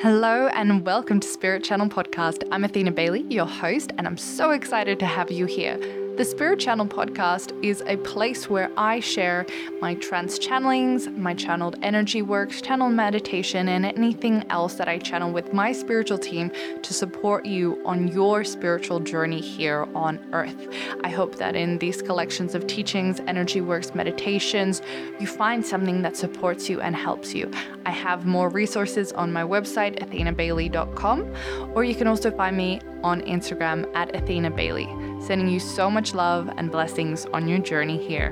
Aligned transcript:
Hello 0.00 0.48
and 0.48 0.84
welcome 0.84 1.20
to 1.20 1.28
Spirit 1.28 1.62
Channel 1.62 1.88
Podcast. 1.88 2.46
I'm 2.50 2.64
Athina 2.64 2.92
Bailey, 2.92 3.22
your 3.30 3.46
host, 3.46 3.92
and 3.96 4.06
I'm 4.06 4.18
so 4.18 4.50
excited 4.50 4.98
to 4.98 5.06
have 5.06 5.30
you 5.30 5.46
here. 5.46 5.78
The 6.16 6.24
Spirit 6.24 6.60
Channel 6.60 6.86
podcast 6.86 7.52
is 7.64 7.82
a 7.88 7.96
place 7.96 8.48
where 8.48 8.70
I 8.76 9.00
share 9.00 9.46
my 9.80 9.94
trance 9.96 10.38
channelings, 10.38 11.12
my 11.16 11.34
channeled 11.34 11.74
energy 11.82 12.22
works, 12.22 12.60
channel 12.60 12.88
meditation, 12.88 13.68
and 13.68 13.84
anything 13.84 14.44
else 14.48 14.74
that 14.74 14.86
I 14.86 14.98
channel 14.98 15.32
with 15.32 15.52
my 15.52 15.72
spiritual 15.72 16.18
team 16.18 16.52
to 16.82 16.94
support 16.94 17.46
you 17.46 17.82
on 17.84 18.06
your 18.06 18.44
spiritual 18.44 19.00
journey 19.00 19.40
here 19.40 19.88
on 19.92 20.24
earth. 20.32 20.68
I 21.02 21.08
hope 21.08 21.34
that 21.38 21.56
in 21.56 21.78
these 21.78 22.00
collections 22.00 22.54
of 22.54 22.68
teachings, 22.68 23.18
energy 23.26 23.60
works, 23.60 23.92
meditations, 23.92 24.82
you 25.18 25.26
find 25.26 25.66
something 25.66 26.02
that 26.02 26.16
supports 26.16 26.68
you 26.68 26.80
and 26.80 26.94
helps 26.94 27.34
you. 27.34 27.50
I 27.86 27.90
have 27.90 28.24
more 28.24 28.48
resources 28.48 29.12
on 29.12 29.30
my 29.30 29.42
website, 29.42 29.98
athinabailey.com, 30.02 31.34
or 31.74 31.84
you 31.84 31.94
can 31.94 32.06
also 32.06 32.30
find 32.30 32.56
me 32.56 32.80
on 33.02 33.20
Instagram 33.22 33.94
at 33.94 34.12
Athina 34.14 34.54
Bailey. 34.54 34.88
Sending 35.20 35.48
you 35.48 35.60
so 35.60 35.90
much 35.90 36.14
love 36.14 36.50
and 36.56 36.70
blessings 36.70 37.26
on 37.26 37.46
your 37.46 37.58
journey 37.58 37.98
here. 38.06 38.30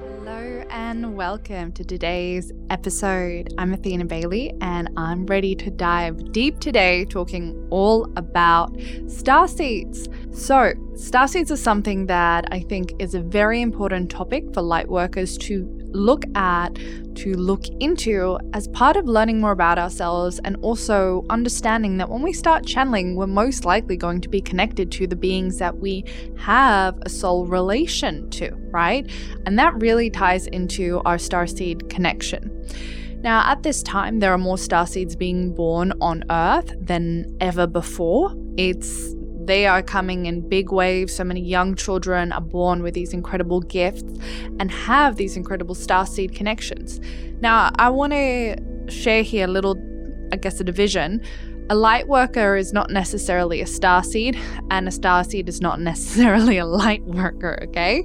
Hello 0.00 0.64
and 0.70 1.16
welcome 1.16 1.72
to 1.72 1.82
today's 1.82 2.52
episode. 2.70 3.52
I'm 3.58 3.74
Athina 3.74 4.06
Bailey 4.06 4.54
and 4.60 4.90
I'm 4.96 5.26
ready 5.26 5.56
to 5.56 5.70
dive 5.70 6.30
deep 6.30 6.60
today 6.60 7.06
talking 7.06 7.66
all 7.70 8.08
about 8.16 8.76
star 9.08 9.48
seeds. 9.48 10.08
So, 10.30 10.72
star 10.94 11.26
seeds 11.26 11.50
are 11.50 11.56
something 11.56 12.06
that 12.06 12.46
I 12.52 12.60
think 12.60 12.94
is 13.00 13.16
a 13.16 13.20
very 13.20 13.60
important 13.60 14.08
topic 14.08 14.54
for 14.54 14.62
light 14.62 14.88
workers 14.88 15.36
to 15.38 15.83
look 15.94 16.24
at, 16.34 16.74
to 17.14 17.34
look 17.34 17.66
into 17.80 18.38
as 18.52 18.68
part 18.68 18.96
of 18.96 19.06
learning 19.06 19.40
more 19.40 19.52
about 19.52 19.78
ourselves 19.78 20.40
and 20.44 20.56
also 20.62 21.24
understanding 21.30 21.96
that 21.98 22.10
when 22.10 22.22
we 22.22 22.32
start 22.32 22.66
channeling, 22.66 23.16
we're 23.16 23.26
most 23.26 23.64
likely 23.64 23.96
going 23.96 24.20
to 24.20 24.28
be 24.28 24.40
connected 24.40 24.90
to 24.92 25.06
the 25.06 25.16
beings 25.16 25.58
that 25.58 25.78
we 25.78 26.04
have 26.36 26.98
a 27.02 27.08
soul 27.08 27.46
relation 27.46 28.28
to, 28.30 28.50
right? 28.70 29.10
And 29.46 29.58
that 29.58 29.80
really 29.80 30.10
ties 30.10 30.46
into 30.48 31.00
our 31.04 31.16
starseed 31.16 31.88
connection. 31.88 32.50
Now, 33.22 33.50
at 33.50 33.62
this 33.62 33.82
time, 33.82 34.18
there 34.18 34.32
are 34.32 34.38
more 34.38 34.56
starseeds 34.56 35.16
being 35.16 35.54
born 35.54 35.94
on 36.02 36.24
Earth 36.28 36.74
than 36.78 37.34
ever 37.40 37.66
before. 37.66 38.34
It's 38.58 39.14
they 39.46 39.66
are 39.66 39.82
coming 39.82 40.26
in 40.26 40.48
big 40.48 40.72
waves. 40.72 41.14
So 41.14 41.24
many 41.24 41.40
young 41.40 41.74
children 41.74 42.32
are 42.32 42.40
born 42.40 42.82
with 42.82 42.94
these 42.94 43.12
incredible 43.12 43.60
gifts 43.60 44.02
and 44.58 44.70
have 44.70 45.16
these 45.16 45.36
incredible 45.36 45.74
star 45.74 46.06
seed 46.06 46.34
connections. 46.34 47.00
Now, 47.40 47.70
I 47.76 47.90
want 47.90 48.12
to 48.12 48.56
share 48.88 49.22
here 49.22 49.44
a 49.44 49.50
little, 49.50 49.76
I 50.32 50.36
guess, 50.36 50.60
a 50.60 50.64
division. 50.64 51.22
A 51.70 51.74
light 51.74 52.08
worker 52.08 52.56
is 52.56 52.74
not 52.74 52.90
necessarily 52.90 53.62
a 53.62 53.66
star 53.66 54.04
seed, 54.04 54.38
and 54.70 54.86
a 54.86 54.90
star 54.90 55.24
seed 55.24 55.48
is 55.48 55.62
not 55.62 55.80
necessarily 55.90 56.58
a 56.58 56.66
light 56.66 57.02
worker, 57.04 57.58
okay? 57.64 58.04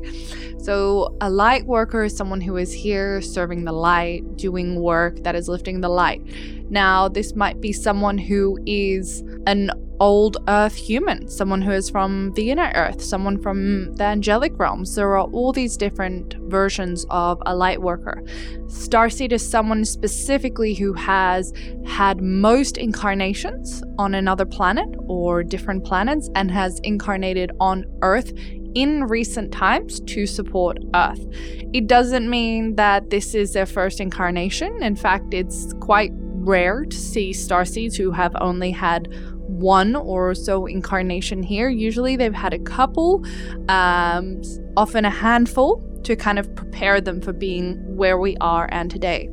So, 0.60 1.16
a 1.20 1.30
light 1.30 1.66
worker 1.66 2.04
is 2.04 2.16
someone 2.16 2.42
who 2.42 2.56
is 2.58 2.72
here 2.72 3.22
serving 3.22 3.66
the 3.66 3.74
light, 3.74 4.38
doing 4.38 4.82
work 4.82 5.24
that 5.24 5.36
is 5.36 5.50
lifting 5.50 5.82
the 5.82 5.90
light. 5.90 6.22
Now, 6.70 7.10
this 7.10 7.36
might 7.36 7.60
be 7.60 7.74
someone 7.74 8.18
who 8.18 8.58
is 8.66 9.24
an 9.46 9.72
old 10.00 10.38
earth 10.48 10.76
human, 10.76 11.28
someone 11.28 11.62
who 11.62 11.72
is 11.72 11.90
from 11.90 12.32
the 12.34 12.52
inner 12.52 12.72
earth, 12.76 13.02
someone 13.02 13.38
from 13.42 13.94
the 13.96 14.04
angelic 14.04 14.58
realms. 14.58 14.96
There 14.96 15.10
are 15.10 15.22
all 15.22 15.52
these 15.52 15.78
different 15.78 16.36
versions 16.48 17.06
of 17.10 17.42
a 17.46 17.56
light 17.56 17.82
worker. 17.82 18.24
Starseed 18.68 19.32
is 19.32 19.48
someone 19.48 19.86
specifically 19.86 20.74
who 20.74 20.94
has 20.94 21.54
had 21.86 22.22
most 22.22 22.78
incarnations 22.78 23.84
on 23.98 24.16
another 24.16 24.46
planet 24.46 24.90
or 25.08 25.44
different 25.44 25.84
planets 25.84 26.30
and 26.36 26.50
has 26.52 26.80
incarnated 26.84 27.52
on 27.60 27.86
earth 28.02 28.34
in 28.76 29.04
recent 29.06 29.52
times 29.52 30.00
to 30.02 30.26
support 30.26 30.78
Earth. 30.94 31.26
It 31.74 31.88
doesn't 31.88 32.30
mean 32.30 32.76
that 32.76 33.10
this 33.10 33.34
is 33.34 33.54
their 33.54 33.66
first 33.66 34.00
incarnation. 34.00 34.84
In 34.84 34.96
fact, 34.96 35.34
it's 35.34 35.74
quite 35.80 36.12
rare 36.14 36.86
to 36.86 36.96
see 36.96 37.32
starseeds 37.32 37.98
who 37.98 38.12
have 38.12 38.36
only 38.40 38.72
had 38.72 39.08
one 39.50 39.96
or 39.96 40.34
so 40.36 40.66
incarnation 40.66 41.44
here. 41.44 41.70
Usually 41.70 42.16
they've 42.16 42.34
had 42.34 42.54
a 42.54 42.60
couple, 42.60 43.26
um, 43.68 44.42
often 44.78 45.06
a 45.06 45.10
handful, 45.10 45.84
to 46.04 46.16
kind 46.16 46.40
of 46.40 46.54
prepare 46.56 47.02
them 47.02 47.20
for 47.20 47.34
being 47.34 47.76
where 47.98 48.18
we 48.18 48.38
are 48.38 48.70
and 48.72 48.90
today. 48.90 49.30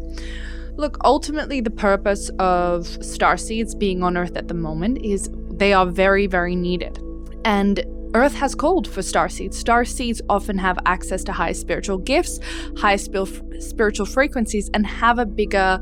Look, 0.76 0.98
ultimately, 1.04 1.60
the 1.60 1.70
purpose 1.70 2.28
of 2.38 2.86
star 3.04 3.36
seeds 3.36 3.74
being 3.74 4.02
on 4.02 4.16
Earth 4.16 4.36
at 4.36 4.48
the 4.48 4.54
moment 4.54 4.98
is 5.04 5.30
they 5.52 5.72
are 5.72 5.86
very, 5.86 6.26
very 6.26 6.54
needed. 6.56 6.98
And 7.44 7.84
Earth 8.14 8.34
has 8.34 8.54
called 8.54 8.86
for 8.88 9.02
star 9.02 9.28
seeds. 9.28 9.56
Star 9.58 9.84
seeds 9.84 10.20
often 10.28 10.58
have 10.58 10.78
access 10.86 11.22
to 11.24 11.32
high 11.32 11.52
spiritual 11.52 11.98
gifts, 11.98 12.40
high 12.76 12.96
spiritual 12.96 14.06
frequencies, 14.06 14.70
and 14.74 14.86
have 14.86 15.18
a 15.18 15.26
bigger 15.26 15.80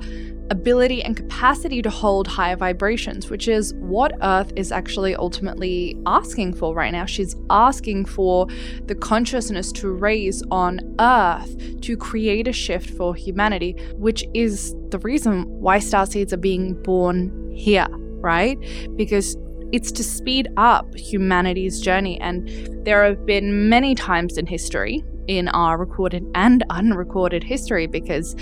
ability 0.50 1.03
and 1.03 1.16
capacity 1.16 1.81
to 1.82 1.91
hold 1.91 2.27
higher 2.27 2.56
vibrations, 2.56 3.31
which 3.31 3.49
is 3.49 3.75
what 3.75 4.12
Earth 4.22 4.53
is 4.56 4.71
actually 4.72 5.15
ultimately 5.16 5.97
asking 6.06 6.55
for 6.55 6.75
right 6.75 6.93
now. 6.93 7.06
She's 7.06 7.34
asking 7.50 8.06
for 8.06 8.47
the 8.87 8.94
consciousness 8.94 9.72
to 9.72 9.91
raise 9.91 10.43
on 10.50 10.97
Earth 11.00 11.81
to 11.81 11.97
create 11.97 12.47
a 12.47 12.53
shift 12.53 12.91
for 12.91 13.15
humanity, 13.15 13.77
which 13.94 14.25
is 14.34 14.75
the 14.91 14.99
reason 14.99 15.44
why 15.60 15.78
star 15.78 16.06
seeds 16.06 16.33
are 16.33 16.38
being 16.38 16.75
born 16.83 17.50
here, 17.54 17.88
right? 17.91 18.59
Because 18.97 19.37
it's 19.72 19.91
to 19.93 20.04
speed 20.04 20.49
up 20.56 20.94
humanity's 20.94 21.81
journey. 21.81 22.21
And 22.21 22.49
there 22.84 23.04
have 23.04 23.25
been 23.27 23.69
many 23.69 23.94
times 23.94 24.37
in 24.38 24.47
history, 24.47 25.03
in 25.27 25.49
our 25.49 25.78
recorded 25.78 26.25
and 26.34 26.62
unrecorded 26.71 27.43
history, 27.43 27.87
because 27.87 28.37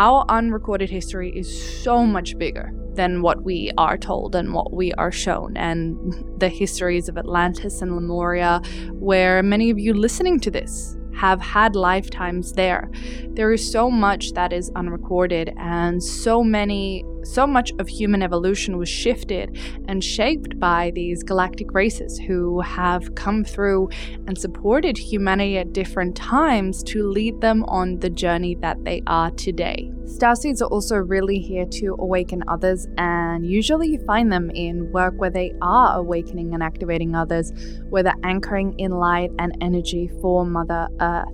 our 0.00 0.24
unrecorded 0.30 0.88
history 0.88 1.30
is 1.36 1.82
so 1.82 2.06
much 2.06 2.36
bigger 2.38 2.72
than 2.94 3.20
what 3.20 3.44
we 3.44 3.70
are 3.76 3.98
told 3.98 4.34
and 4.34 4.54
what 4.54 4.72
we 4.72 4.92
are 4.94 5.12
shown, 5.12 5.54
and 5.58 6.40
the 6.40 6.48
histories 6.48 7.06
of 7.06 7.18
Atlantis 7.18 7.82
and 7.82 7.94
Lemuria, 7.94 8.62
where 8.92 9.42
many 9.42 9.68
of 9.68 9.78
you 9.78 9.92
listening 9.92 10.40
to 10.40 10.50
this 10.50 10.96
have 11.14 11.38
had 11.42 11.76
lifetimes 11.76 12.54
there. 12.54 12.90
There 13.34 13.52
is 13.52 13.70
so 13.70 13.90
much 13.90 14.32
that 14.32 14.54
is 14.54 14.72
unrecorded, 14.74 15.52
and 15.58 16.02
so 16.02 16.42
many 16.42 17.04
so 17.24 17.46
much 17.46 17.72
of 17.78 17.88
human 17.88 18.22
evolution 18.22 18.78
was 18.78 18.88
shifted 18.88 19.58
and 19.88 20.02
shaped 20.02 20.58
by 20.58 20.92
these 20.94 21.22
galactic 21.22 21.72
races 21.72 22.18
who 22.18 22.60
have 22.60 23.14
come 23.14 23.44
through 23.44 23.88
and 24.26 24.38
supported 24.38 24.96
humanity 24.96 25.58
at 25.58 25.72
different 25.72 26.16
times 26.16 26.82
to 26.84 27.08
lead 27.08 27.40
them 27.40 27.64
on 27.64 27.98
the 28.00 28.10
journey 28.10 28.54
that 28.56 28.84
they 28.84 29.02
are 29.06 29.30
today. 29.32 29.90
Starseeds 30.04 30.60
are 30.60 30.66
also 30.66 30.96
really 30.96 31.38
here 31.38 31.66
to 31.66 31.94
awaken 31.98 32.42
others, 32.48 32.86
and 32.98 33.46
usually 33.46 33.88
you 33.88 34.04
find 34.04 34.32
them 34.32 34.50
in 34.50 34.90
work 34.90 35.14
where 35.18 35.30
they 35.30 35.52
are 35.62 35.98
awakening 35.98 36.52
and 36.52 36.62
activating 36.62 37.14
others, 37.14 37.52
where 37.88 38.02
they're 38.02 38.14
anchoring 38.24 38.76
in 38.78 38.90
light 38.90 39.30
and 39.38 39.56
energy 39.60 40.10
for 40.20 40.44
Mother 40.44 40.88
Earth. 41.00 41.28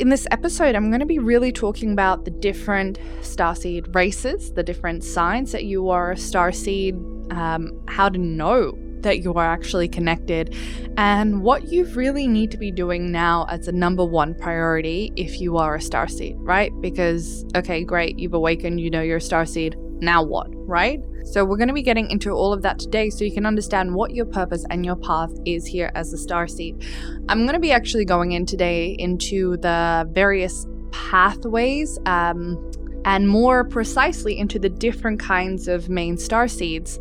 In 0.00 0.08
this 0.08 0.26
episode, 0.30 0.74
I'm 0.74 0.88
going 0.88 1.00
to 1.00 1.06
be 1.06 1.18
really 1.18 1.52
talking 1.52 1.92
about 1.92 2.24
the 2.24 2.30
different 2.30 2.98
starseed 3.20 3.94
races, 3.94 4.50
the 4.50 4.62
different 4.62 5.04
signs 5.04 5.52
that 5.52 5.64
you 5.64 5.90
are 5.90 6.12
a 6.12 6.14
starseed, 6.14 6.94
um, 7.34 7.78
how 7.86 8.08
to 8.08 8.16
know 8.16 8.72
that 9.02 9.22
you 9.22 9.34
are 9.34 9.44
actually 9.44 9.88
connected, 9.88 10.56
and 10.96 11.42
what 11.42 11.68
you 11.70 11.84
really 11.84 12.26
need 12.26 12.50
to 12.50 12.56
be 12.56 12.70
doing 12.70 13.12
now 13.12 13.44
as 13.50 13.68
a 13.68 13.72
number 13.72 14.02
one 14.02 14.34
priority 14.34 15.12
if 15.16 15.38
you 15.38 15.58
are 15.58 15.74
a 15.74 15.78
starseed, 15.80 16.34
right? 16.38 16.72
Because, 16.80 17.44
okay, 17.54 17.84
great, 17.84 18.18
you've 18.18 18.32
awakened, 18.32 18.80
you 18.80 18.88
know 18.88 19.02
you're 19.02 19.18
a 19.18 19.20
starseed. 19.20 19.74
Now 20.00 20.22
what, 20.22 20.48
right? 20.66 21.00
So, 21.24 21.44
we're 21.44 21.58
going 21.58 21.68
to 21.68 21.74
be 21.74 21.82
getting 21.82 22.10
into 22.10 22.30
all 22.30 22.52
of 22.52 22.62
that 22.62 22.78
today 22.78 23.10
so 23.10 23.24
you 23.24 23.32
can 23.32 23.44
understand 23.44 23.94
what 23.94 24.14
your 24.14 24.24
purpose 24.24 24.64
and 24.70 24.84
your 24.84 24.96
path 24.96 25.30
is 25.44 25.66
here 25.66 25.90
as 25.94 26.12
a 26.12 26.18
star 26.18 26.48
seed. 26.48 26.84
I'm 27.28 27.42
going 27.42 27.54
to 27.54 27.60
be 27.60 27.72
actually 27.72 28.04
going 28.04 28.32
in 28.32 28.46
today 28.46 28.96
into 28.98 29.56
the 29.58 30.08
various 30.12 30.66
pathways 30.92 31.98
um, 32.06 32.72
and 33.04 33.28
more 33.28 33.64
precisely 33.64 34.38
into 34.38 34.58
the 34.58 34.68
different 34.68 35.20
kinds 35.20 35.68
of 35.68 35.88
main 35.88 36.16
star 36.16 36.48
seeds 36.48 36.98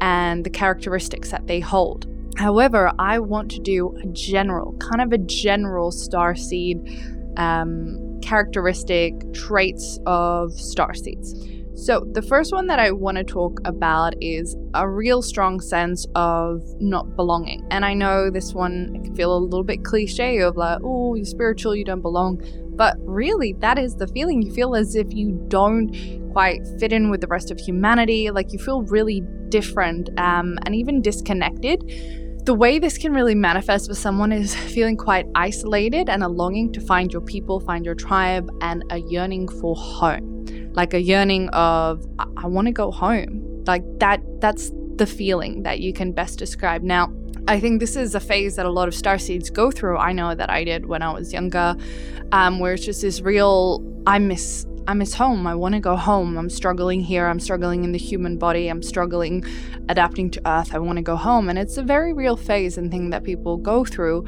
and 0.00 0.44
the 0.44 0.50
characteristics 0.50 1.30
that 1.30 1.46
they 1.46 1.60
hold. 1.60 2.06
However, 2.36 2.92
I 2.98 3.18
want 3.18 3.50
to 3.52 3.60
do 3.60 3.94
a 4.02 4.06
general, 4.08 4.72
kind 4.78 5.00
of 5.00 5.12
a 5.12 5.18
general 5.18 5.90
star 5.90 6.34
seed 6.34 6.78
um, 7.36 8.20
characteristic 8.20 9.32
traits 9.32 9.98
of 10.06 10.52
star 10.52 10.94
seeds. 10.94 11.34
So, 11.74 12.06
the 12.12 12.20
first 12.20 12.52
one 12.52 12.66
that 12.66 12.78
I 12.78 12.90
want 12.90 13.16
to 13.16 13.24
talk 13.24 13.60
about 13.64 14.14
is 14.20 14.56
a 14.74 14.88
real 14.88 15.22
strong 15.22 15.60
sense 15.60 16.06
of 16.14 16.62
not 16.80 17.16
belonging. 17.16 17.66
And 17.70 17.84
I 17.84 17.94
know 17.94 18.30
this 18.30 18.52
one 18.52 19.02
can 19.02 19.14
feel 19.14 19.34
a 19.34 19.38
little 19.38 19.64
bit 19.64 19.82
cliche 19.82 20.40
of 20.40 20.56
like, 20.56 20.80
oh, 20.84 21.14
you're 21.14 21.24
spiritual, 21.24 21.74
you 21.74 21.84
don't 21.84 22.02
belong. 22.02 22.42
But 22.76 22.96
really, 23.00 23.54
that 23.60 23.78
is 23.78 23.96
the 23.96 24.06
feeling. 24.06 24.42
You 24.42 24.52
feel 24.52 24.74
as 24.74 24.94
if 24.94 25.14
you 25.14 25.42
don't 25.48 25.96
quite 26.32 26.60
fit 26.78 26.92
in 26.92 27.10
with 27.10 27.22
the 27.22 27.26
rest 27.26 27.50
of 27.50 27.58
humanity, 27.58 28.30
like 28.30 28.52
you 28.52 28.58
feel 28.58 28.82
really 28.82 29.22
different 29.48 30.10
um, 30.18 30.58
and 30.66 30.74
even 30.74 31.00
disconnected. 31.00 31.82
The 32.44 32.54
way 32.54 32.80
this 32.80 32.98
can 32.98 33.14
really 33.14 33.34
manifest 33.34 33.88
for 33.88 33.94
someone 33.94 34.30
is 34.30 34.54
feeling 34.74 34.96
quite 34.96 35.26
isolated 35.34 36.10
and 36.10 36.22
a 36.22 36.28
longing 36.28 36.72
to 36.72 36.80
find 36.80 37.12
your 37.12 37.22
people, 37.22 37.60
find 37.60 37.84
your 37.84 37.94
tribe, 37.94 38.50
and 38.60 38.84
a 38.90 38.98
yearning 38.98 39.48
for 39.48 39.74
home. 39.74 40.44
Like 40.72 40.94
a 40.94 41.00
yearning 41.00 41.48
of, 41.50 42.06
I, 42.18 42.26
I 42.38 42.46
want 42.46 42.66
to 42.66 42.72
go 42.72 42.90
home. 42.90 43.64
Like 43.66 43.84
that, 43.98 44.20
that's 44.40 44.72
the 44.96 45.06
feeling 45.06 45.62
that 45.62 45.80
you 45.80 45.92
can 45.92 46.12
best 46.12 46.38
describe. 46.38 46.82
Now, 46.82 47.12
I 47.48 47.58
think 47.58 47.80
this 47.80 47.96
is 47.96 48.14
a 48.14 48.20
phase 48.20 48.56
that 48.56 48.66
a 48.66 48.70
lot 48.70 48.88
of 48.88 48.94
star 48.94 49.18
seeds 49.18 49.50
go 49.50 49.70
through. 49.70 49.98
I 49.98 50.12
know 50.12 50.34
that 50.34 50.48
I 50.50 50.64
did 50.64 50.86
when 50.86 51.02
I 51.02 51.12
was 51.12 51.32
younger, 51.32 51.74
um, 52.30 52.58
where 52.60 52.74
it's 52.74 52.84
just 52.84 53.02
this 53.02 53.20
real, 53.20 53.84
I 54.06 54.18
miss 54.18 54.66
I 54.86 54.94
miss 54.94 55.14
home. 55.14 55.46
I 55.46 55.54
want 55.54 55.74
to 55.74 55.80
go 55.80 55.94
home. 55.94 56.36
I'm 56.36 56.50
struggling 56.50 57.00
here. 57.00 57.26
I'm 57.26 57.38
struggling 57.38 57.84
in 57.84 57.92
the 57.92 57.98
human 57.98 58.36
body. 58.36 58.66
I'm 58.66 58.82
struggling 58.82 59.44
adapting 59.88 60.28
to 60.32 60.42
Earth. 60.44 60.74
I 60.74 60.80
want 60.80 60.96
to 60.96 61.02
go 61.02 61.14
home. 61.14 61.48
And 61.48 61.56
it's 61.56 61.76
a 61.76 61.82
very 61.84 62.12
real 62.12 62.36
phase 62.36 62.78
and 62.78 62.90
thing 62.90 63.10
that 63.10 63.22
people 63.22 63.56
go 63.58 63.84
through. 63.84 64.26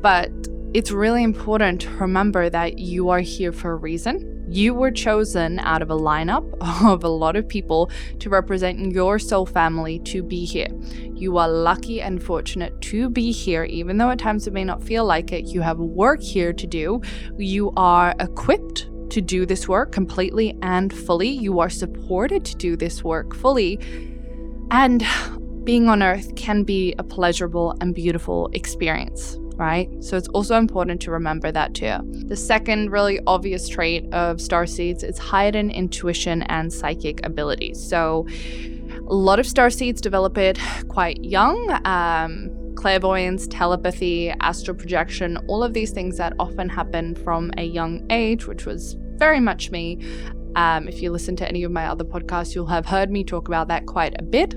But 0.00 0.30
it's 0.74 0.90
really 0.90 1.22
important 1.22 1.82
to 1.82 1.90
remember 1.90 2.50
that 2.50 2.78
you 2.78 3.10
are 3.10 3.20
here 3.20 3.52
for 3.52 3.72
a 3.72 3.76
reason. 3.76 4.41
You 4.52 4.74
were 4.74 4.90
chosen 4.90 5.58
out 5.60 5.80
of 5.80 5.88
a 5.88 5.96
lineup 5.96 6.44
of 6.84 7.04
a 7.04 7.08
lot 7.08 7.36
of 7.36 7.48
people 7.48 7.90
to 8.18 8.28
represent 8.28 8.92
your 8.92 9.18
soul 9.18 9.46
family 9.46 9.98
to 10.00 10.22
be 10.22 10.44
here. 10.44 10.68
You 11.14 11.38
are 11.38 11.48
lucky 11.48 12.02
and 12.02 12.22
fortunate 12.22 12.78
to 12.82 13.08
be 13.08 13.32
here, 13.32 13.64
even 13.64 13.96
though 13.96 14.10
at 14.10 14.18
times 14.18 14.46
it 14.46 14.52
may 14.52 14.64
not 14.64 14.82
feel 14.82 15.06
like 15.06 15.32
it. 15.32 15.46
You 15.46 15.62
have 15.62 15.78
work 15.78 16.20
here 16.20 16.52
to 16.52 16.66
do. 16.66 17.00
You 17.38 17.72
are 17.78 18.14
equipped 18.20 18.90
to 19.08 19.22
do 19.22 19.46
this 19.46 19.68
work 19.68 19.90
completely 19.90 20.54
and 20.60 20.92
fully. 20.92 21.30
You 21.30 21.58
are 21.60 21.70
supported 21.70 22.44
to 22.44 22.54
do 22.54 22.76
this 22.76 23.02
work 23.02 23.34
fully. 23.34 23.80
And 24.70 25.02
being 25.64 25.88
on 25.88 26.02
earth 26.02 26.34
can 26.34 26.62
be 26.62 26.94
a 26.98 27.02
pleasurable 27.02 27.74
and 27.80 27.94
beautiful 27.94 28.50
experience, 28.52 29.38
right? 29.56 29.88
So 30.02 30.16
it's 30.16 30.28
also 30.28 30.56
important 30.56 31.00
to 31.02 31.10
remember 31.10 31.52
that 31.52 31.74
too. 31.74 31.96
The 32.26 32.36
second 32.36 32.90
really 32.90 33.20
obvious 33.26 33.68
trait 33.68 34.12
of 34.12 34.40
star 34.40 34.66
seeds 34.66 35.02
is 35.02 35.18
heightened 35.18 35.72
intuition 35.72 36.42
and 36.44 36.72
psychic 36.72 37.24
abilities. 37.24 37.82
So 37.82 38.26
a 39.08 39.14
lot 39.14 39.38
of 39.38 39.46
star 39.46 39.70
seeds 39.70 40.00
develop 40.00 40.38
it 40.38 40.58
quite 40.88 41.22
young. 41.24 41.80
Um, 41.84 42.50
clairvoyance, 42.74 43.46
telepathy, 43.46 44.30
astral 44.40 44.76
projection, 44.76 45.36
all 45.46 45.62
of 45.62 45.72
these 45.72 45.90
things 45.90 46.16
that 46.16 46.32
often 46.38 46.68
happen 46.68 47.14
from 47.14 47.52
a 47.56 47.64
young 47.64 48.04
age, 48.10 48.46
which 48.46 48.66
was 48.66 48.96
very 49.16 49.40
much 49.40 49.70
me. 49.70 49.98
Um, 50.56 50.88
if 50.88 51.00
you 51.00 51.10
listen 51.10 51.36
to 51.36 51.48
any 51.48 51.62
of 51.62 51.70
my 51.70 51.86
other 51.86 52.04
podcasts, 52.04 52.54
you'll 52.54 52.66
have 52.66 52.86
heard 52.86 53.10
me 53.10 53.24
talk 53.24 53.48
about 53.48 53.68
that 53.68 53.86
quite 53.86 54.14
a 54.18 54.22
bit. 54.22 54.54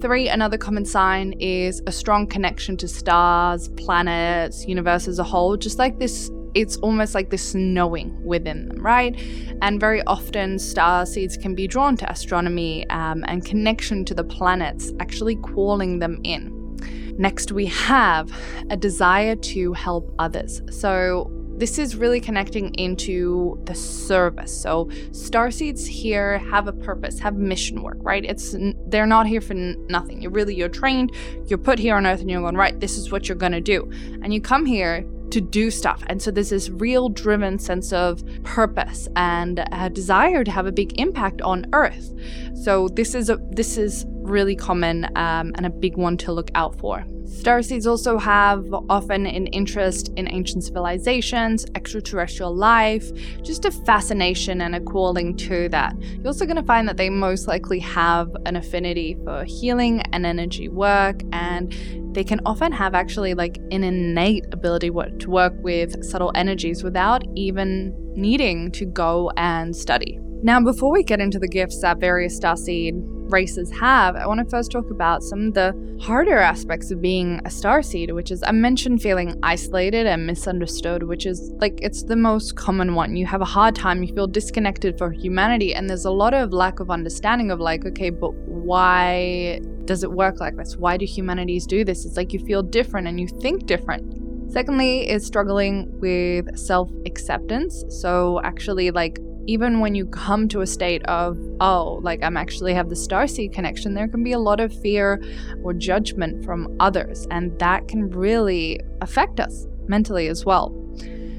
Three, 0.00 0.28
another 0.28 0.56
common 0.56 0.84
sign 0.84 1.32
is 1.40 1.82
a 1.88 1.90
strong 1.90 2.28
connection 2.28 2.76
to 2.76 2.86
stars, 2.86 3.68
planets, 3.70 4.64
universe 4.64 5.08
as 5.08 5.18
a 5.18 5.24
whole, 5.24 5.56
just 5.56 5.76
like 5.80 5.98
this. 5.98 6.30
It's 6.54 6.76
almost 6.76 7.16
like 7.16 7.30
this 7.30 7.52
knowing 7.52 8.16
within 8.24 8.68
them, 8.68 8.78
right? 8.80 9.18
And 9.60 9.80
very 9.80 10.02
often, 10.04 10.60
star 10.60 11.04
seeds 11.04 11.36
can 11.36 11.56
be 11.56 11.66
drawn 11.66 11.96
to 11.96 12.08
astronomy 12.08 12.88
um, 12.90 13.24
and 13.26 13.44
connection 13.44 14.04
to 14.04 14.14
the 14.14 14.22
planets, 14.22 14.92
actually 15.00 15.34
calling 15.34 15.98
them 15.98 16.20
in. 16.22 16.76
Next, 17.18 17.50
we 17.50 17.66
have 17.66 18.30
a 18.70 18.76
desire 18.76 19.34
to 19.34 19.72
help 19.72 20.14
others. 20.20 20.62
So, 20.70 21.28
this 21.58 21.78
is 21.78 21.96
really 21.96 22.20
connecting 22.20 22.72
into 22.74 23.60
the 23.64 23.74
service. 23.74 24.56
So 24.62 24.86
starseeds 25.10 25.86
here 25.86 26.38
have 26.38 26.68
a 26.68 26.72
purpose, 26.72 27.18
have 27.18 27.36
mission 27.36 27.82
work, 27.82 27.98
right? 28.00 28.24
It's 28.24 28.54
they're 28.86 29.06
not 29.06 29.26
here 29.26 29.40
for 29.40 29.54
n- 29.54 29.84
nothing. 29.88 30.22
You're 30.22 30.30
really 30.30 30.54
you're 30.54 30.68
trained, 30.68 31.12
you're 31.46 31.58
put 31.58 31.78
here 31.78 31.96
on 31.96 32.06
earth 32.06 32.20
and 32.20 32.30
you're 32.30 32.40
going, 32.40 32.56
right, 32.56 32.78
this 32.78 32.96
is 32.96 33.10
what 33.10 33.28
you're 33.28 33.36
going 33.36 33.52
to 33.52 33.60
do. 33.60 33.90
And 34.22 34.32
you 34.32 34.40
come 34.40 34.64
here 34.64 35.04
to 35.30 35.40
do 35.40 35.70
stuff. 35.70 36.02
And 36.06 36.22
so 36.22 36.30
there's 36.30 36.50
this 36.50 36.70
real 36.70 37.08
driven 37.08 37.58
sense 37.58 37.92
of 37.92 38.22
purpose 38.44 39.08
and 39.16 39.64
a 39.72 39.90
desire 39.90 40.44
to 40.44 40.50
have 40.50 40.66
a 40.66 40.72
big 40.72 40.98
impact 40.98 41.42
on 41.42 41.66
earth. 41.72 42.14
So 42.54 42.88
this 42.88 43.14
is 43.14 43.28
a 43.28 43.38
this 43.50 43.76
is 43.76 44.06
really 44.08 44.56
common 44.56 45.06
um, 45.16 45.52
and 45.56 45.66
a 45.66 45.70
big 45.70 45.96
one 45.96 46.16
to 46.18 46.32
look 46.32 46.50
out 46.54 46.78
for. 46.78 47.04
Starseeds 47.28 47.86
also 47.86 48.16
have 48.18 48.66
often 48.88 49.26
an 49.26 49.46
interest 49.48 50.10
in 50.16 50.28
ancient 50.32 50.64
civilizations, 50.64 51.66
extraterrestrial 51.74 52.54
life, 52.54 53.12
just 53.42 53.64
a 53.66 53.70
fascination 53.70 54.62
and 54.62 54.74
a 54.74 54.80
calling 54.80 55.36
to 55.36 55.68
that. 55.68 55.94
You're 56.00 56.28
also 56.28 56.46
going 56.46 56.56
to 56.56 56.62
find 56.62 56.88
that 56.88 56.96
they 56.96 57.10
most 57.10 57.46
likely 57.46 57.78
have 57.80 58.34
an 58.46 58.56
affinity 58.56 59.16
for 59.24 59.44
healing 59.44 60.00
and 60.12 60.24
energy 60.24 60.68
work, 60.68 61.20
and 61.32 61.72
they 62.14 62.24
can 62.24 62.40
often 62.46 62.72
have 62.72 62.94
actually 62.94 63.34
like 63.34 63.58
an 63.70 63.84
innate 63.84 64.46
ability 64.52 64.90
to 64.90 65.30
work 65.30 65.52
with 65.58 66.02
subtle 66.02 66.32
energies 66.34 66.82
without 66.82 67.22
even 67.36 67.94
needing 68.16 68.72
to 68.72 68.86
go 68.86 69.30
and 69.36 69.76
study. 69.76 70.18
Now, 70.42 70.60
before 70.60 70.90
we 70.90 71.02
get 71.02 71.20
into 71.20 71.38
the 71.38 71.48
gifts 71.48 71.80
that 71.82 71.98
various 71.98 72.38
starseed 72.38 72.94
races 73.28 73.70
have, 73.78 74.16
I 74.16 74.26
want 74.26 74.40
to 74.40 74.48
first 74.48 74.70
talk 74.70 74.90
about 74.90 75.22
some 75.22 75.48
of 75.48 75.54
the 75.54 75.98
harder 76.00 76.38
aspects 76.38 76.90
of 76.90 77.00
being 77.00 77.40
a 77.44 77.48
starseed, 77.48 78.14
which 78.14 78.30
is 78.30 78.42
I 78.42 78.52
mentioned 78.52 79.02
feeling 79.02 79.38
isolated 79.42 80.06
and 80.06 80.26
misunderstood, 80.26 81.02
which 81.02 81.26
is 81.26 81.52
like 81.58 81.78
it's 81.82 82.02
the 82.02 82.16
most 82.16 82.56
common 82.56 82.94
one. 82.94 83.16
You 83.16 83.26
have 83.26 83.40
a 83.40 83.46
hard 83.46 83.74
time, 83.74 84.02
you 84.02 84.14
feel 84.14 84.26
disconnected 84.26 84.98
from 84.98 85.12
humanity, 85.12 85.74
and 85.74 85.88
there's 85.88 86.04
a 86.04 86.10
lot 86.10 86.34
of 86.34 86.52
lack 86.52 86.80
of 86.80 86.90
understanding 86.90 87.50
of 87.50 87.60
like, 87.60 87.84
okay, 87.86 88.10
but 88.10 88.34
why 88.34 89.60
does 89.84 90.02
it 90.02 90.12
work 90.12 90.40
like 90.40 90.56
this? 90.56 90.76
Why 90.76 90.96
do 90.96 91.06
humanities 91.06 91.66
do 91.66 91.84
this? 91.84 92.04
It's 92.04 92.16
like 92.16 92.32
you 92.32 92.38
feel 92.40 92.62
different 92.62 93.08
and 93.08 93.20
you 93.20 93.26
think 93.26 93.66
different. 93.66 94.14
Secondly, 94.52 95.08
is 95.08 95.26
struggling 95.26 95.88
with 96.00 96.56
self 96.56 96.90
acceptance. 97.04 97.84
So, 97.88 98.40
actually, 98.44 98.90
like 98.90 99.18
even 99.48 99.80
when 99.80 99.94
you 99.94 100.04
come 100.04 100.46
to 100.46 100.60
a 100.60 100.66
state 100.66 101.02
of, 101.06 101.38
oh, 101.60 102.00
like 102.02 102.22
I'm 102.22 102.36
actually 102.36 102.74
have 102.74 102.90
the 102.90 102.94
starseed 102.94 103.54
connection, 103.54 103.94
there 103.94 104.06
can 104.06 104.22
be 104.22 104.32
a 104.32 104.38
lot 104.38 104.60
of 104.60 104.78
fear 104.82 105.22
or 105.64 105.72
judgment 105.72 106.44
from 106.44 106.76
others. 106.80 107.26
And 107.30 107.58
that 107.58 107.88
can 107.88 108.10
really 108.10 108.78
affect 109.00 109.40
us 109.40 109.66
mentally 109.86 110.28
as 110.28 110.44
well. 110.44 110.68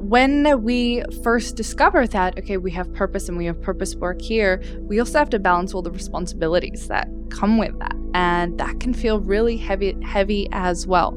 When 0.01 0.63
we 0.63 1.03
first 1.23 1.55
discover 1.55 2.07
that, 2.07 2.39
okay, 2.39 2.57
we 2.57 2.71
have 2.71 2.91
purpose 2.95 3.29
and 3.29 3.37
we 3.37 3.45
have 3.45 3.61
purpose 3.61 3.95
work 3.95 4.19
here, 4.19 4.59
we 4.79 4.99
also 4.99 5.19
have 5.19 5.29
to 5.29 5.39
balance 5.39 5.75
all 5.75 5.83
the 5.83 5.91
responsibilities 5.91 6.87
that 6.87 7.07
come 7.29 7.59
with 7.59 7.77
that. 7.77 7.95
And 8.15 8.57
that 8.57 8.79
can 8.79 8.95
feel 8.95 9.19
really 9.19 9.55
heavy 9.55 9.95
heavy 10.01 10.49
as 10.51 10.87
well. 10.87 11.15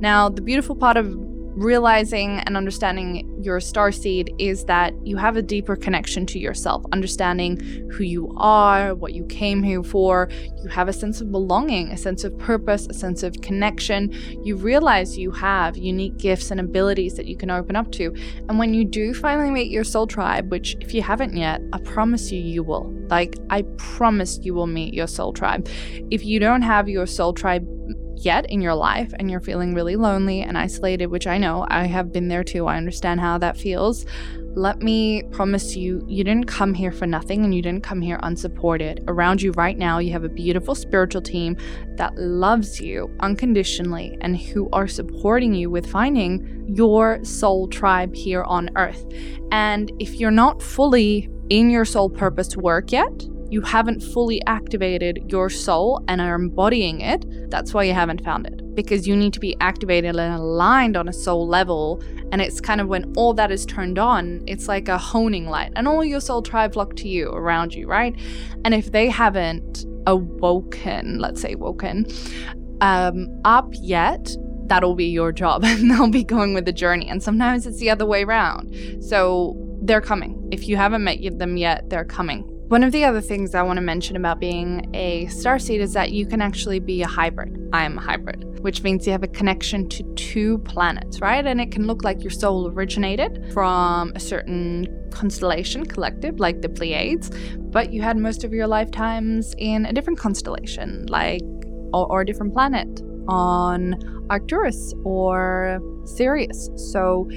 Now, 0.00 0.30
the 0.30 0.40
beautiful 0.40 0.76
part 0.76 0.96
of 0.96 1.14
realizing 1.62 2.40
and 2.40 2.56
understanding 2.56 3.40
your 3.42 3.60
star 3.60 3.92
seed 3.92 4.34
is 4.38 4.64
that 4.64 4.94
you 5.06 5.16
have 5.16 5.36
a 5.36 5.42
deeper 5.42 5.76
connection 5.76 6.26
to 6.26 6.38
yourself, 6.38 6.84
understanding 6.92 7.58
who 7.90 8.04
you 8.04 8.32
are, 8.36 8.94
what 8.94 9.12
you 9.14 9.24
came 9.26 9.62
here 9.62 9.82
for. 9.82 10.28
You 10.62 10.68
have 10.68 10.88
a 10.88 10.92
sense 10.92 11.20
of 11.20 11.30
belonging, 11.30 11.90
a 11.90 11.96
sense 11.96 12.24
of 12.24 12.36
purpose, 12.38 12.86
a 12.86 12.94
sense 12.94 13.22
of 13.22 13.40
connection. 13.40 14.12
You 14.44 14.56
realize 14.56 15.18
you 15.18 15.30
have 15.32 15.76
unique 15.76 16.16
gifts 16.18 16.50
and 16.50 16.60
abilities 16.60 17.14
that 17.14 17.26
you 17.26 17.36
can 17.36 17.50
open 17.50 17.76
up 17.76 17.90
to. 17.92 18.14
And 18.48 18.58
when 18.58 18.74
you 18.74 18.84
do 18.84 19.14
finally 19.14 19.50
meet 19.50 19.70
your 19.70 19.84
soul 19.84 20.06
tribe, 20.06 20.50
which 20.50 20.76
if 20.80 20.94
you 20.94 21.02
haven't 21.02 21.36
yet, 21.36 21.60
I 21.72 21.78
promise 21.78 22.30
you, 22.30 22.40
you 22.40 22.62
will. 22.62 22.92
Like, 23.08 23.36
I 23.50 23.62
promise 23.76 24.38
you 24.42 24.54
will 24.54 24.66
meet 24.66 24.94
your 24.94 25.06
soul 25.06 25.32
tribe. 25.32 25.68
If 26.10 26.24
you 26.24 26.40
don't 26.40 26.62
have 26.62 26.88
your 26.88 27.06
soul 27.06 27.32
tribe, 27.32 27.66
yet 28.24 28.50
in 28.50 28.60
your 28.60 28.74
life 28.74 29.12
and 29.18 29.30
you're 29.30 29.40
feeling 29.40 29.74
really 29.74 29.96
lonely 29.96 30.42
and 30.42 30.56
isolated, 30.56 31.06
which 31.06 31.26
I 31.26 31.38
know 31.38 31.66
I 31.68 31.86
have 31.86 32.12
been 32.12 32.28
there 32.28 32.44
too, 32.44 32.66
I 32.66 32.76
understand 32.76 33.20
how 33.20 33.38
that 33.38 33.56
feels. 33.56 34.06
Let 34.54 34.82
me 34.82 35.22
promise 35.30 35.76
you, 35.76 36.04
you 36.06 36.24
didn't 36.24 36.46
come 36.46 36.74
here 36.74 36.92
for 36.92 37.06
nothing 37.06 37.42
and 37.42 37.54
you 37.54 37.62
didn't 37.62 37.84
come 37.84 38.02
here 38.02 38.20
unsupported. 38.22 39.02
Around 39.08 39.40
you 39.40 39.52
right 39.52 39.78
now, 39.78 39.98
you 39.98 40.12
have 40.12 40.24
a 40.24 40.28
beautiful 40.28 40.74
spiritual 40.74 41.22
team 41.22 41.56
that 41.96 42.14
loves 42.16 42.78
you 42.78 43.14
unconditionally 43.20 44.18
and 44.20 44.36
who 44.36 44.68
are 44.72 44.86
supporting 44.86 45.54
you 45.54 45.70
with 45.70 45.86
finding 45.86 46.66
your 46.68 47.24
soul 47.24 47.66
tribe 47.66 48.14
here 48.14 48.42
on 48.44 48.68
earth. 48.76 49.06
And 49.50 49.90
if 49.98 50.14
you're 50.16 50.30
not 50.30 50.62
fully 50.62 51.30
in 51.48 51.70
your 51.70 51.86
soul 51.86 52.10
purpose 52.10 52.54
work 52.56 52.92
yet, 52.92 53.26
you 53.52 53.60
haven't 53.60 54.00
fully 54.00 54.40
activated 54.46 55.30
your 55.30 55.50
soul 55.50 56.02
and 56.08 56.20
are 56.20 56.34
embodying 56.34 57.02
it, 57.02 57.50
that's 57.50 57.74
why 57.74 57.84
you 57.84 57.92
haven't 57.92 58.24
found 58.24 58.46
it. 58.46 58.74
because 58.74 59.06
you 59.06 59.14
need 59.14 59.34
to 59.34 59.40
be 59.40 59.54
activated 59.60 60.16
and 60.16 60.34
aligned 60.34 60.96
on 60.96 61.06
a 61.06 61.12
soul 61.12 61.46
level. 61.46 62.02
And 62.32 62.40
it's 62.40 62.58
kind 62.58 62.80
of 62.80 62.88
when 62.88 63.12
all 63.16 63.34
that 63.34 63.52
is 63.52 63.66
turned 63.66 63.98
on, 63.98 64.42
it's 64.46 64.66
like 64.66 64.88
a 64.88 64.96
honing 64.96 65.46
light, 65.46 65.72
and 65.76 65.86
all 65.86 66.02
your 66.02 66.20
soul 66.20 66.40
tribe 66.40 66.72
flock 66.72 66.96
to 66.96 67.08
you 67.08 67.28
around 67.28 67.74
you, 67.74 67.86
right? 67.86 68.18
And 68.64 68.72
if 68.72 68.92
they 68.92 69.10
haven't 69.10 69.84
awoken, 70.06 71.18
let's 71.18 71.42
say 71.42 71.54
woken, 71.54 72.06
um, 72.80 73.28
up 73.44 73.68
yet, 73.74 74.34
that'll 74.68 74.94
be 74.94 75.06
your 75.06 75.32
job 75.32 75.64
and 75.66 75.90
they'll 75.90 76.08
be 76.08 76.24
going 76.24 76.54
with 76.54 76.64
the 76.64 76.72
journey. 76.72 77.08
And 77.10 77.22
sometimes 77.22 77.66
it's 77.66 77.78
the 77.78 77.90
other 77.90 78.06
way 78.06 78.24
around. 78.24 78.74
So 79.02 79.54
they're 79.82 80.00
coming. 80.00 80.48
If 80.50 80.66
you 80.66 80.78
haven't 80.78 81.04
met 81.04 81.18
them 81.38 81.58
yet, 81.58 81.90
they're 81.90 82.06
coming. 82.06 82.48
One 82.72 82.82
of 82.82 82.90
the 82.90 83.04
other 83.04 83.20
things 83.20 83.54
I 83.54 83.60
want 83.60 83.76
to 83.76 83.82
mention 83.82 84.16
about 84.16 84.40
being 84.40 84.90
a 84.94 85.26
starseed 85.26 85.80
is 85.80 85.92
that 85.92 86.12
you 86.12 86.24
can 86.24 86.40
actually 86.40 86.80
be 86.80 87.02
a 87.02 87.06
hybrid. 87.06 87.68
I 87.74 87.84
am 87.84 87.98
a 87.98 88.00
hybrid, 88.00 88.60
which 88.60 88.82
means 88.82 89.04
you 89.04 89.12
have 89.12 89.22
a 89.22 89.28
connection 89.28 89.90
to 89.90 90.02
two 90.14 90.56
planets, 90.60 91.20
right? 91.20 91.44
And 91.44 91.60
it 91.60 91.70
can 91.70 91.86
look 91.86 92.02
like 92.02 92.22
your 92.22 92.30
soul 92.30 92.68
originated 92.68 93.52
from 93.52 94.12
a 94.14 94.20
certain 94.20 94.88
constellation 95.10 95.84
collective, 95.84 96.40
like 96.40 96.62
the 96.62 96.70
Pleiades, 96.70 97.30
but 97.58 97.92
you 97.92 98.00
had 98.00 98.16
most 98.16 98.42
of 98.42 98.54
your 98.54 98.66
lifetimes 98.66 99.54
in 99.58 99.84
a 99.84 99.92
different 99.92 100.18
constellation, 100.18 101.04
like 101.10 101.42
or, 101.92 102.10
or 102.10 102.22
a 102.22 102.24
different 102.24 102.54
planet 102.54 103.02
on 103.28 103.96
Arcturus 104.30 104.94
or 105.04 105.78
Sirius. 106.06 106.70
So 106.76 107.28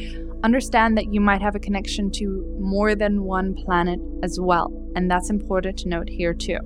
understand 0.45 0.97
that 0.97 1.13
you 1.13 1.19
might 1.19 1.41
have 1.41 1.55
a 1.55 1.59
connection 1.59 2.09
to 2.11 2.57
more 2.57 2.95
than 2.95 3.23
one 3.23 3.53
planet 3.53 3.99
as 4.23 4.39
well. 4.39 4.84
And 4.95 5.11
that's 5.11 5.29
important 5.29 5.77
to 5.79 5.89
note 5.89 6.09
here 6.09 6.33
too. 6.33 6.57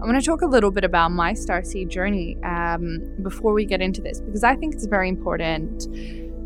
I 0.00 0.04
want 0.04 0.18
to 0.18 0.24
talk 0.24 0.42
a 0.42 0.46
little 0.46 0.70
bit 0.70 0.84
about 0.84 1.10
my 1.12 1.32
starseed 1.32 1.88
journey 1.88 2.36
um, 2.42 2.98
before 3.22 3.52
we 3.52 3.64
get 3.64 3.80
into 3.80 4.00
this 4.00 4.20
because 4.20 4.42
I 4.42 4.56
think 4.56 4.74
it's 4.74 4.86
very 4.86 5.08
important 5.08 5.86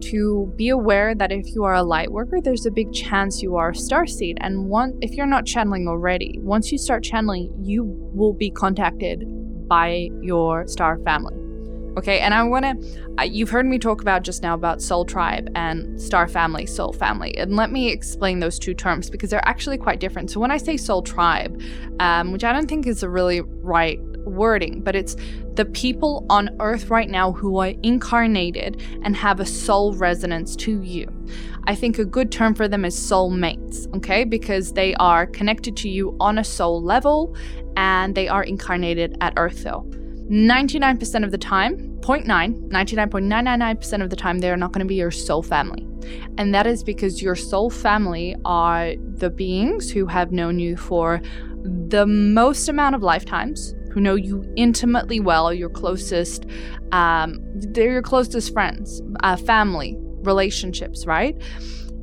to 0.03 0.53
be 0.57 0.69
aware 0.69 1.15
that 1.15 1.31
if 1.31 1.55
you 1.55 1.63
are 1.65 1.75
a 1.75 1.83
light 1.83 2.11
worker, 2.11 2.41
there's 2.41 2.67
a 2.67 2.71
big 2.71 2.93
chance 2.93 3.41
you 3.41 3.57
are 3.57 3.71
a 3.71 3.73
starseed. 3.73 4.37
And 4.41 4.67
one, 4.67 4.99
if 5.01 5.13
you're 5.13 5.27
not 5.27 5.47
channeling 5.47 5.87
already, 5.87 6.39
once 6.43 6.73
you 6.73 6.79
start 6.79 7.05
channeling, 7.05 7.55
you 7.63 7.85
will 8.13 8.33
be 8.33 8.51
contacted 8.51 9.25
by 9.69 10.11
your 10.21 10.67
star 10.67 10.99
family. 11.05 11.42
Okay, 11.99 12.21
and 12.21 12.33
I 12.33 12.43
want 12.43 12.65
to, 12.65 13.29
you've 13.29 13.51
heard 13.51 13.67
me 13.67 13.79
talk 13.79 14.01
about 14.01 14.23
just 14.23 14.43
now 14.43 14.55
about 14.55 14.81
soul 14.81 15.05
tribe 15.05 15.51
and 15.55 16.01
star 16.01 16.27
family, 16.27 16.65
soul 16.65 16.95
family. 16.95 17.37
And 17.37 17.55
let 17.55 17.71
me 17.71 17.91
explain 17.91 18.41
those 18.41 18.59
two 18.59 18.73
terms 18.73 19.11
because 19.11 19.29
they're 19.29 19.47
actually 19.47 19.77
quite 19.77 20.01
different. 20.01 20.31
So 20.31 20.41
when 20.41 20.51
I 20.51 20.57
say 20.57 20.79
soul 20.79 21.03
tribe, 21.03 21.61
um, 22.01 22.33
which 22.33 22.45
I 22.45 22.53
don't 22.53 22.67
think 22.67 22.87
is 22.87 23.03
a 23.03 23.11
really 23.11 23.43
right 23.43 24.01
wording, 24.25 24.81
but 24.81 24.97
it's 24.97 25.17
the 25.55 25.67
people 25.67 26.25
on 26.31 26.57
earth 26.61 26.89
right 26.89 27.11
now 27.11 27.33
who 27.33 27.59
are 27.59 27.75
incarnated 27.83 28.83
and 29.03 29.15
have 29.15 29.39
a 29.39 29.47
soul 29.47 29.93
resonance 29.93 30.57
to 30.57 30.81
you. 30.81 31.07
I 31.65 31.75
think 31.75 31.99
a 31.99 32.07
good 32.07 32.33
term 32.33 32.55
for 32.55 32.69
them 32.69 32.87
is 32.87 32.97
soul 32.99 33.29
mates, 33.29 33.87
okay? 33.95 34.25
Because 34.25 34.73
they 34.73 34.95
are 34.95 35.27
connected 35.27 35.77
to 35.79 35.91
you 35.91 36.17
on 36.21 36.39
a 36.39 36.45
soul 36.45 36.83
level 36.83 37.37
and 37.77 38.15
they 38.15 38.29
are 38.29 38.43
incarnated 38.43 39.17
at 39.21 39.35
earth 39.37 39.63
though. 39.63 39.87
99% 40.31 41.25
of 41.25 41.31
the 41.31 41.39
time, 41.39 41.77
0.9, 42.01 42.69
99.999% 42.69 44.03
of 44.03 44.11
the 44.11 44.17
time, 44.17 44.39
they 44.39 44.51
are 44.51 44.57
not 44.57 44.73
going 44.73 44.81
to 44.81 44.87
be 44.87 44.95
your 44.95 45.11
soul 45.11 45.43
family. 45.43 45.87
And 46.39 46.55
that 46.55 46.67
is 46.67 46.83
because 46.83 47.23
your 47.23 47.37
soul 47.37 47.71
family 47.71 48.35
are 48.45 48.95
the 48.99 49.31
beings 49.31 49.91
who 49.91 50.07
have 50.07 50.33
known 50.33 50.59
you 50.59 50.77
for 50.77 51.21
the 51.65 52.07
most 52.07 52.69
amount 52.69 52.95
of 52.95 53.03
lifetimes, 53.03 53.75
who 53.93 54.01
know 54.01 54.15
you 54.15 54.45
intimately 54.57 55.21
well, 55.21 55.53
your 55.53 55.71
closest, 55.71 56.47
um, 56.93 57.39
they're 57.55 57.93
your 57.93 58.03
closest 58.03 58.53
friends, 58.53 59.03
uh, 59.21 59.37
family, 59.37 59.97
relationships, 60.23 61.07
right? 61.07 61.41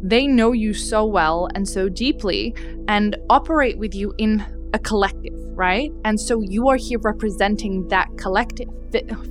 They 0.02 0.28
know 0.28 0.52
you 0.52 0.74
so 0.74 1.06
well 1.06 1.50
and 1.56 1.68
so 1.68 1.90
deeply 1.90 2.56
and 2.88 3.18
operate 3.30 3.78
with 3.78 3.94
you 3.94 4.14
in 4.18 4.46
a 4.74 4.80
collective, 4.80 5.34
right? 5.60 5.92
And 6.06 6.20
so 6.20 6.42
you 6.42 6.70
are 6.70 6.78
here 6.78 7.00
representing 7.00 7.86
that 7.90 8.08
collective. 8.18 8.70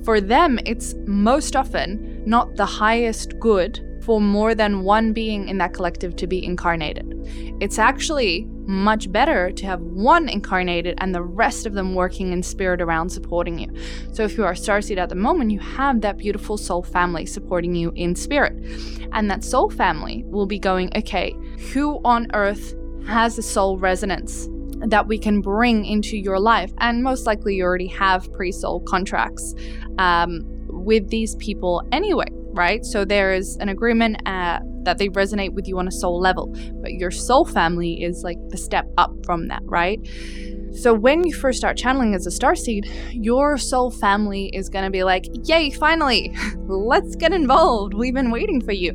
For 0.05 0.21
them, 0.21 0.59
it's 0.63 0.93
most 1.07 1.55
often 1.55 2.23
not 2.25 2.55
the 2.55 2.67
highest 2.67 3.37
good 3.39 3.83
for 4.03 4.21
more 4.21 4.53
than 4.53 4.83
one 4.83 5.11
being 5.11 5.49
in 5.49 5.57
that 5.57 5.73
collective 5.73 6.15
to 6.17 6.27
be 6.27 6.45
incarnated. 6.45 7.05
It's 7.59 7.79
actually 7.79 8.47
much 8.67 9.11
better 9.11 9.51
to 9.51 9.65
have 9.65 9.81
one 9.81 10.29
incarnated 10.29 10.93
and 10.99 11.13
the 11.13 11.23
rest 11.23 11.65
of 11.65 11.73
them 11.73 11.95
working 11.95 12.31
in 12.31 12.43
spirit 12.43 12.79
around 12.79 13.09
supporting 13.09 13.57
you. 13.57 13.73
So 14.13 14.23
if 14.23 14.37
you 14.37 14.45
are 14.45 14.51
a 14.51 14.55
starseed 14.55 14.97
at 14.97 15.09
the 15.09 15.15
moment, 15.15 15.49
you 15.49 15.59
have 15.59 16.01
that 16.01 16.17
beautiful 16.17 16.57
soul 16.57 16.83
family 16.83 17.25
supporting 17.25 17.73
you 17.73 17.91
in 17.95 18.15
spirit. 18.15 18.53
And 19.11 19.31
that 19.31 19.43
soul 19.43 19.71
family 19.71 20.23
will 20.27 20.45
be 20.45 20.59
going, 20.59 20.91
okay, 20.95 21.35
who 21.73 21.99
on 22.05 22.27
earth 22.35 22.75
has 23.07 23.39
a 23.39 23.41
soul 23.41 23.79
resonance 23.79 24.47
that 24.87 25.07
we 25.07 25.17
can 25.17 25.41
bring 25.41 25.85
into 25.85 26.17
your 26.17 26.39
life. 26.39 26.71
And 26.79 27.03
most 27.03 27.25
likely, 27.25 27.55
you 27.55 27.63
already 27.63 27.87
have 27.87 28.31
pre 28.33 28.51
soul 28.51 28.81
contracts 28.81 29.53
um, 29.97 30.41
with 30.67 31.09
these 31.09 31.35
people 31.35 31.83
anyway, 31.91 32.27
right? 32.53 32.85
So 32.85 33.05
there 33.05 33.33
is 33.33 33.57
an 33.57 33.69
agreement 33.69 34.17
uh, 34.25 34.59
that 34.83 34.97
they 34.97 35.09
resonate 35.09 35.53
with 35.53 35.67
you 35.67 35.77
on 35.77 35.87
a 35.87 35.91
soul 35.91 36.19
level, 36.19 36.55
but 36.81 36.93
your 36.93 37.11
soul 37.11 37.45
family 37.45 38.01
is 38.03 38.23
like 38.23 38.37
the 38.49 38.57
step 38.57 38.85
up 38.97 39.11
from 39.25 39.47
that, 39.49 39.61
right? 39.65 39.99
So 40.73 40.93
when 40.93 41.25
you 41.25 41.33
first 41.33 41.57
start 41.57 41.77
channeling 41.77 42.15
as 42.15 42.25
a 42.27 42.31
star 42.31 42.55
seed, 42.55 42.89
your 43.11 43.57
soul 43.57 43.91
family 43.91 44.49
is 44.53 44.69
going 44.69 44.85
to 44.85 44.91
be 44.91 45.03
like, 45.03 45.25
"Yay, 45.47 45.71
finally. 45.71 46.35
Let's 46.67 47.15
get 47.15 47.33
involved. 47.33 47.93
We've 47.93 48.13
been 48.13 48.31
waiting 48.31 48.61
for 48.61 48.71
you." 48.71 48.91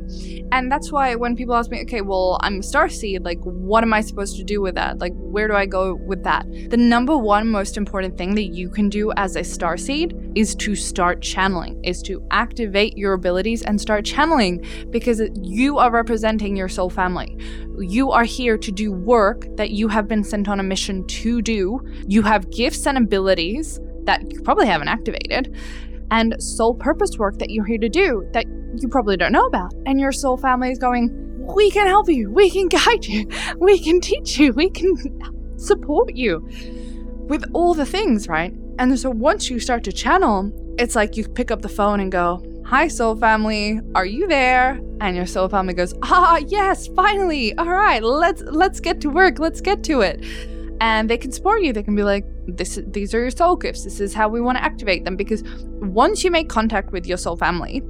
And 0.51 0.71
that's 0.71 0.91
why 0.91 1.15
when 1.15 1.35
people 1.35 1.55
ask 1.55 1.69
me, 1.69 1.81
"Okay, 1.81 2.01
well, 2.01 2.37
I'm 2.41 2.59
a 2.59 2.63
star 2.63 2.89
seed. 2.89 3.23
Like 3.23 3.39
what 3.43 3.83
am 3.83 3.93
I 3.93 4.01
supposed 4.01 4.37
to 4.37 4.43
do 4.43 4.61
with 4.61 4.75
that? 4.75 4.99
Like 4.99 5.13
where 5.15 5.47
do 5.47 5.53
I 5.53 5.65
go 5.65 5.95
with 5.95 6.23
that?" 6.23 6.45
The 6.69 6.77
number 6.77 7.17
one 7.17 7.47
most 7.47 7.77
important 7.77 8.17
thing 8.17 8.35
that 8.35 8.47
you 8.53 8.69
can 8.69 8.89
do 8.89 9.11
as 9.17 9.35
a 9.35 9.43
star 9.43 9.77
seed 9.77 10.15
is 10.35 10.55
to 10.55 10.75
start 10.75 11.21
channeling, 11.21 11.83
is 11.83 12.01
to 12.03 12.25
activate 12.31 12.97
your 12.97 13.13
abilities 13.13 13.63
and 13.63 13.79
start 13.79 14.05
channeling 14.05 14.65
because 14.89 15.21
you 15.41 15.77
are 15.77 15.91
representing 15.91 16.55
your 16.55 16.69
soul 16.69 16.89
family. 16.89 17.37
You 17.79 18.11
are 18.11 18.23
here 18.23 18.57
to 18.57 18.71
do 18.71 18.91
work 18.91 19.45
that 19.57 19.71
you 19.71 19.87
have 19.89 20.07
been 20.07 20.23
sent 20.23 20.47
on 20.47 20.59
a 20.59 20.63
mission 20.63 21.05
to 21.07 21.41
do. 21.41 21.64
You 22.07 22.21
have 22.23 22.49
gifts 22.49 22.85
and 22.87 22.97
abilities 22.97 23.79
that 24.03 24.31
you 24.31 24.41
probably 24.41 24.67
haven't 24.67 24.87
activated, 24.87 25.55
and 26.11 26.35
soul 26.41 26.75
purpose 26.75 27.17
work 27.17 27.37
that 27.39 27.49
you're 27.49 27.65
here 27.65 27.79
to 27.79 27.89
do 27.89 28.27
that 28.33 28.45
you 28.81 28.87
probably 28.87 29.17
don't 29.17 29.31
know 29.31 29.45
about. 29.45 29.73
And 29.85 29.99
your 29.99 30.11
soul 30.11 30.37
family 30.37 30.71
is 30.71 30.79
going, 30.79 31.09
We 31.55 31.71
can 31.71 31.87
help 31.87 32.09
you, 32.09 32.31
we 32.31 32.49
can 32.49 32.67
guide 32.67 33.05
you, 33.05 33.27
we 33.57 33.79
can 33.79 34.01
teach 34.01 34.37
you, 34.37 34.53
we 34.53 34.69
can 34.69 34.95
support 35.57 36.15
you 36.15 36.47
with 37.27 37.43
all 37.53 37.73
the 37.73 37.85
things, 37.85 38.27
right? 38.27 38.53
And 38.77 38.99
so 38.99 39.09
once 39.09 39.49
you 39.49 39.59
start 39.59 39.83
to 39.85 39.91
channel, 39.91 40.51
it's 40.77 40.95
like 40.95 41.15
you 41.15 41.27
pick 41.27 41.51
up 41.51 41.61
the 41.61 41.69
phone 41.69 41.99
and 41.99 42.11
go, 42.11 42.43
Hi, 42.65 42.87
soul 42.87 43.15
family, 43.15 43.79
are 43.93 44.05
you 44.05 44.27
there? 44.27 44.81
And 44.99 45.15
your 45.15 45.27
soul 45.27 45.47
family 45.47 45.73
goes, 45.73 45.93
Ah, 46.03 46.37
yes, 46.37 46.87
finally. 46.87 47.55
All 47.57 47.69
right, 47.69 48.01
let's 48.03 48.41
let's 48.41 48.79
get 48.79 49.01
to 49.01 49.09
work. 49.09 49.39
Let's 49.39 49.61
get 49.61 49.83
to 49.85 50.01
it. 50.01 50.23
And 50.81 51.09
they 51.09 51.17
can 51.17 51.31
support 51.31 51.61
you. 51.61 51.73
They 51.73 51.83
can 51.83 51.95
be 51.95 52.03
like, 52.03 52.25
this 52.47 52.79
these 52.87 53.13
are 53.13 53.19
your 53.19 53.31
soul 53.31 53.55
gifts. 53.55 53.83
This 53.83 53.99
is 53.99 54.13
how 54.13 54.27
we 54.27 54.41
want 54.41 54.57
to 54.57 54.63
activate 54.63 55.05
them. 55.05 55.15
Because 55.15 55.43
once 55.79 56.23
you 56.23 56.31
make 56.31 56.49
contact 56.49 56.91
with 56.91 57.05
your 57.05 57.17
soul 57.17 57.37
family, 57.37 57.81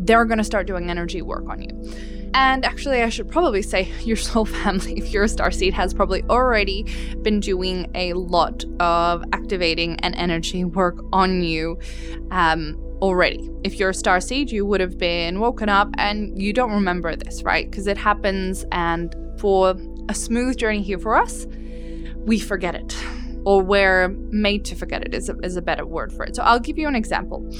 they're 0.00 0.24
gonna 0.24 0.44
start 0.44 0.66
doing 0.66 0.90
energy 0.90 1.22
work 1.22 1.48
on 1.48 1.62
you. 1.62 1.92
And 2.34 2.64
actually, 2.64 3.02
I 3.02 3.08
should 3.08 3.28
probably 3.28 3.62
say 3.62 3.90
your 4.04 4.16
soul 4.16 4.44
family, 4.44 4.94
if 4.98 5.10
you're 5.10 5.24
a 5.24 5.28
star 5.28 5.50
seed, 5.50 5.74
has 5.74 5.94
probably 5.94 6.22
already 6.24 6.84
been 7.22 7.40
doing 7.40 7.90
a 7.94 8.12
lot 8.12 8.64
of 8.80 9.24
activating 9.32 9.96
and 10.00 10.14
energy 10.16 10.64
work 10.64 11.00
on 11.12 11.42
you 11.42 11.78
um, 12.30 12.76
already. 13.00 13.48
If 13.64 13.78
you're 13.78 13.90
a 13.90 13.94
star 13.94 14.20
seed, 14.20 14.50
you 14.50 14.66
would 14.66 14.80
have 14.80 14.98
been 14.98 15.40
woken 15.40 15.68
up 15.68 15.90
and 15.98 16.40
you 16.40 16.52
don't 16.52 16.72
remember 16.72 17.16
this, 17.16 17.42
right? 17.42 17.70
Because 17.70 17.86
it 17.86 17.96
happens, 17.96 18.64
and 18.72 19.14
for 19.38 19.76
a 20.08 20.14
smooth 20.14 20.56
journey 20.56 20.82
here 20.82 20.98
for 20.98 21.16
us, 21.16 21.46
we 22.28 22.38
forget 22.38 22.74
it 22.74 22.94
or 23.44 23.62
we're 23.62 24.08
made 24.30 24.62
to 24.66 24.74
forget 24.74 25.02
it 25.02 25.14
is 25.14 25.30
a, 25.30 25.38
is 25.38 25.56
a 25.56 25.62
better 25.62 25.86
word 25.86 26.12
for 26.12 26.24
it. 26.24 26.36
So 26.36 26.42
I'll 26.42 26.60
give 26.60 26.76
you 26.76 26.86
an 26.86 26.94
example. 26.94 27.50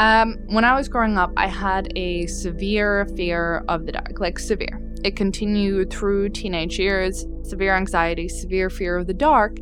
Um, 0.00 0.38
when 0.48 0.64
I 0.64 0.74
was 0.74 0.88
growing 0.88 1.16
up, 1.16 1.32
I 1.36 1.46
had 1.46 1.92
a 1.94 2.26
severe 2.26 3.06
fear 3.16 3.64
of 3.68 3.86
the 3.86 3.92
dark, 3.92 4.18
like 4.18 4.40
severe. 4.40 4.82
It 5.04 5.14
continued 5.14 5.90
through 5.90 6.30
teenage 6.30 6.80
years, 6.80 7.26
severe 7.44 7.76
anxiety, 7.76 8.28
severe 8.28 8.68
fear 8.68 8.96
of 8.96 9.06
the 9.06 9.14
dark. 9.14 9.58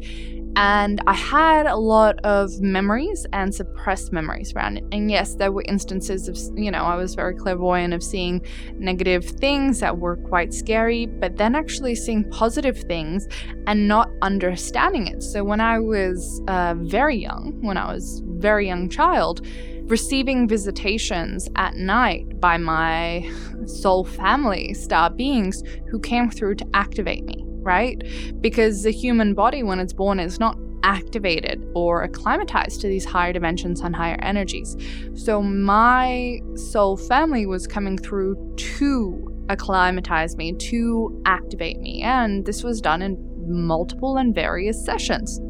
And 0.57 1.01
I 1.07 1.15
had 1.15 1.67
a 1.67 1.77
lot 1.77 2.19
of 2.25 2.61
memories 2.61 3.27
and 3.33 3.53
suppressed 3.53 4.13
memories 4.13 4.53
around 4.55 4.79
it. 4.79 4.85
And 4.93 5.11
yes, 5.11 5.35
there 5.35 5.51
were 5.51 5.65
instances 5.67 6.29
of, 6.29 6.39
you 6.57 6.71
know, 6.71 6.85
I 6.85 6.95
was 6.95 7.15
very 7.15 7.35
clairvoyant 7.35 7.93
of 7.93 8.03
seeing 8.03 8.41
negative 8.75 9.25
things 9.25 9.81
that 9.81 9.99
were 9.99 10.17
quite 10.17 10.55
scary, 10.55 11.07
but 11.07 11.37
then 11.37 11.57
actually 11.57 11.97
seeing 11.97 12.29
positive 12.31 12.79
things 12.83 13.27
and 13.67 13.89
not 13.89 14.11
understanding 14.23 15.09
it. 15.09 15.23
So 15.23 15.43
when 15.43 15.61
I 15.61 15.81
was 15.81 16.41
uh, 16.47 16.75
very 16.79 17.17
young, 17.17 17.59
when 17.61 17.77
I 17.77 17.93
was 17.93 18.23
very 18.25 18.69
young 18.69 18.89
child, 18.89 19.45
receiving 19.87 20.47
visitations 20.47 21.49
at 21.57 21.75
night 21.75 22.41
by 22.41 22.59
my 22.59 23.29
soul 23.67 24.05
family, 24.05 24.73
star 24.73 25.11
beings, 25.11 25.63
who 25.91 25.99
came 25.99 26.31
through 26.31 26.55
to 26.57 26.67
activate 26.75 27.25
me 27.25 27.45
right? 27.65 28.03
Because 28.41 28.83
the 28.83 28.91
human 28.91 29.35
body, 29.35 29.63
when 29.63 29.81
it's 29.81 29.93
born, 29.93 30.21
is 30.21 30.39
not 30.39 30.57
activated 30.85 31.67
or 31.75 32.03
acclimatized 32.03 32.81
to 32.83 32.89
these 32.89 33.05
higher 33.05 33.33
dimensions 33.33 33.81
and 33.81 33.97
higher 33.97 34.19
energies. 34.21 34.77
So 35.15 35.43
my 35.43 36.41
soul 36.55 36.97
family 36.97 37.47
was 37.47 37.67
coming 37.67 37.97
through 37.97 38.55
to 38.79 39.47
acclimatize 39.49 40.37
me, 40.37 40.53
to 40.53 41.23
activate 41.25 41.81
me. 41.81 42.03
And 42.03 42.45
this 42.45 42.63
was 42.63 42.81
done 42.81 43.03
in 43.03 43.17
multiple 43.47 44.19
and 44.19 44.35
various 44.35 44.85
sessions. 44.85 45.41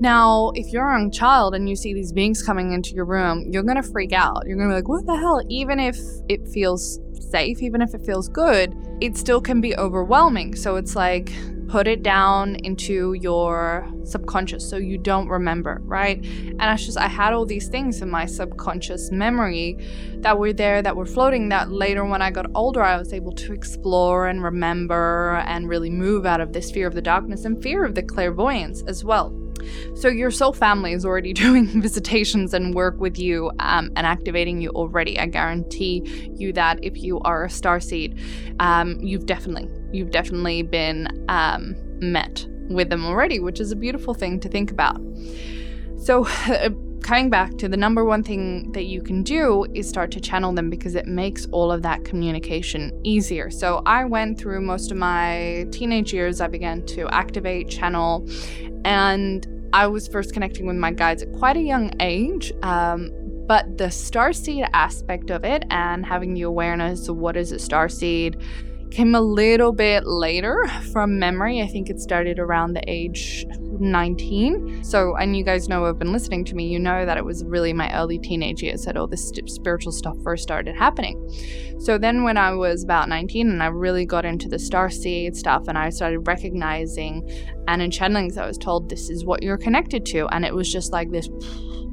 Now, 0.00 0.50
if 0.54 0.72
you're 0.72 0.90
a 0.90 0.98
young 0.98 1.10
child 1.10 1.54
and 1.54 1.68
you 1.68 1.76
see 1.76 1.94
these 1.94 2.12
beings 2.12 2.42
coming 2.42 2.72
into 2.72 2.94
your 2.94 3.04
room, 3.04 3.46
you're 3.50 3.62
to 3.62 3.82
freak 3.82 4.12
out. 4.12 4.42
You're 4.44 4.56
to 4.58 4.74
be 4.74 4.74
like, 4.74 4.88
what 4.88 5.06
the 5.06 5.16
hell? 5.16 5.40
Even 5.48 5.78
if 5.78 5.96
it 6.28 6.48
feels 6.48 6.98
safe, 7.22 7.62
even 7.62 7.82
if 7.82 7.94
it 7.94 8.02
feels 8.04 8.28
good, 8.28 8.76
it 9.00 9.16
still 9.16 9.40
can 9.40 9.60
be 9.60 9.76
overwhelming. 9.76 10.54
So 10.56 10.76
it's 10.76 10.96
like, 10.96 11.32
put 11.68 11.88
it 11.88 12.02
down 12.02 12.56
into 12.56 13.14
your 13.14 13.90
subconscious 14.04 14.68
so 14.68 14.76
you 14.76 14.98
don't 14.98 15.28
remember, 15.28 15.80
right? 15.84 16.24
And 16.24 16.62
I 16.62 16.76
just, 16.76 16.98
I 16.98 17.08
had 17.08 17.32
all 17.32 17.44
these 17.44 17.68
things 17.68 18.02
in 18.02 18.10
my 18.10 18.26
subconscious 18.26 19.10
memory 19.10 19.78
that 20.18 20.38
were 20.38 20.52
there, 20.52 20.82
that 20.82 20.94
were 20.94 21.06
floating, 21.06 21.48
that 21.48 21.70
later 21.70 22.04
when 22.04 22.22
I 22.22 22.30
got 22.30 22.46
older, 22.54 22.82
I 22.82 22.96
was 22.96 23.12
able 23.12 23.32
to 23.32 23.52
explore 23.52 24.28
and 24.28 24.42
remember 24.42 25.42
and 25.46 25.68
really 25.68 25.90
move 25.90 26.26
out 26.26 26.40
of 26.40 26.52
this 26.52 26.70
fear 26.70 26.86
of 26.86 26.94
the 26.94 27.02
darkness 27.02 27.44
and 27.44 27.62
fear 27.62 27.84
of 27.84 27.94
the 27.94 28.02
clairvoyance 28.02 28.82
as 28.86 29.04
well. 29.04 29.43
So 29.94 30.08
your 30.08 30.30
soul 30.30 30.52
family 30.52 30.92
is 30.92 31.04
already 31.04 31.32
doing 31.44 31.66
visitations 31.80 32.54
and 32.54 32.74
work 32.74 32.98
with 32.98 33.18
you 33.18 33.50
um, 33.60 33.90
and 33.96 34.06
activating 34.06 34.60
you 34.60 34.70
already. 34.70 35.18
I 35.18 35.26
guarantee 35.26 36.02
you 36.36 36.52
that 36.54 36.78
if 36.82 36.96
you 36.96 37.20
are 37.20 37.44
a 37.44 37.50
star 37.50 37.80
seed, 37.80 38.18
um, 38.60 38.98
you've 39.00 39.26
definitely 39.26 39.68
you've 39.92 40.10
definitely 40.10 40.62
been 40.62 41.08
um, 41.28 41.76
met 42.00 42.46
with 42.68 42.90
them 42.90 43.04
already, 43.04 43.40
which 43.40 43.60
is 43.60 43.70
a 43.72 43.76
beautiful 43.76 44.14
thing 44.14 44.40
to 44.40 44.48
think 44.48 44.70
about. 44.70 45.00
So. 45.98 46.26
Coming 47.04 47.28
back 47.28 47.58
to 47.58 47.68
the 47.68 47.76
number 47.76 48.02
one 48.02 48.22
thing 48.22 48.72
that 48.72 48.84
you 48.84 49.02
can 49.02 49.22
do 49.22 49.66
is 49.74 49.86
start 49.86 50.10
to 50.12 50.20
channel 50.22 50.54
them 50.54 50.70
because 50.70 50.94
it 50.94 51.06
makes 51.06 51.44
all 51.52 51.70
of 51.70 51.82
that 51.82 52.02
communication 52.02 52.98
easier. 53.04 53.50
So 53.50 53.82
I 53.84 54.06
went 54.06 54.38
through 54.38 54.62
most 54.62 54.90
of 54.90 54.96
my 54.96 55.66
teenage 55.70 56.14
years, 56.14 56.40
I 56.40 56.46
began 56.46 56.86
to 56.86 57.06
activate, 57.08 57.68
channel, 57.68 58.26
and 58.86 59.46
I 59.74 59.86
was 59.86 60.08
first 60.08 60.32
connecting 60.32 60.64
with 60.66 60.76
my 60.76 60.92
guides 60.92 61.22
at 61.22 61.30
quite 61.34 61.58
a 61.58 61.60
young 61.60 61.90
age. 62.00 62.54
Um, 62.62 63.10
but 63.46 63.76
the 63.76 63.90
star 63.90 64.32
seed 64.32 64.64
aspect 64.72 65.28
of 65.28 65.44
it 65.44 65.64
and 65.68 66.06
having 66.06 66.32
the 66.32 66.42
awareness 66.42 67.06
of 67.08 67.18
what 67.18 67.36
is 67.36 67.52
a 67.52 67.58
star 67.58 67.90
seed 67.90 68.40
came 68.90 69.14
a 69.14 69.20
little 69.20 69.72
bit 69.72 70.06
later 70.06 70.66
from 70.90 71.18
memory. 71.18 71.60
I 71.60 71.66
think 71.66 71.90
it 71.90 72.00
started 72.00 72.38
around 72.38 72.72
the 72.72 72.90
age 72.90 73.44
19. 73.80 74.84
So, 74.84 75.16
and 75.16 75.36
you 75.36 75.44
guys 75.44 75.68
know 75.68 75.84
have 75.84 75.98
been 75.98 76.12
listening 76.12 76.44
to 76.46 76.54
me, 76.54 76.66
you 76.68 76.78
know 76.78 77.04
that 77.06 77.16
it 77.16 77.24
was 77.24 77.44
really 77.44 77.72
my 77.72 77.94
early 77.94 78.18
teenage 78.18 78.62
years 78.62 78.84
that 78.84 78.96
all 78.96 79.06
this 79.06 79.32
spiritual 79.46 79.92
stuff 79.92 80.16
first 80.22 80.42
started 80.42 80.74
happening. 80.74 81.30
So 81.78 81.98
then 81.98 82.24
when 82.24 82.36
I 82.36 82.52
was 82.54 82.82
about 82.82 83.08
19 83.08 83.50
and 83.50 83.62
I 83.62 83.66
really 83.66 84.06
got 84.06 84.24
into 84.24 84.48
the 84.48 84.58
star 84.58 84.90
seed 84.90 85.36
stuff 85.36 85.68
and 85.68 85.76
I 85.76 85.90
started 85.90 86.20
recognizing 86.20 87.28
and 87.68 87.82
in 87.82 87.90
channelings 87.90 88.38
I 88.38 88.46
was 88.46 88.58
told 88.58 88.88
this 88.88 89.10
is 89.10 89.24
what 89.24 89.42
you're 89.42 89.58
connected 89.58 90.06
to 90.06 90.26
and 90.28 90.44
it 90.44 90.54
was 90.54 90.70
just 90.72 90.92
like 90.92 91.10
this 91.10 91.28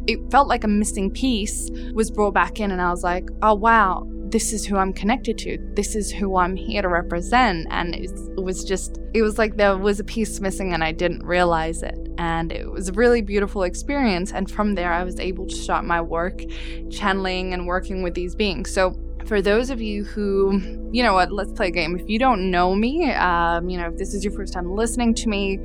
it 0.08 0.20
felt 0.32 0.48
like 0.48 0.64
a 0.64 0.68
missing 0.68 1.12
piece 1.12 1.70
was 1.94 2.10
brought 2.10 2.34
back 2.34 2.60
in 2.60 2.72
and 2.72 2.82
I 2.82 2.90
was 2.90 3.04
like, 3.04 3.30
"Oh 3.44 3.54
wow, 3.54 4.08
this 4.32 4.54
is 4.54 4.66
who 4.66 4.78
I'm 4.78 4.94
connected 4.94 5.38
to. 5.40 5.58
This 5.76 5.96
is 5.96 6.12
who 6.12 6.38
I'm 6.38 6.56
here 6.56 6.82
to 6.82 6.88
represent. 6.88 7.68
And 7.70 7.94
it 7.94 8.10
was 8.36 8.64
just, 8.64 8.98
it 9.14 9.22
was 9.22 9.38
like 9.38 9.58
there 9.58 9.78
was 9.78 10.00
a 10.00 10.04
piece 10.04 10.40
missing 10.40 10.74
and 10.74 10.84
I 10.84 10.94
didn't 10.94 11.26
realize 11.26 11.84
it. 11.84 11.98
And 12.18 12.52
it 12.52 12.70
was 12.72 12.90
a 12.90 12.94
really 12.94 13.22
beautiful 13.22 13.64
experience. 13.64 14.32
And 14.32 14.50
from 14.50 14.76
there, 14.76 14.94
I 14.94 15.04
was 15.04 15.20
able 15.20 15.48
to 15.48 15.56
start 15.56 15.86
my 15.86 16.02
work 16.02 16.42
channeling 16.90 17.54
and 17.54 17.68
working 17.68 18.04
with 18.04 18.14
these 18.14 18.36
beings. 18.36 18.74
So, 18.74 18.98
for 19.26 19.40
those 19.40 19.70
of 19.70 19.80
you 19.80 20.04
who, 20.04 20.90
you 20.92 21.04
know 21.04 21.14
what, 21.14 21.32
let's 21.32 21.52
play 21.52 21.68
a 21.68 21.72
game. 21.72 21.96
If 21.98 22.10
you 22.10 22.18
don't 22.18 22.50
know 22.50 22.74
me, 22.74 23.12
um, 23.12 23.70
you 23.70 23.78
know, 23.78 23.88
if 23.88 23.98
this 23.98 24.16
is 24.16 24.24
your 24.24 24.34
first 24.34 24.52
time 24.52 24.76
listening 24.76 25.14
to 25.14 25.30
me, 25.30 25.60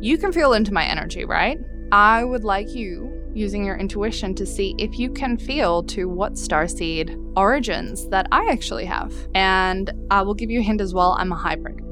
you 0.00 0.16
can 0.16 0.32
feel 0.32 0.52
into 0.52 0.72
my 0.72 0.84
energy, 0.84 1.24
right? 1.24 1.58
I 1.90 2.22
would 2.22 2.44
like 2.44 2.72
you 2.72 3.19
using 3.34 3.64
your 3.64 3.76
intuition 3.76 4.34
to 4.34 4.46
see 4.46 4.74
if 4.78 4.98
you 4.98 5.10
can 5.10 5.36
feel 5.36 5.82
to 5.84 6.08
what 6.08 6.34
starseed 6.34 7.16
origins 7.36 8.08
that 8.08 8.26
I 8.32 8.48
actually 8.50 8.84
have. 8.86 9.14
And 9.34 9.92
I 10.10 10.22
will 10.22 10.34
give 10.34 10.50
you 10.50 10.60
a 10.60 10.62
hint 10.62 10.80
as 10.80 10.94
well 10.94 11.16
I'm 11.18 11.32
a 11.32 11.36
hybrid. 11.36 11.84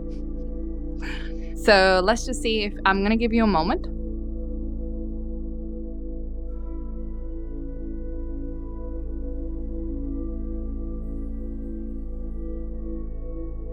So 1.59 2.01
let's 2.03 2.24
just 2.24 2.40
see 2.40 2.62
if 2.62 2.72
I'm 2.87 3.01
going 3.01 3.11
to 3.11 3.16
give 3.16 3.33
you 3.33 3.44
a 3.44 3.46
moment. 3.46 3.87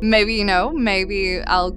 Maybe 0.02 0.36
you 0.36 0.44
know, 0.44 0.72
maybe 0.72 1.42
I'll 1.42 1.72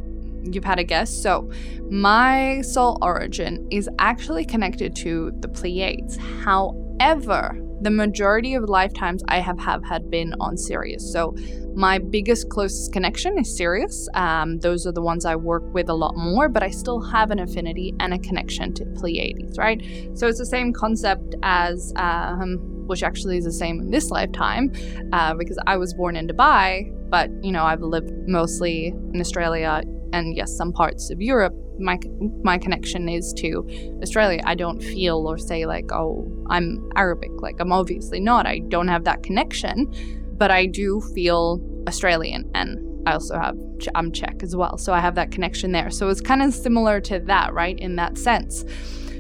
you've 0.45 0.65
had 0.65 0.79
a 0.79 0.85
guess. 0.85 1.11
So, 1.11 1.51
my 1.91 2.61
soul 2.63 2.99
origin 3.01 3.67
is 3.71 3.89
actually 3.99 4.45
connected 4.45 4.95
to 4.97 5.33
the 5.41 5.49
Pleiades. 5.49 6.17
However, 6.45 7.59
the 7.81 7.91
majority 7.91 8.55
of 8.55 8.65
lifetimes 8.69 9.23
I 9.29 9.39
have, 9.39 9.59
have 9.61 9.85
had 9.85 10.11
been 10.11 10.35
on 10.41 10.57
Sirius. 10.57 11.13
So, 11.13 11.35
my 11.75 11.99
biggest, 11.99 12.49
closest 12.51 12.93
connection 12.93 13.39
is 13.39 13.57
Sirius. 13.57 14.09
Um, 14.15 14.59
those 14.59 14.85
are 14.87 14.93
the 14.93 15.03
ones 15.03 15.25
I 15.25 15.37
work 15.37 15.63
with 15.73 15.89
a 15.89 15.95
lot 15.95 16.17
more, 16.17 16.49
but 16.49 16.63
I 16.63 16.71
still 16.71 17.01
have 17.01 17.31
an 17.31 17.39
affinity 17.39 17.95
and 18.01 18.13
a 18.13 18.19
connection 18.19 18.75
to 18.75 18.85
Pleiades, 18.97 19.57
right? 19.59 19.81
So, 20.15 20.27
it's 20.27 20.39
the 20.39 20.47
same 20.47 20.73
concept 20.73 21.37
as, 21.43 21.93
um, 21.97 22.59
which 22.87 23.03
actually 23.03 23.39
is 23.39 23.45
the 23.45 23.53
same 23.53 23.81
in 23.81 23.91
this 23.91 24.11
lifetime, 24.11 24.73
uh, 25.13 25.35
because 25.35 25.59
I 25.67 25.77
was 25.77 25.95
born 25.95 26.17
in 26.17 26.27
Dubai, 26.27 26.93
but 27.11 27.31
you 27.43 27.53
know, 27.53 27.65
I've 27.65 27.83
lived 27.83 28.11
mostly 28.27 28.89
in 28.89 29.21
Australia, 29.21 29.83
and 30.13 30.37
yes, 30.37 30.57
some 30.57 30.73
parts 30.73 31.11
of 31.11 31.21
Europe, 31.21 31.55
my 31.79 31.99
my 32.43 32.59
connection 32.59 33.09
is 33.09 33.33
to 33.35 33.67
Australia. 34.03 34.41
I 34.45 34.55
don't 34.55 34.83
feel 34.83 35.27
or 35.27 35.39
say 35.39 35.67
like, 35.67 35.93
oh, 35.93 36.27
I'm 36.51 36.89
Arabic. 36.97 37.31
Like 37.41 37.57
I'm 37.61 37.73
obviously 37.73 38.21
not. 38.21 38.47
I 38.47 38.61
don't 38.69 38.89
have 38.89 39.05
that 39.05 39.23
connection, 39.23 39.93
but 40.37 40.51
I 40.51 40.67
do 40.67 41.01
feel 41.15 41.61
Australian, 41.87 42.51
and 42.55 42.79
I 43.07 43.13
also 43.13 43.39
have 43.39 43.57
I'm 43.95 44.13
Czech 44.13 44.43
as 44.43 44.57
well, 44.57 44.77
so 44.79 44.93
I 44.93 45.01
have 45.01 45.15
that 45.15 45.31
connection 45.31 45.73
there. 45.73 45.91
So 45.91 46.09
it's 46.09 46.21
kind 46.21 46.43
of 46.43 46.53
similar 46.53 47.01
to 47.03 47.21
that, 47.21 47.55
right? 47.55 47.79
In 47.79 47.97
that 47.97 48.19
sense. 48.19 48.65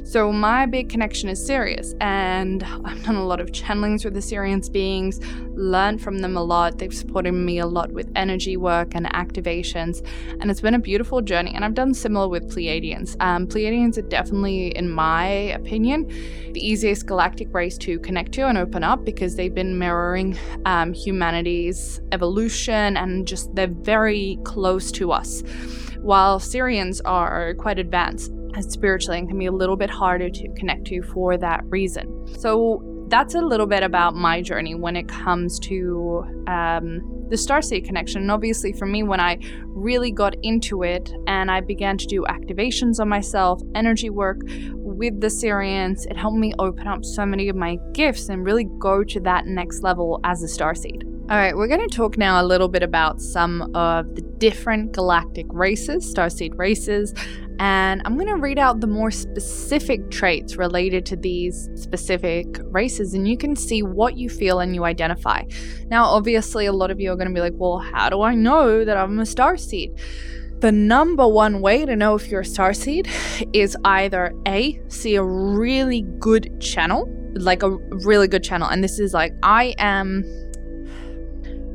So 0.09 0.33
my 0.33 0.64
big 0.64 0.88
connection 0.88 1.29
is 1.29 1.44
Sirius, 1.44 1.94
and 2.01 2.64
I've 2.64 3.05
done 3.05 3.16
a 3.16 3.27
lot 3.27 3.40
of 3.40 3.53
channelings 3.53 4.07
with 4.07 4.14
the 4.14 4.23
Sirius 4.23 4.71
beings, 4.71 5.21
learned 5.51 6.01
from 6.01 6.21
them 6.21 6.35
a 6.35 6.42
lot. 6.42 6.79
They've 6.79 6.94
supported 6.94 7.33
me 7.33 7.59
a 7.59 7.66
lot 7.66 7.92
with 7.92 8.11
energy 8.16 8.57
work 8.57 8.94
and 8.94 9.05
activations, 9.05 10.03
and 10.40 10.51
it's 10.51 10.62
been 10.62 10.73
a 10.73 10.79
beautiful 10.79 11.21
journey. 11.21 11.53
And 11.55 11.62
I've 11.62 11.75
done 11.75 11.92
similar 11.92 12.27
with 12.27 12.49
Pleiadians. 12.49 13.16
Um, 13.21 13.47
Pleiadians 13.47 13.99
are 13.99 14.09
definitely, 14.09 14.68
in 14.68 14.88
my 14.88 15.27
opinion, 15.27 16.09
the 16.55 16.66
easiest 16.66 17.07
galactic 17.07 17.53
race 17.53 17.77
to 17.77 17.99
connect 17.99 18.33
to 18.33 18.47
and 18.47 18.57
open 18.57 18.83
up 18.83 19.05
because 19.05 19.37
they've 19.37 19.55
been 19.55 19.79
mirroring 19.79 20.38
um, 20.64 20.94
humanity's 20.94 22.01
evolution 22.12 22.97
and 22.97 23.29
just 23.29 23.55
they're 23.55 23.66
very 23.66 24.38
close 24.44 24.90
to 24.92 25.12
us 25.12 25.42
while 26.01 26.38
Sirians 26.38 27.03
are 27.05 27.53
quite 27.55 27.79
advanced 27.79 28.33
spiritually 28.62 29.18
and 29.18 29.29
can 29.29 29.38
be 29.38 29.47
a 29.47 29.53
little 29.53 29.77
bit 29.77 29.90
harder 29.90 30.29
to 30.31 30.49
connect 30.55 30.87
to 30.87 31.03
for 31.03 31.37
that 31.37 31.64
reason. 31.66 32.27
So 32.38 32.83
that's 33.09 33.35
a 33.35 33.40
little 33.40 33.66
bit 33.66 33.83
about 33.83 34.14
my 34.14 34.42
journey 34.42 34.75
when 34.75 34.97
it 34.97 35.09
comes 35.09 35.59
to 35.61 36.25
um, 36.47 37.01
the 37.31 37.37
starseed 37.37 37.85
connection. 37.85 38.23
And 38.23 38.31
obviously, 38.31 38.73
for 38.73 38.87
me, 38.87 39.03
when 39.03 39.21
I 39.21 39.38
really 39.66 40.11
got 40.11 40.35
into 40.42 40.83
it 40.83 41.12
and 41.27 41.51
I 41.51 41.61
began 41.61 41.97
to 41.99 42.07
do 42.07 42.25
activations 42.29 43.01
on 43.01 43.09
myself, 43.09 43.61
energy 43.75 44.11
work 44.11 44.40
with 44.75 45.21
the 45.21 45.29
Sirians, 45.29 46.07
it 46.11 46.16
helped 46.16 46.37
me 46.37 46.53
open 46.59 46.87
up 46.87 47.05
so 47.05 47.25
many 47.25 47.49
of 47.49 47.57
my 47.57 47.79
gifts 47.92 48.29
and 48.29 48.44
really 48.44 48.68
go 48.79 49.05
to 49.05 49.21
that 49.21 49.47
next 49.47 49.83
level 49.83 50.21
as 50.25 50.42
a 50.42 50.47
starseed. 50.47 51.08
All 51.31 51.37
right, 51.37 51.55
we're 51.55 51.69
going 51.69 51.87
to 51.87 51.95
talk 51.95 52.17
now 52.17 52.41
a 52.41 52.47
little 52.47 52.69
bit 52.69 52.83
about 52.83 53.21
some 53.21 53.71
of 53.75 54.14
the 54.14 54.23
different 54.23 54.93
galactic 54.93 55.45
races, 55.51 56.11
starseed 56.11 56.57
races, 56.57 57.12
and 57.59 58.01
I'm 58.07 58.14
going 58.14 58.29
to 58.29 58.37
read 58.37 58.59
out 58.59 58.81
the 58.81 58.87
more 58.87 59.11
specific 59.11 60.11
traits 60.11 60.57
related 60.57 61.05
to 61.05 61.17
these 61.17 61.69
specific 61.75 62.47
races, 62.71 63.12
and 63.12 63.29
you 63.29 63.37
can 63.37 63.57
see 63.57 63.83
what 63.83 64.17
you 64.17 64.31
feel 64.31 64.61
and 64.61 64.75
you 64.75 64.85
identify. 64.85 65.43
Now, 65.88 66.07
obviously, 66.07 66.64
a 66.64 66.73
lot 66.73 66.91
of 66.91 66.99
you 66.99 67.12
are 67.12 67.17
going 67.17 67.29
to 67.29 67.35
be 67.35 67.43
like, 67.43 67.53
well, 67.57 67.77
how 67.77 68.09
do 68.09 68.23
I 68.23 68.35
know 68.35 68.83
that 68.87 68.97
I'm 68.97 69.19
a 69.19 69.25
starseed? 69.25 70.01
The 70.61 70.73
number 70.73 71.29
one 71.29 71.61
way 71.61 71.85
to 71.85 71.95
know 71.95 72.14
if 72.14 72.29
you're 72.29 72.41
a 72.41 72.45
starseed 72.45 73.07
is 73.53 73.77
either 73.85 74.33
A, 74.47 74.81
see 74.88 75.17
a 75.17 75.23
really 75.23 76.07
good 76.21 76.59
channel, 76.59 77.07
like 77.35 77.62
a 77.62 77.77
really 78.07 78.29
good 78.29 78.43
channel, 78.43 78.67
and 78.67 78.83
this 78.83 78.99
is 78.99 79.12
like, 79.12 79.35
I 79.43 79.75
am 79.77 80.25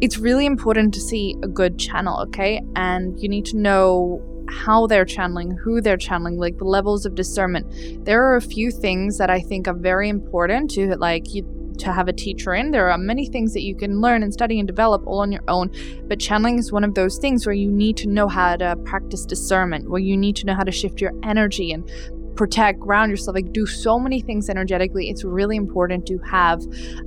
it's 0.04 0.18
really 0.18 0.46
important 0.46 0.94
to 0.94 1.00
see 1.00 1.34
a 1.44 1.48
good 1.48 1.80
channel, 1.80 2.20
okay? 2.20 2.62
And 2.76 3.18
you 3.22 3.30
need 3.30 3.46
to 3.46 3.58
know 3.58 4.22
how 4.50 4.86
they're 4.86 5.06
channeling, 5.06 5.56
who 5.56 5.80
they're 5.80 5.96
channeling, 5.96 6.38
like 6.38 6.58
the 6.58 6.66
levels 6.66 7.06
of 7.06 7.16
discernment. 7.16 8.04
There 8.04 8.22
are 8.22 8.36
a 8.36 8.42
few 8.42 8.70
things 8.70 9.18
that 9.18 9.30
I 9.30 9.40
think 9.40 9.66
are 9.66 9.74
very 9.74 10.10
important 10.10 10.72
to 10.72 10.98
like 10.98 11.34
you 11.34 11.48
to 11.80 11.94
have 11.94 12.10
a 12.10 12.14
teacher 12.14 12.54
in. 12.54 12.72
There 12.72 12.92
are 12.92 12.98
many 12.98 13.28
things 13.28 13.54
that 13.54 13.62
you 13.62 13.78
can 13.78 14.02
learn 14.02 14.24
and 14.24 14.34
study 14.34 14.60
and 14.60 14.68
develop 14.68 15.08
all 15.08 15.22
on 15.22 15.32
your 15.32 15.44
own, 15.48 15.72
but 16.10 16.20
channeling 16.20 16.60
is 16.60 16.70
one 16.70 16.84
of 16.84 16.96
those 16.96 17.18
things 17.18 17.46
where 17.46 17.56
you 17.56 17.72
need 17.72 17.96
to 17.98 18.10
know 18.10 18.28
how 18.28 18.58
to 18.58 18.76
practice 18.84 19.26
discernment, 19.26 19.90
where 19.90 20.02
you 20.02 20.18
need 20.18 20.36
to 20.36 20.46
know 20.46 20.54
how 20.54 20.64
to 20.64 20.72
shift 20.72 21.00
your 21.00 21.14
energy 21.24 21.72
and 21.72 21.90
protect, 22.36 22.80
ground 22.80 23.12
yourself, 23.12 23.36
like 23.36 23.52
do 23.52 23.66
so 23.66 24.00
many 24.00 24.22
things 24.22 24.50
energetically. 24.50 25.10
It's 25.10 25.24
really 25.24 25.56
important 25.56 26.06
to 26.08 26.18
have 26.20 26.62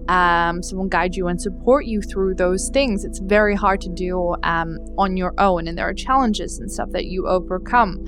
um, 0.09 0.62
someone 0.62 0.89
guide 0.89 1.17
you 1.17 1.29
and 1.29 1.41
support 1.41 1.87
you 1.87 2.03
through 2.03 2.35
those 2.35 2.69
things. 2.71 3.05
It's 3.05 3.19
very 3.19 3.55
hard 3.55 3.81
to 3.83 3.89
do 3.89 4.35
um, 4.43 4.79
on 4.99 5.17
your 5.17 5.35
own, 5.39 5.69
and 5.69 5.77
there 5.77 5.89
are 5.89 5.95
challenges 5.95 6.59
and 6.59 6.71
stuff 6.71 6.91
that 6.93 7.07
you 7.07 7.27
overcome. 7.27 8.05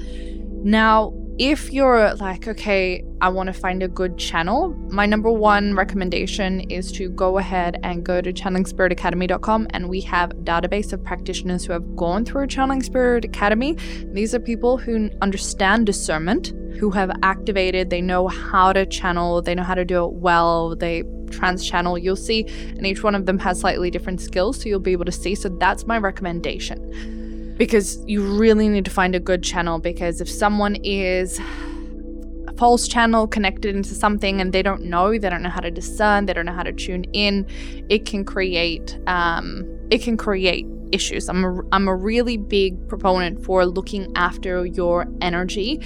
Now, 0.64 1.12
if 1.38 1.72
you're 1.72 2.14
like, 2.16 2.48
okay, 2.48 3.04
I 3.20 3.28
want 3.28 3.46
to 3.46 3.52
find 3.52 3.80
a 3.84 3.88
good 3.88 4.18
channel, 4.18 4.74
my 4.90 5.06
number 5.06 5.30
one 5.30 5.76
recommendation 5.76 6.60
is 6.62 6.90
to 6.92 7.08
go 7.10 7.38
ahead 7.38 7.78
and 7.84 8.04
go 8.04 8.20
to 8.20 8.32
channelingspiritacademy.com 8.32 9.68
and 9.70 9.88
we 9.88 10.00
have 10.00 10.32
a 10.32 10.34
database 10.34 10.92
of 10.92 11.04
practitioners 11.04 11.64
who 11.64 11.72
have 11.72 11.94
gone 11.94 12.24
through 12.24 12.48
Channeling 12.48 12.82
Spirit 12.82 13.24
Academy. 13.24 13.76
These 14.12 14.34
are 14.34 14.40
people 14.40 14.78
who 14.78 15.10
understand 15.22 15.86
discernment, 15.86 16.52
who 16.78 16.90
have 16.90 17.10
activated, 17.22 17.90
they 17.90 18.00
know 18.00 18.28
how 18.28 18.72
to 18.72 18.86
channel, 18.86 19.42
they 19.42 19.54
know 19.54 19.62
how 19.62 19.74
to 19.74 19.84
do 19.84 20.04
it 20.04 20.12
well, 20.12 20.76
they 20.76 21.02
trans 21.30 21.68
channel 21.68 21.98
you'll 21.98 22.16
see 22.16 22.46
and 22.70 22.86
each 22.86 23.02
one 23.02 23.14
of 23.14 23.26
them 23.26 23.38
has 23.38 23.60
slightly 23.60 23.90
different 23.90 24.18
skills 24.18 24.60
so 24.60 24.66
you'll 24.66 24.80
be 24.80 24.92
able 24.92 25.04
to 25.04 25.12
see 25.12 25.34
so 25.34 25.48
that's 25.48 25.86
my 25.86 25.98
recommendation. 25.98 27.54
Because 27.58 28.02
you 28.06 28.38
really 28.38 28.68
need 28.68 28.84
to 28.84 28.90
find 28.90 29.14
a 29.14 29.20
good 29.20 29.42
channel 29.42 29.78
because 29.78 30.20
if 30.20 30.30
someone 30.30 30.76
is 30.76 31.40
a 32.46 32.52
false 32.56 32.86
channel 32.86 33.26
connected 33.26 33.74
into 33.74 33.94
something 33.94 34.40
and 34.40 34.52
they 34.52 34.62
don't 34.62 34.84
know 34.84 35.18
they 35.18 35.28
don't 35.28 35.42
know 35.42 35.50
how 35.50 35.60
to 35.60 35.70
discern 35.70 36.26
they 36.26 36.32
don't 36.32 36.46
know 36.46 36.52
how 36.52 36.62
to 36.62 36.72
tune 36.72 37.04
in 37.12 37.46
it 37.88 38.06
can 38.06 38.24
create 38.24 38.98
um, 39.06 39.64
it 39.90 40.02
can 40.02 40.16
create 40.16 40.66
issues. 40.92 41.28
I'm 41.28 41.44
a, 41.44 41.60
I'm 41.72 41.88
a 41.88 41.94
really 41.94 42.36
big 42.36 42.88
proponent 42.88 43.44
for 43.44 43.66
looking 43.66 44.12
after 44.16 44.66
your 44.66 45.06
energy 45.20 45.80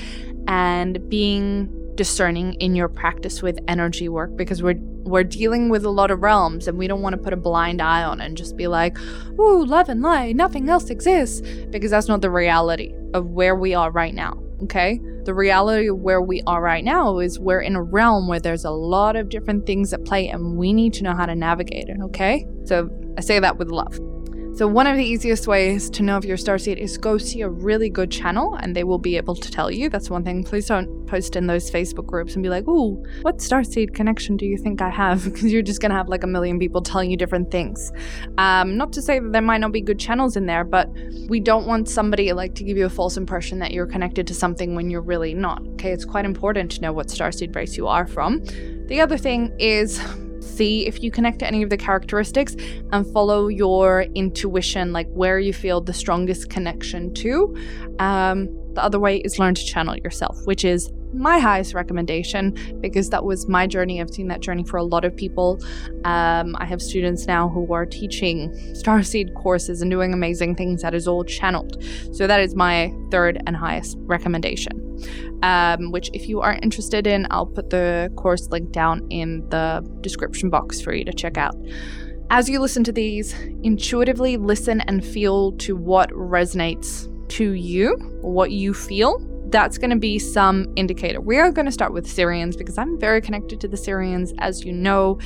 and 0.48 1.08
being 1.08 1.78
discerning 1.94 2.54
in 2.54 2.74
your 2.74 2.88
practice 2.88 3.42
with 3.42 3.58
energy 3.68 4.08
work 4.08 4.34
because 4.36 4.62
we're 4.62 4.78
we're 5.04 5.24
dealing 5.24 5.68
with 5.68 5.84
a 5.84 5.90
lot 5.90 6.10
of 6.10 6.22
realms 6.22 6.68
and 6.68 6.78
we 6.78 6.86
don't 6.86 7.02
want 7.02 7.12
to 7.14 7.20
put 7.20 7.32
a 7.32 7.36
blind 7.36 7.82
eye 7.82 8.04
on 8.04 8.20
it 8.20 8.24
and 8.24 8.36
just 8.36 8.56
be 8.56 8.68
like, 8.68 8.96
ooh, 9.38 9.64
love 9.64 9.88
and 9.88 10.00
light, 10.00 10.36
nothing 10.36 10.68
else 10.68 10.90
exists. 10.90 11.40
Because 11.70 11.90
that's 11.90 12.06
not 12.06 12.20
the 12.20 12.30
reality 12.30 12.94
of 13.12 13.26
where 13.26 13.56
we 13.56 13.74
are 13.74 13.90
right 13.90 14.14
now. 14.14 14.40
Okay? 14.62 15.00
The 15.24 15.34
reality 15.34 15.88
of 15.88 15.98
where 15.98 16.22
we 16.22 16.40
are 16.46 16.62
right 16.62 16.84
now 16.84 17.18
is 17.18 17.38
we're 17.38 17.60
in 17.60 17.74
a 17.74 17.82
realm 17.82 18.28
where 18.28 18.40
there's 18.40 18.64
a 18.64 18.70
lot 18.70 19.16
of 19.16 19.28
different 19.28 19.66
things 19.66 19.92
at 19.92 20.04
play 20.04 20.28
and 20.28 20.56
we 20.56 20.72
need 20.72 20.92
to 20.94 21.02
know 21.02 21.14
how 21.14 21.26
to 21.26 21.34
navigate 21.34 21.88
it. 21.88 21.98
Okay? 22.00 22.46
So 22.64 22.88
I 23.18 23.22
say 23.22 23.40
that 23.40 23.58
with 23.58 23.70
love. 23.70 23.98
So, 24.54 24.68
one 24.68 24.86
of 24.86 24.98
the 24.98 25.04
easiest 25.04 25.46
ways 25.46 25.88
to 25.88 26.02
know 26.02 26.18
if 26.18 26.26
you're 26.26 26.36
starseed 26.36 26.76
is 26.76 26.98
go 26.98 27.16
see 27.16 27.40
a 27.40 27.48
really 27.48 27.88
good 27.88 28.10
channel 28.10 28.54
and 28.56 28.76
they 28.76 28.84
will 28.84 28.98
be 28.98 29.16
able 29.16 29.34
to 29.34 29.50
tell 29.50 29.70
you. 29.70 29.88
That's 29.88 30.10
one 30.10 30.24
thing. 30.24 30.44
Please 30.44 30.66
don't 30.66 31.06
post 31.06 31.36
in 31.36 31.46
those 31.46 31.70
Facebook 31.70 32.04
groups 32.04 32.34
and 32.34 32.42
be 32.42 32.50
like, 32.50 32.68
ooh, 32.68 33.02
what 33.22 33.38
starseed 33.38 33.94
connection 33.94 34.36
do 34.36 34.44
you 34.44 34.58
think 34.58 34.82
I 34.82 34.90
have? 34.90 35.24
Because 35.32 35.50
you're 35.50 35.62
just 35.62 35.80
going 35.80 35.90
to 35.90 35.96
have 35.96 36.08
like 36.08 36.22
a 36.22 36.26
million 36.26 36.58
people 36.58 36.82
telling 36.82 37.10
you 37.10 37.16
different 37.16 37.50
things. 37.50 37.90
Um, 38.36 38.76
not 38.76 38.92
to 38.92 39.00
say 39.00 39.18
that 39.18 39.32
there 39.32 39.40
might 39.40 39.62
not 39.62 39.72
be 39.72 39.80
good 39.80 39.98
channels 39.98 40.36
in 40.36 40.44
there, 40.44 40.64
but 40.64 40.90
we 41.28 41.40
don't 41.40 41.66
want 41.66 41.88
somebody 41.88 42.30
like 42.34 42.54
to 42.56 42.64
give 42.64 42.76
you 42.76 42.84
a 42.84 42.90
false 42.90 43.16
impression 43.16 43.58
that 43.60 43.72
you're 43.72 43.86
connected 43.86 44.26
to 44.26 44.34
something 44.34 44.74
when 44.74 44.90
you're 44.90 45.00
really 45.00 45.32
not. 45.32 45.66
Okay, 45.74 45.92
it's 45.92 46.04
quite 46.04 46.26
important 46.26 46.70
to 46.72 46.80
know 46.82 46.92
what 46.92 47.06
starseed 47.06 47.56
race 47.56 47.78
you 47.78 47.86
are 47.86 48.06
from. 48.06 48.44
The 48.88 49.00
other 49.00 49.16
thing 49.16 49.50
is 49.58 49.98
see 50.42 50.86
if 50.86 51.02
you 51.02 51.10
connect 51.10 51.38
to 51.40 51.46
any 51.46 51.62
of 51.62 51.70
the 51.70 51.76
characteristics 51.76 52.56
and 52.92 53.06
follow 53.12 53.48
your 53.48 54.02
intuition, 54.14 54.92
like 54.92 55.08
where 55.08 55.38
you 55.38 55.52
feel 55.52 55.80
the 55.80 55.92
strongest 55.92 56.50
connection 56.50 57.14
to. 57.14 57.56
Um, 57.98 58.48
the 58.74 58.82
other 58.82 58.98
way 58.98 59.18
is 59.18 59.38
learn 59.38 59.54
to 59.54 59.64
channel 59.64 59.96
yourself, 59.96 60.36
which 60.44 60.64
is 60.64 60.90
my 61.12 61.38
highest 61.38 61.74
recommendation 61.74 62.78
because 62.80 63.10
that 63.10 63.24
was 63.24 63.48
my 63.48 63.66
journey. 63.66 64.00
I've 64.00 64.10
seen 64.10 64.28
that 64.28 64.40
journey 64.40 64.64
for 64.64 64.76
a 64.76 64.84
lot 64.84 65.04
of 65.04 65.16
people. 65.16 65.60
Um, 66.04 66.56
I 66.58 66.64
have 66.64 66.80
students 66.80 67.26
now 67.26 67.48
who 67.48 67.72
are 67.72 67.86
teaching 67.86 68.50
Starseed 68.74 69.34
courses 69.34 69.82
and 69.82 69.90
doing 69.90 70.12
amazing 70.12 70.56
things 70.56 70.82
that 70.82 70.94
is 70.94 71.06
all 71.06 71.24
channeled. 71.24 71.82
So 72.12 72.26
that 72.26 72.40
is 72.40 72.54
my 72.54 72.92
third 73.10 73.42
and 73.46 73.56
highest 73.56 73.96
recommendation 74.00 74.92
um, 75.42 75.90
which 75.90 76.10
if 76.12 76.28
you 76.28 76.40
are 76.40 76.58
interested 76.62 77.06
in, 77.06 77.26
I'll 77.30 77.46
put 77.46 77.70
the 77.70 78.12
course 78.16 78.48
link 78.48 78.72
down 78.72 79.06
in 79.10 79.48
the 79.50 79.86
description 80.00 80.50
box 80.50 80.80
for 80.80 80.94
you 80.94 81.04
to 81.04 81.12
check 81.12 81.36
out. 81.36 81.56
As 82.30 82.48
you 82.48 82.60
listen 82.60 82.84
to 82.84 82.92
these, 82.92 83.34
intuitively 83.62 84.36
listen 84.36 84.80
and 84.82 85.04
feel 85.04 85.52
to 85.58 85.76
what 85.76 86.10
resonates 86.10 87.08
to 87.30 87.52
you, 87.52 87.96
what 88.22 88.52
you 88.52 88.72
feel. 88.72 89.28
That's 89.52 89.76
going 89.76 89.90
to 89.90 89.96
be 89.96 90.18
some 90.18 90.72
indicator. 90.76 91.20
We 91.20 91.38
are 91.38 91.52
going 91.52 91.66
to 91.66 91.72
start 91.72 91.92
with 91.92 92.06
Sirians 92.06 92.56
because 92.56 92.78
I'm 92.78 92.98
very 92.98 93.20
connected 93.20 93.60
to 93.60 93.68
the 93.68 93.76
Sirians, 93.76 94.32
as 94.38 94.64
you 94.64 94.72
know. 94.72 95.18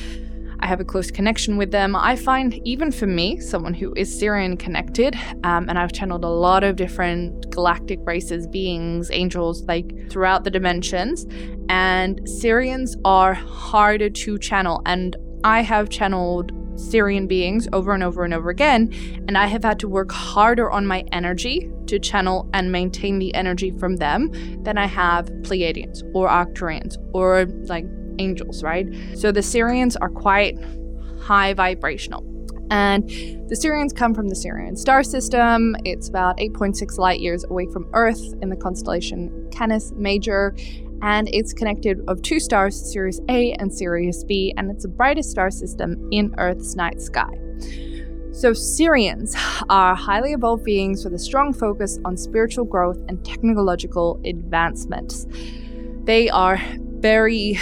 I 0.59 0.67
have 0.67 0.81
a 0.81 0.85
close 0.85 1.13
connection 1.13 1.57
with 1.57 1.71
them. 1.71 1.95
I 1.95 2.17
find, 2.17 2.61
even 2.67 2.91
for 2.91 3.07
me, 3.07 3.39
someone 3.39 3.73
who 3.73 3.95
is 3.95 4.11
Sirian 4.11 4.59
connected, 4.59 5.15
um, 5.45 5.69
and 5.69 5.79
I've 5.79 5.93
channeled 5.93 6.25
a 6.25 6.29
lot 6.29 6.65
of 6.65 6.75
different 6.75 7.51
galactic 7.51 8.01
races, 8.03 8.49
beings, 8.49 9.13
angels, 9.13 9.63
like 9.63 10.11
throughout 10.11 10.43
the 10.43 10.51
dimensions, 10.51 11.25
and 11.69 12.21
Sirians 12.23 12.97
are 13.05 13.35
harder 13.35 14.11
to 14.11 14.39
channel. 14.41 14.83
And 14.87 15.15
I 15.45 15.61
have 15.61 15.89
channeled 15.89 16.51
Sirian 16.75 17.29
beings 17.29 17.69
over 17.73 17.93
and 17.93 18.03
over 18.03 18.25
and 18.25 18.35
over 18.35 18.51
again, 18.51 18.93
and 19.29 19.39
I 19.39 19.47
have 19.47 19.63
had 19.63 19.79
to 19.81 19.89
work 19.89 20.11
harder 20.11 20.69
on 20.69 20.85
my 20.85 21.05
energy 21.13 21.71
to 21.87 21.99
channel 21.99 22.49
and 22.53 22.73
maintain 22.73 23.19
the 23.19 23.35
energy 23.35 23.71
from 23.79 23.97
them 23.97 24.31
than 24.63 24.79
I 24.79 24.87
have 24.87 25.27
Pleiadians 25.43 26.03
or 26.15 26.29
Arcturians 26.29 26.97
or 27.13 27.47
like 27.69 27.87
angels, 28.19 28.63
right? 28.63 28.87
So 29.17 29.33
the 29.33 29.41
Sirians 29.41 29.97
are 30.01 30.09
quite 30.09 30.59
high 31.21 31.55
vibrational. 31.55 32.25
And 32.71 33.09
the 33.49 33.55
Sirians 33.55 33.95
come 33.95 34.13
from 34.13 34.29
the 34.29 34.35
Sirian 34.35 34.77
star 34.77 35.05
system. 35.05 35.77
It's 35.85 36.09
about 36.09 36.39
8.6 36.39 36.99
light 36.99 37.21
years 37.21 37.45
away 37.45 37.67
from 37.73 37.89
Earth 37.93 38.21
in 38.43 38.49
the 38.49 38.57
constellation 38.57 39.49
Canis 39.53 39.93
Major. 39.93 40.57
And 41.03 41.29
it's 41.33 41.53
connected 41.53 42.01
of 42.09 42.23
two 42.23 42.41
stars, 42.41 42.93
Sirius 42.93 43.21
A 43.29 43.53
and 43.55 43.73
Sirius 43.73 44.25
B, 44.25 44.55
and 44.57 44.71
it's 44.71 44.83
the 44.83 44.89
brightest 44.89 45.31
star 45.31 45.51
system 45.51 46.09
in 46.11 46.35
Earth's 46.39 46.75
night 46.75 47.01
sky. 47.01 47.39
So, 48.37 48.53
Sirians 48.53 49.35
are 49.71 49.95
highly 49.95 50.35
evolved 50.35 50.63
beings 50.63 51.05
with 51.05 51.15
a 51.15 51.19
strong 51.19 51.55
focus 51.55 51.99
on 52.05 52.19
spiritual 52.19 52.67
growth 52.67 52.99
and 53.09 53.25
technological 53.25 54.21
advancements. 54.27 55.27
They 56.05 56.29
are 56.29 56.61
very 57.01 57.59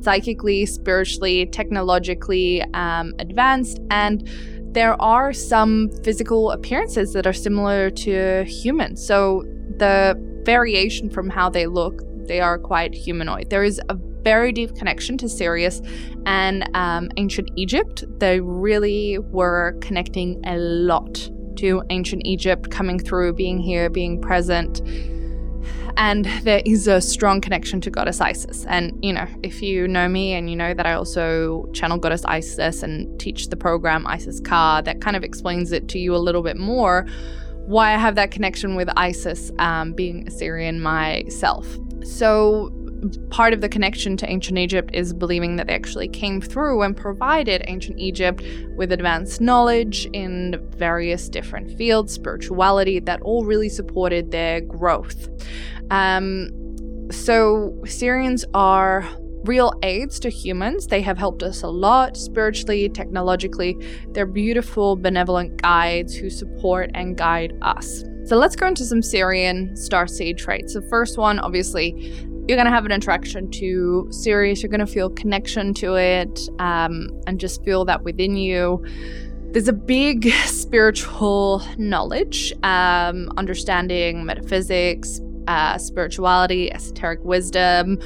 psychically, 0.00 0.66
spiritually, 0.66 1.46
technologically 1.46 2.62
um, 2.74 3.14
advanced, 3.20 3.78
and 3.92 4.28
there 4.72 5.00
are 5.00 5.32
some 5.32 5.88
physical 6.02 6.50
appearances 6.50 7.12
that 7.12 7.24
are 7.24 7.32
similar 7.32 7.88
to 7.88 8.42
humans. 8.42 9.06
So 9.06 9.44
the 9.76 10.20
variation 10.42 11.10
from 11.10 11.30
how 11.30 11.48
they 11.48 11.68
look, 11.68 12.02
they 12.26 12.40
are 12.40 12.58
quite 12.58 12.92
humanoid. 12.92 13.50
There 13.50 13.62
is 13.62 13.80
a 13.88 13.94
very 14.22 14.52
deep 14.52 14.74
connection 14.74 15.16
to 15.18 15.28
Sirius 15.28 15.80
and 16.26 16.68
um, 16.74 17.10
ancient 17.16 17.50
Egypt. 17.56 18.04
They 18.18 18.40
really 18.40 19.18
were 19.18 19.76
connecting 19.80 20.40
a 20.46 20.56
lot 20.56 21.30
to 21.56 21.82
ancient 21.90 22.22
Egypt, 22.24 22.70
coming 22.70 22.98
through, 22.98 23.34
being 23.34 23.58
here, 23.58 23.90
being 23.90 24.20
present 24.20 24.80
and 25.98 26.26
there 26.44 26.62
is 26.64 26.86
a 26.86 27.00
strong 27.00 27.40
connection 27.40 27.80
to 27.80 27.90
goddess 27.90 28.20
Isis. 28.20 28.64
And, 28.66 28.96
you 29.04 29.12
know, 29.12 29.26
if 29.42 29.60
you 29.60 29.88
know 29.88 30.08
me 30.08 30.32
and 30.32 30.48
you 30.48 30.54
know 30.54 30.72
that 30.72 30.86
I 30.86 30.92
also 30.92 31.66
channel 31.72 31.98
goddess 31.98 32.24
Isis 32.24 32.84
and 32.84 33.18
teach 33.18 33.48
the 33.48 33.56
program 33.56 34.06
Isis 34.06 34.38
Ka, 34.38 34.80
that 34.82 35.00
kind 35.00 35.16
of 35.16 35.24
explains 35.24 35.72
it 35.72 35.88
to 35.88 35.98
you 35.98 36.14
a 36.14 36.18
little 36.18 36.42
bit 36.42 36.56
more 36.56 37.04
why 37.66 37.92
I 37.92 37.98
have 37.98 38.14
that 38.14 38.30
connection 38.30 38.76
with 38.76 38.88
Isis 38.96 39.50
um, 39.58 39.92
being 39.92 40.26
a 40.26 40.30
Sirian 40.30 40.78
myself. 40.78 41.66
So, 42.02 42.70
part 43.30 43.52
of 43.52 43.60
the 43.60 43.68
connection 43.68 44.16
to 44.16 44.28
ancient 44.28 44.58
Egypt 44.58 44.90
is 44.92 45.12
believing 45.12 45.56
that 45.56 45.66
they 45.66 45.74
actually 45.74 46.08
came 46.08 46.40
through 46.40 46.82
and 46.82 46.96
provided 46.96 47.62
ancient 47.66 47.98
Egypt 47.98 48.42
with 48.76 48.92
advanced 48.92 49.40
knowledge 49.40 50.06
in 50.12 50.58
various 50.76 51.28
different 51.28 51.76
fields, 51.76 52.12
spirituality, 52.12 52.98
that 53.00 53.20
all 53.22 53.44
really 53.44 53.68
supported 53.68 54.30
their 54.30 54.60
growth. 54.60 55.28
Um, 55.90 56.48
so, 57.10 57.74
Sirians 57.84 58.44
are 58.52 59.08
real 59.44 59.72
aids 59.82 60.20
to 60.20 60.28
humans. 60.28 60.86
They 60.86 61.00
have 61.02 61.16
helped 61.16 61.42
us 61.42 61.62
a 61.62 61.68
lot 61.68 62.16
spiritually, 62.16 62.88
technologically. 62.88 63.76
They're 64.10 64.26
beautiful, 64.26 64.96
benevolent 64.96 65.62
guides 65.62 66.14
who 66.14 66.28
support 66.28 66.90
and 66.94 67.16
guide 67.16 67.56
us. 67.62 68.04
So 68.28 68.36
let's 68.36 68.56
go 68.56 68.66
into 68.66 68.84
some 68.84 69.00
Sirian 69.00 69.72
starseed 69.72 70.36
traits. 70.36 70.74
The 70.74 70.82
first 70.82 71.16
one, 71.16 71.38
obviously, 71.38 72.12
you're 72.48 72.56
going 72.56 72.64
to 72.66 72.72
have 72.72 72.86
an 72.86 72.92
attraction 72.92 73.50
to 73.50 74.08
Sirius. 74.10 74.62
You're 74.62 74.70
going 74.70 74.80
to 74.80 74.86
feel 74.86 75.10
connection 75.10 75.74
to 75.74 75.96
it 75.96 76.48
um, 76.58 77.10
and 77.26 77.38
just 77.38 77.62
feel 77.62 77.84
that 77.84 78.04
within 78.04 78.36
you. 78.36 78.82
There's 79.52 79.68
a 79.68 79.74
big 79.74 80.30
spiritual 80.46 81.62
knowledge, 81.76 82.54
um, 82.62 83.30
understanding 83.36 84.24
metaphysics, 84.24 85.20
uh, 85.46 85.76
spirituality, 85.76 86.72
esoteric 86.72 87.22
wisdom, 87.22 87.98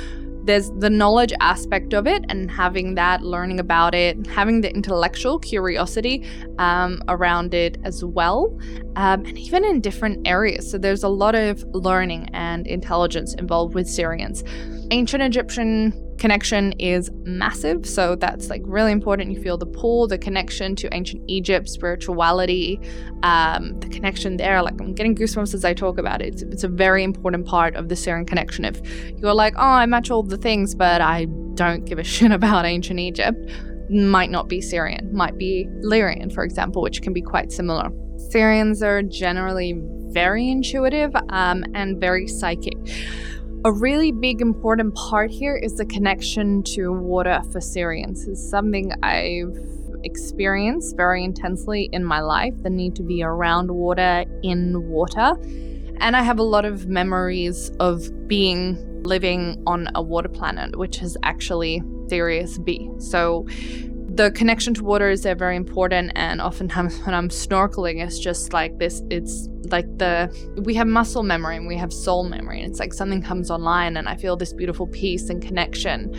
there's 0.44 0.70
the 0.72 0.90
knowledge 0.90 1.32
aspect 1.40 1.94
of 1.94 2.06
it 2.06 2.24
and 2.28 2.50
having 2.50 2.94
that, 2.96 3.22
learning 3.22 3.60
about 3.60 3.94
it, 3.94 4.26
having 4.26 4.60
the 4.60 4.72
intellectual 4.72 5.38
curiosity 5.38 6.26
um, 6.58 7.02
around 7.08 7.54
it 7.54 7.78
as 7.84 8.04
well, 8.04 8.58
um, 8.96 9.24
and 9.24 9.38
even 9.38 9.64
in 9.64 9.80
different 9.80 10.26
areas. 10.26 10.70
So 10.70 10.78
there's 10.78 11.02
a 11.02 11.08
lot 11.08 11.34
of 11.34 11.62
learning 11.74 12.28
and 12.32 12.66
intelligence 12.66 13.34
involved 13.34 13.74
with 13.74 13.86
Sirians. 13.86 14.42
Ancient 14.92 15.22
Egyptian 15.22 16.16
connection 16.18 16.72
is 16.72 17.10
massive. 17.24 17.86
So 17.86 18.14
that's 18.14 18.50
like 18.50 18.60
really 18.66 18.92
important. 18.92 19.32
You 19.32 19.40
feel 19.40 19.56
the 19.56 19.64
pull, 19.64 20.06
the 20.06 20.18
connection 20.18 20.76
to 20.76 20.94
ancient 20.94 21.22
Egypt, 21.28 21.70
spirituality, 21.70 22.78
um, 23.22 23.80
the 23.80 23.88
connection 23.88 24.36
there. 24.36 24.62
Like 24.62 24.78
I'm 24.82 24.92
getting 24.92 25.14
goosebumps 25.14 25.54
as 25.54 25.64
I 25.64 25.72
talk 25.72 25.96
about 25.96 26.20
it. 26.20 26.34
It's, 26.34 26.42
it's 26.42 26.62
a 26.62 26.68
very 26.68 27.04
important 27.04 27.46
part 27.46 27.74
of 27.74 27.88
the 27.88 27.94
Sirian 27.94 28.26
connection. 28.26 28.66
If 28.66 28.82
you're 29.18 29.32
like, 29.32 29.54
oh, 29.56 29.62
I 29.62 29.86
match 29.86 30.10
all 30.10 30.22
the 30.22 30.36
things, 30.36 30.74
but 30.74 31.00
I 31.00 31.24
don't 31.54 31.86
give 31.86 31.98
a 31.98 32.04
shit 32.14 32.30
about 32.30 32.66
ancient 32.66 33.00
Egypt, 33.00 33.50
might 33.88 34.30
not 34.30 34.46
be 34.46 34.58
Sirian, 34.58 35.10
might 35.12 35.38
be 35.38 35.66
Lyrian, 35.82 36.30
for 36.30 36.44
example, 36.44 36.82
which 36.82 37.00
can 37.00 37.14
be 37.14 37.22
quite 37.22 37.50
similar. 37.50 37.88
Sirians 38.30 38.82
are 38.82 39.02
generally 39.02 39.80
very 40.10 40.50
intuitive 40.50 41.16
um, 41.30 41.64
and 41.74 41.98
very 41.98 42.28
psychic. 42.28 42.76
A 43.64 43.70
really 43.70 44.10
big 44.10 44.40
important 44.40 44.92
part 44.96 45.30
here 45.30 45.54
is 45.54 45.76
the 45.76 45.84
connection 45.84 46.64
to 46.64 46.90
water 46.90 47.40
for 47.52 47.60
Sirians. 47.60 48.26
It's 48.26 48.42
something 48.50 48.92
I've 49.04 49.56
experienced 50.02 50.96
very 50.96 51.22
intensely 51.22 51.88
in 51.92 52.04
my 52.04 52.22
life 52.22 52.60
the 52.64 52.70
need 52.70 52.96
to 52.96 53.04
be 53.04 53.22
around 53.22 53.70
water, 53.70 54.24
in 54.42 54.88
water. 54.88 55.36
And 55.98 56.16
I 56.16 56.22
have 56.22 56.40
a 56.40 56.42
lot 56.42 56.64
of 56.64 56.88
memories 56.88 57.70
of 57.78 58.26
being 58.26 59.04
living 59.04 59.62
on 59.64 59.88
a 59.94 60.02
water 60.02 60.28
planet, 60.28 60.76
which 60.76 61.00
is 61.00 61.16
actually 61.22 61.84
Sirius 62.08 62.58
B. 62.58 62.90
So 62.98 63.46
the 64.14 64.30
connection 64.32 64.74
to 64.74 64.84
water 64.84 65.08
is 65.08 65.22
there 65.22 65.34
very 65.34 65.56
important 65.56 66.12
and 66.14 66.40
oftentimes 66.40 66.98
when 67.04 67.14
i'm 67.14 67.28
snorkeling 67.28 68.04
it's 68.04 68.18
just 68.18 68.52
like 68.52 68.78
this 68.78 69.02
it's 69.10 69.48
like 69.70 69.86
the 69.98 70.30
we 70.64 70.74
have 70.74 70.86
muscle 70.86 71.22
memory 71.22 71.56
and 71.56 71.66
we 71.66 71.76
have 71.76 71.92
soul 71.92 72.24
memory 72.24 72.60
and 72.60 72.70
it's 72.70 72.80
like 72.80 72.92
something 72.92 73.22
comes 73.22 73.50
online 73.50 73.96
and 73.96 74.08
i 74.08 74.16
feel 74.16 74.36
this 74.36 74.52
beautiful 74.52 74.86
peace 74.86 75.30
and 75.30 75.42
connection. 75.42 76.14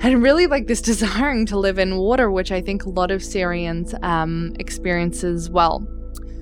And 0.00 0.22
really 0.22 0.46
like 0.46 0.66
this 0.66 0.82
desiring 0.92 1.46
to 1.46 1.58
live 1.58 1.78
in 1.78 1.96
water 1.96 2.30
which 2.30 2.52
i 2.52 2.60
think 2.60 2.84
a 2.84 2.90
lot 2.90 3.10
of 3.10 3.20
Sirians 3.20 3.94
um, 4.02 4.54
experience 4.58 5.24
as 5.24 5.50
well 5.50 5.86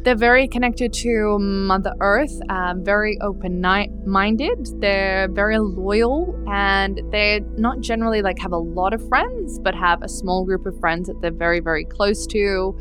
they're 0.05 0.17
very 0.17 0.49
connected 0.49 0.93
to 0.95 1.39
Mother 1.39 1.95
Earth, 2.01 2.37
um, 2.49 2.85
very 2.85 3.19
open 3.21 3.61
minded. 3.61 4.81
They're 4.81 5.29
very 5.29 5.59
loyal, 5.59 6.35
and 6.49 7.01
they're 7.13 7.41
not 7.57 7.81
generally 7.81 8.21
like 8.21 8.39
have 8.41 8.53
a 8.53 8.59
lot 8.59 8.95
of 8.95 9.09
friends, 9.09 9.61
but 9.61 9.75
have 9.75 10.03
a 10.03 10.09
small 10.09 10.45
group 10.45 10.67
of 10.67 10.79
friends 10.81 11.07
that 11.07 11.21
they're 11.21 11.31
very, 11.31 11.61
very 11.61 11.85
close 11.85 12.27
to. 12.29 12.77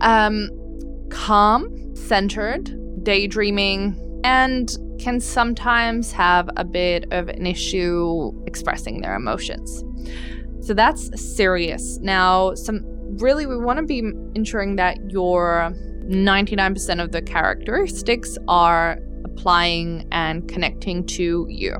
Um, 0.00 0.50
calm, 1.10 1.96
centered, 1.96 3.04
daydreaming, 3.04 4.20
and 4.24 4.76
can 5.00 5.18
sometimes 5.18 6.12
have 6.12 6.48
a 6.56 6.64
bit 6.64 7.12
of 7.12 7.28
an 7.28 7.44
issue 7.44 8.30
expressing 8.46 9.00
their 9.00 9.16
emotions. 9.16 9.82
So 10.60 10.74
that's 10.74 11.10
Sirius. 11.20 11.98
Now, 11.98 12.54
some 12.54 12.82
really, 13.18 13.46
we 13.46 13.56
want 13.56 13.80
to 13.80 13.84
be 13.84 13.98
ensuring 14.36 14.76
that 14.76 14.96
your 15.10 15.74
99% 16.12 17.02
of 17.02 17.12
the 17.12 17.22
characteristics 17.22 18.36
are 18.46 18.98
applying 19.24 20.06
and 20.12 20.46
connecting 20.46 21.06
to 21.06 21.46
you. 21.48 21.72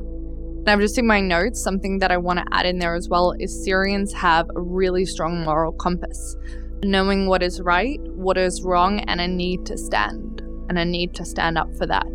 I'm 0.66 0.80
just 0.80 0.96
in 0.96 1.06
my 1.06 1.20
notes, 1.20 1.62
something 1.62 1.98
that 1.98 2.12
I 2.12 2.16
want 2.16 2.38
to 2.38 2.44
add 2.52 2.66
in 2.66 2.78
there 2.78 2.94
as 2.94 3.08
well 3.08 3.34
is 3.38 3.52
Sirians 3.66 4.12
have 4.12 4.48
a 4.54 4.60
really 4.60 5.04
strong 5.04 5.44
moral 5.44 5.72
compass, 5.72 6.36
knowing 6.84 7.26
what 7.26 7.42
is 7.42 7.60
right, 7.60 8.00
what 8.14 8.38
is 8.38 8.62
wrong, 8.62 9.00
and 9.00 9.20
a 9.20 9.26
need 9.26 9.66
to 9.66 9.76
stand, 9.76 10.40
and 10.68 10.78
a 10.78 10.84
need 10.84 11.14
to 11.16 11.24
stand 11.24 11.58
up 11.58 11.74
for 11.76 11.86
that. 11.86 12.06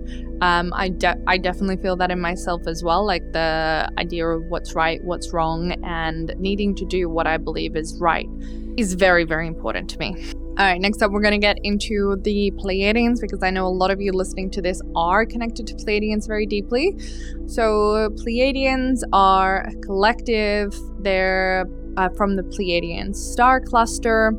Um, 0.41 0.71
I, 0.73 0.89
de- 0.89 1.21
I 1.27 1.37
definitely 1.37 1.77
feel 1.77 1.97
that 1.97 2.09
in 2.09 2.21
myself 2.21 2.67
as 2.67 2.83
well, 2.83 3.05
like 3.05 3.33
the 3.33 3.91
idea 3.97 4.25
of 4.27 4.43
what's 4.45 4.73
right, 4.75 5.03
what's 5.03 5.33
wrong, 5.33 5.73
and 5.83 6.33
needing 6.37 6.73
to 6.75 6.85
do 6.85 7.09
what 7.09 7.27
I 7.27 7.37
believe 7.37 7.75
is 7.75 7.97
right 7.99 8.29
is 8.77 8.93
very, 8.93 9.25
very 9.25 9.47
important 9.47 9.89
to 9.89 9.97
me. 9.97 10.31
All 10.57 10.65
right, 10.65 10.81
next 10.81 11.03
up, 11.03 11.11
we're 11.11 11.21
going 11.21 11.33
to 11.33 11.37
get 11.37 11.59
into 11.61 12.15
the 12.23 12.51
Pleiadians 12.57 13.21
because 13.21 13.43
I 13.43 13.51
know 13.51 13.67
a 13.67 13.69
lot 13.69 13.91
of 13.91 14.01
you 14.01 14.11
listening 14.11 14.49
to 14.51 14.61
this 14.61 14.81
are 14.95 15.23
connected 15.23 15.67
to 15.67 15.75
Pleiadians 15.75 16.25
very 16.25 16.47
deeply. 16.47 16.97
So, 17.45 18.09
Pleiadians 18.15 19.01
are 19.13 19.67
a 19.67 19.75
collective, 19.81 20.73
they're 20.97 21.67
uh, 21.97 22.09
from 22.17 22.37
the 22.37 22.41
Pleiadian 22.41 23.15
star 23.15 23.61
cluster, 23.61 24.33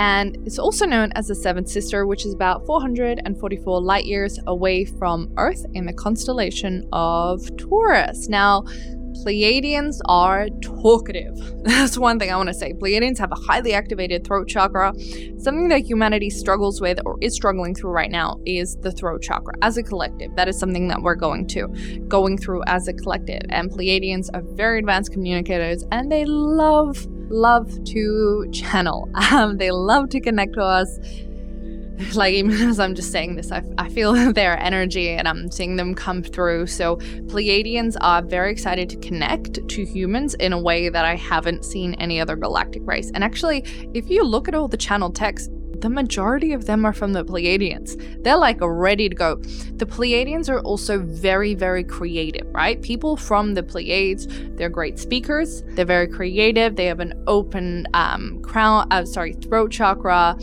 and 0.00 0.36
it's 0.44 0.58
also 0.58 0.84
known 0.84 1.12
as 1.14 1.28
the 1.28 1.34
Seventh 1.36 1.68
Sister, 1.68 2.06
which 2.06 2.26
is 2.26 2.34
about 2.34 2.66
444 2.66 3.80
light 3.80 4.04
years 4.04 4.40
away 4.48 4.84
from 4.84 5.32
Earth 5.36 5.64
in 5.74 5.86
the 5.86 5.92
constellation 5.92 6.88
of 6.92 7.56
Taurus. 7.56 8.28
Now, 8.28 8.64
Pleiadians 9.24 10.00
are 10.06 10.48
talkative. 10.62 11.36
That's 11.64 11.98
one 11.98 12.18
thing 12.18 12.30
I 12.30 12.36
want 12.36 12.48
to 12.48 12.54
say. 12.54 12.72
Pleiadians 12.72 13.18
have 13.18 13.32
a 13.32 13.36
highly 13.36 13.72
activated 13.72 14.24
throat 14.24 14.48
chakra. 14.48 14.92
Something 15.38 15.68
that 15.68 15.84
humanity 15.84 16.30
struggles 16.30 16.80
with 16.80 16.98
or 17.04 17.16
is 17.20 17.34
struggling 17.34 17.74
through 17.74 17.90
right 17.90 18.10
now 18.10 18.40
is 18.46 18.76
the 18.76 18.92
throat 18.92 19.22
chakra 19.22 19.54
as 19.62 19.76
a 19.76 19.82
collective. 19.82 20.34
That 20.36 20.48
is 20.48 20.58
something 20.58 20.88
that 20.88 21.02
we're 21.02 21.14
going 21.14 21.46
to 21.48 21.68
going 22.08 22.38
through 22.38 22.62
as 22.66 22.88
a 22.88 22.92
collective. 22.92 23.42
And 23.48 23.70
Pleiadians 23.70 24.28
are 24.34 24.42
very 24.42 24.78
advanced 24.78 25.12
communicators 25.12 25.84
and 25.92 26.10
they 26.10 26.24
love 26.24 27.06
love 27.28 27.84
to 27.84 28.48
channel. 28.52 29.08
Um, 29.36 29.58
they 29.58 29.72
love 29.72 30.08
to 30.10 30.20
connect 30.20 30.54
to 30.54 30.62
us 30.62 30.98
like 32.14 32.34
even 32.34 32.52
as 32.68 32.78
I'm 32.78 32.94
just 32.94 33.12
saying 33.12 33.36
this, 33.36 33.52
I, 33.52 33.62
I 33.78 33.88
feel 33.88 34.12
their 34.32 34.58
energy 34.58 35.10
and 35.10 35.26
I'm 35.26 35.50
seeing 35.50 35.76
them 35.76 35.94
come 35.94 36.22
through. 36.22 36.66
So 36.66 36.96
Pleiadians 37.26 37.96
are 38.00 38.22
very 38.22 38.52
excited 38.52 38.88
to 38.90 38.96
connect 38.96 39.66
to 39.68 39.84
humans 39.84 40.34
in 40.34 40.52
a 40.52 40.60
way 40.60 40.88
that 40.88 41.04
I 41.04 41.16
haven't 41.16 41.64
seen 41.64 41.94
any 41.94 42.20
other 42.20 42.36
galactic 42.36 42.82
race. 42.84 43.10
And 43.14 43.24
actually, 43.24 43.64
if 43.94 44.10
you 44.10 44.24
look 44.24 44.48
at 44.48 44.54
all 44.54 44.68
the 44.68 44.76
channel 44.76 45.10
texts, 45.10 45.50
the 45.80 45.90
majority 45.90 46.52
of 46.52 46.66
them 46.66 46.84
are 46.84 46.92
from 46.92 47.12
the 47.12 47.24
Pleiadians. 47.24 48.22
They're 48.22 48.36
like 48.36 48.58
ready 48.60 49.08
to 49.08 49.14
go. 49.14 49.36
The 49.36 49.86
Pleiadians 49.86 50.48
are 50.48 50.60
also 50.60 50.98
very, 50.98 51.54
very 51.54 51.84
creative, 51.84 52.46
right? 52.48 52.80
People 52.80 53.16
from 53.16 53.54
the 53.54 53.62
Pleiades, 53.62 54.26
they're 54.56 54.70
great 54.70 54.98
speakers. 54.98 55.62
They're 55.68 55.84
very 55.84 56.08
creative. 56.08 56.76
They 56.76 56.86
have 56.86 57.00
an 57.00 57.22
open 57.26 57.86
um, 57.94 58.40
crown, 58.42 58.88
uh, 58.90 59.04
sorry, 59.04 59.34
throat 59.34 59.70
chakra, 59.70 60.38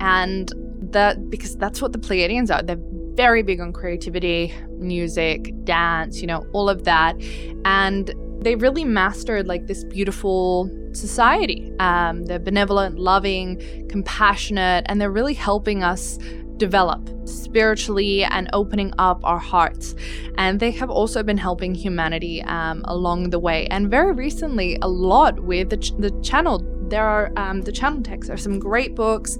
and 0.00 0.52
that 0.92 1.30
because 1.30 1.56
that's 1.56 1.82
what 1.82 1.92
the 1.92 1.98
Pleiadians 1.98 2.54
are. 2.54 2.62
They're 2.62 2.76
very 3.14 3.42
big 3.42 3.60
on 3.60 3.72
creativity, 3.72 4.54
music, 4.78 5.52
dance, 5.64 6.20
you 6.20 6.26
know, 6.26 6.46
all 6.52 6.68
of 6.68 6.84
that. 6.84 7.20
And 7.64 8.14
they 8.40 8.56
really 8.56 8.84
mastered 8.84 9.46
like 9.46 9.66
this 9.66 9.84
beautiful 9.84 10.70
society. 10.92 11.72
Um, 11.78 12.24
they're 12.24 12.38
benevolent, 12.38 12.98
loving, 12.98 13.86
compassionate, 13.88 14.84
and 14.88 15.00
they're 15.00 15.10
really 15.10 15.34
helping 15.34 15.82
us 15.82 16.18
develop 16.56 17.10
spiritually 17.24 18.24
and 18.24 18.48
opening 18.52 18.92
up 18.98 19.20
our 19.24 19.38
hearts. 19.38 19.94
And 20.38 20.60
they 20.60 20.70
have 20.72 20.90
also 20.90 21.22
been 21.22 21.38
helping 21.38 21.74
humanity 21.74 22.42
um, 22.42 22.82
along 22.86 23.30
the 23.30 23.38
way. 23.38 23.66
And 23.66 23.90
very 23.90 24.12
recently, 24.12 24.78
a 24.82 24.88
lot 24.88 25.40
with 25.40 25.70
the, 25.70 25.76
ch- 25.76 25.96
the 25.98 26.10
channel. 26.22 26.64
There 26.88 27.04
are 27.04 27.32
um, 27.36 27.62
the 27.62 27.72
channel 27.72 28.02
texts. 28.02 28.30
Are 28.30 28.36
some 28.36 28.58
great 28.58 28.94
books. 28.94 29.38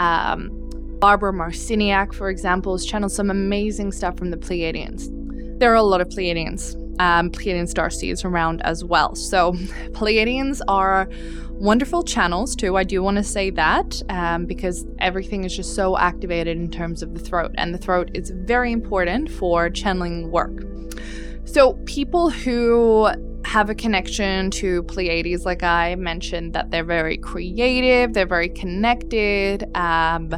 Um, 0.00 0.63
Barbara 1.04 1.34
Marciniak, 1.34 2.14
for 2.14 2.30
example, 2.30 2.72
has 2.72 2.86
channeled 2.86 3.12
some 3.12 3.28
amazing 3.28 3.92
stuff 3.92 4.16
from 4.16 4.30
the 4.30 4.38
Pleiadians. 4.38 5.10
There 5.58 5.70
are 5.70 5.74
a 5.74 5.82
lot 5.82 6.00
of 6.00 6.08
Pleiadians, 6.08 6.76
um, 6.98 7.30
Pleiadian 7.30 7.68
star 7.68 7.90
seeds 7.90 8.24
around 8.24 8.62
as 8.62 8.82
well. 8.84 9.14
So, 9.14 9.52
Pleiadians 9.92 10.62
are 10.66 11.06
wonderful 11.50 12.04
channels 12.04 12.56
too. 12.56 12.78
I 12.78 12.84
do 12.84 13.02
want 13.02 13.18
to 13.18 13.22
say 13.22 13.50
that 13.50 14.00
um, 14.08 14.46
because 14.46 14.86
everything 14.98 15.44
is 15.44 15.54
just 15.54 15.74
so 15.74 15.98
activated 15.98 16.56
in 16.56 16.70
terms 16.70 17.02
of 17.02 17.12
the 17.12 17.20
throat, 17.20 17.50
and 17.58 17.74
the 17.74 17.78
throat 17.78 18.10
is 18.14 18.30
very 18.30 18.72
important 18.72 19.30
for 19.30 19.68
channeling 19.68 20.30
work. 20.30 20.64
So, 21.44 21.74
people 21.84 22.30
who 22.30 23.10
have 23.44 23.68
a 23.68 23.74
connection 23.74 24.50
to 24.52 24.82
Pleiades, 24.84 25.44
like 25.44 25.62
I 25.62 25.96
mentioned, 25.96 26.54
that 26.54 26.70
they're 26.70 26.82
very 26.82 27.18
creative, 27.18 28.14
they're 28.14 28.24
very 28.24 28.48
connected. 28.48 29.64
Um, 29.76 30.34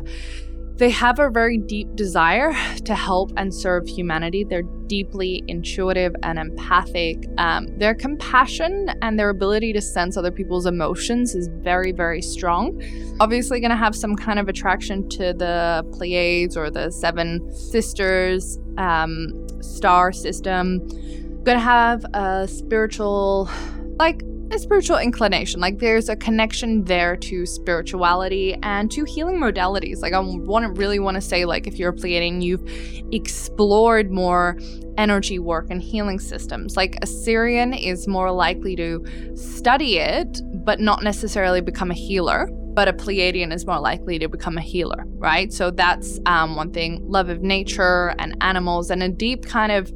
they 0.77 0.91
have 0.91 1.19
a 1.19 1.31
very 1.31 1.57
deep 1.57 1.95
desire 1.97 2.53
to 2.85 2.95
help 2.95 3.33
and 3.39 3.55
serve 3.55 3.89
humanity. 3.89 4.45
They're 4.45 4.63
deeply 4.63 5.43
intuitive 5.49 6.15
and 6.23 6.39
empathic. 6.39 7.25
Um, 7.39 7.67
their 7.79 7.95
compassion 7.95 8.91
and 9.01 9.19
their 9.19 9.31
ability 9.31 9.73
to 9.73 9.81
sense 9.81 10.17
other 10.19 10.31
people's 10.31 10.67
emotions 10.67 11.35
is 11.35 11.49
very, 11.49 11.93
very 11.93 12.21
strong. 12.21 12.83
Obviously, 13.21 13.59
going 13.59 13.71
to 13.71 13.77
have 13.77 13.97
some 13.97 14.17
kind 14.17 14.39
of 14.39 14.49
attraction 14.49 15.09
to 15.11 15.33
the 15.33 15.83
Pleiades 15.93 16.57
or 16.57 16.71
the 16.71 16.91
Seven 16.91 17.51
Sisters 17.53 18.59
um, 18.77 19.47
star 19.63 20.13
system. 20.13 20.87
Going 21.43 21.59
to 21.59 21.61
have 21.61 22.05
a 22.13 22.47
spiritual, 22.47 23.49
like, 23.99 24.23
a 24.51 24.59
spiritual 24.59 24.99
inclination. 24.99 25.61
Like 25.61 25.79
there's 25.79 26.09
a 26.09 26.17
connection 26.17 26.85
there 26.85 27.17
to 27.17 27.47
spirituality 27.47 28.55
and 28.63 28.91
to 28.93 29.05
healing 29.05 29.39
modalities. 29.39 30.01
Like 30.01 30.13
I 30.13 30.21
want 30.21 30.65
to 30.65 30.73
really 30.73 30.99
want 30.99 31.17
to 31.17 31.21
say, 31.21 31.45
like 31.45 31.67
if 31.67 31.79
you're 31.79 31.91
a 31.91 31.95
Pleiadian, 31.95 32.43
you've 32.43 32.65
explored 33.13 34.11
more 34.11 34.59
energy 34.99 35.39
work 35.39 35.67
and 35.71 35.83
healing 35.83 36.19
systems. 36.19 36.77
Like 36.77 36.97
a 36.97 37.07
Sirian 37.07 37.79
is 37.81 38.07
more 38.07 38.31
likely 38.31 38.77
to 38.77 39.05
study 39.37 39.99
it, 39.99 40.41
but 40.65 40.81
not 40.81 41.03
necessarily 41.03 41.61
become 41.61 41.91
a 41.91 41.95
healer. 41.95 42.49
But 42.77 42.89
a 42.89 42.93
Pleiadian 42.93 43.55
is 43.55 43.67
more 43.67 43.81
likely 43.81 44.19
to 44.19 44.29
become 44.29 44.59
a 44.59 44.61
healer, 44.61 45.05
right? 45.17 45.51
So 45.51 45.71
that's 45.71 46.21
um, 46.27 46.57
one 46.57 46.73
thing 46.73 47.03
love 47.09 47.31
of 47.31 47.43
nature 47.43 48.15
and 48.19 48.37
animals, 48.43 48.91
and 48.91 49.03
a 49.03 49.09
deep 49.09 49.47
kind 49.47 49.73
of 49.73 49.93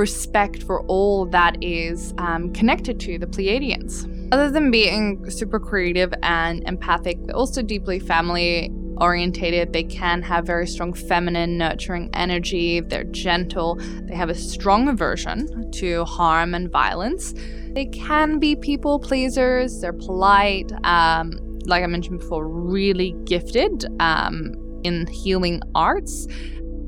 respect 0.00 0.64
for 0.64 0.84
all 0.86 1.26
that 1.26 1.62
is 1.62 2.12
um, 2.18 2.52
connected 2.52 2.98
to 3.00 3.18
the 3.18 3.26
Pleiadians. 3.26 4.10
Other 4.32 4.50
than 4.50 4.72
being 4.72 5.30
super 5.30 5.60
creative 5.60 6.12
and 6.24 6.66
empathic, 6.68 7.24
they're 7.24 7.36
also 7.36 7.62
deeply 7.62 8.00
family 8.00 8.72
orientated. 9.00 9.72
They 9.72 9.84
can 9.84 10.22
have 10.22 10.44
very 10.44 10.66
strong 10.66 10.92
feminine, 10.92 11.56
nurturing 11.58 12.10
energy. 12.14 12.80
They're 12.80 13.04
gentle. 13.04 13.76
They 14.08 14.14
have 14.16 14.30
a 14.30 14.34
strong 14.34 14.88
aversion 14.88 15.70
to 15.72 16.04
harm 16.04 16.54
and 16.54 16.70
violence. 16.70 17.34
They 17.74 17.86
can 17.86 18.38
be 18.38 18.56
people 18.56 18.98
pleasers. 18.98 19.80
They're 19.80 19.92
polite. 19.92 20.72
Um, 20.84 21.38
like 21.66 21.82
I 21.82 21.86
mentioned 21.86 22.20
before, 22.20 22.48
really 22.48 23.14
gifted 23.24 23.86
um, 24.00 24.54
in 24.84 25.06
healing 25.06 25.60
arts 25.74 26.26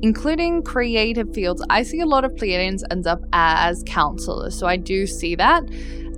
including 0.03 0.61
creative 0.61 1.33
fields. 1.33 1.65
I 1.71 1.81
see 1.81 1.99
a 2.01 2.05
lot 2.05 2.23
of 2.23 2.31
Pleiadians 2.33 2.83
ends 2.91 3.07
up 3.07 3.21
as 3.33 3.83
counselors, 3.87 4.55
so 4.55 4.67
I 4.67 4.77
do 4.77 5.07
see 5.07 5.33
that 5.35 5.63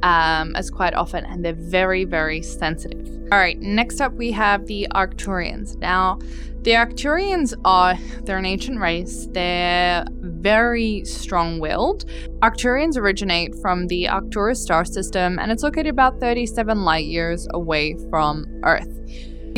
um, 0.04 0.56
as 0.56 0.70
quite 0.70 0.94
often, 0.94 1.26
and 1.26 1.44
they're 1.44 1.54
very, 1.54 2.06
very 2.06 2.42
sensitive. 2.42 3.08
All 3.32 3.38
right, 3.38 3.60
next 3.60 4.02
up 4.02 4.14
we 4.14 4.32
have 4.32 4.66
the 4.66 4.88
Arcturians. 4.94 5.78
Now, 5.78 6.20
the 6.64 6.72
Arcturians 6.72 7.54
are 7.64 7.96
they're 8.24 8.38
an 8.38 8.46
ancient 8.46 8.80
race. 8.80 9.28
They're 9.32 10.06
very 10.12 11.06
strong-willed. 11.06 12.06
Arcturians 12.42 12.98
originate 12.98 13.56
from 13.62 13.88
the 13.88 14.10
Arcturus 14.10 14.62
star 14.62 14.84
system, 14.84 15.40
and 15.40 15.52
it's 15.52 15.64
located 15.64 15.88
about 15.88 16.20
37 16.20 16.84
light 16.84 17.06
years 17.06 17.48
away 17.54 17.96
from 18.10 18.46
Earth. 18.64 18.94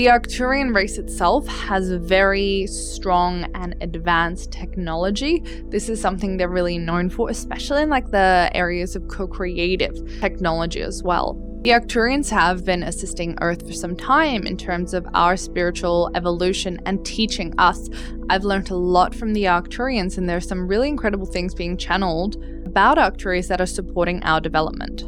The 0.01 0.07
Arcturian 0.07 0.73
race 0.73 0.97
itself 0.97 1.45
has 1.45 1.91
very 1.91 2.65
strong 2.65 3.43
and 3.53 3.75
advanced 3.81 4.51
technology. 4.51 5.43
This 5.69 5.89
is 5.89 6.01
something 6.01 6.37
they're 6.37 6.49
really 6.49 6.79
known 6.79 7.07
for, 7.07 7.29
especially 7.29 7.83
in 7.83 7.91
like 7.91 8.09
the 8.09 8.49
areas 8.55 8.95
of 8.95 9.07
co-creative 9.09 10.19
technology 10.19 10.81
as 10.81 11.03
well. 11.03 11.35
The 11.61 11.69
Arcturians 11.69 12.31
have 12.31 12.65
been 12.65 12.81
assisting 12.81 13.37
Earth 13.41 13.67
for 13.67 13.73
some 13.73 13.95
time 13.95 14.47
in 14.47 14.57
terms 14.57 14.95
of 14.95 15.05
our 15.13 15.37
spiritual 15.37 16.09
evolution 16.15 16.79
and 16.87 17.05
teaching 17.05 17.53
us. 17.59 17.87
I've 18.31 18.43
learned 18.43 18.71
a 18.71 18.75
lot 18.75 19.13
from 19.13 19.33
the 19.33 19.43
Arcturians, 19.43 20.17
and 20.17 20.27
there's 20.27 20.47
some 20.47 20.67
really 20.67 20.89
incredible 20.89 21.27
things 21.27 21.53
being 21.53 21.77
channeled 21.77 22.43
about 22.65 22.97
Arcturus 22.97 23.49
that 23.49 23.61
are 23.61 23.67
supporting 23.67 24.23
our 24.23 24.41
development. 24.41 25.03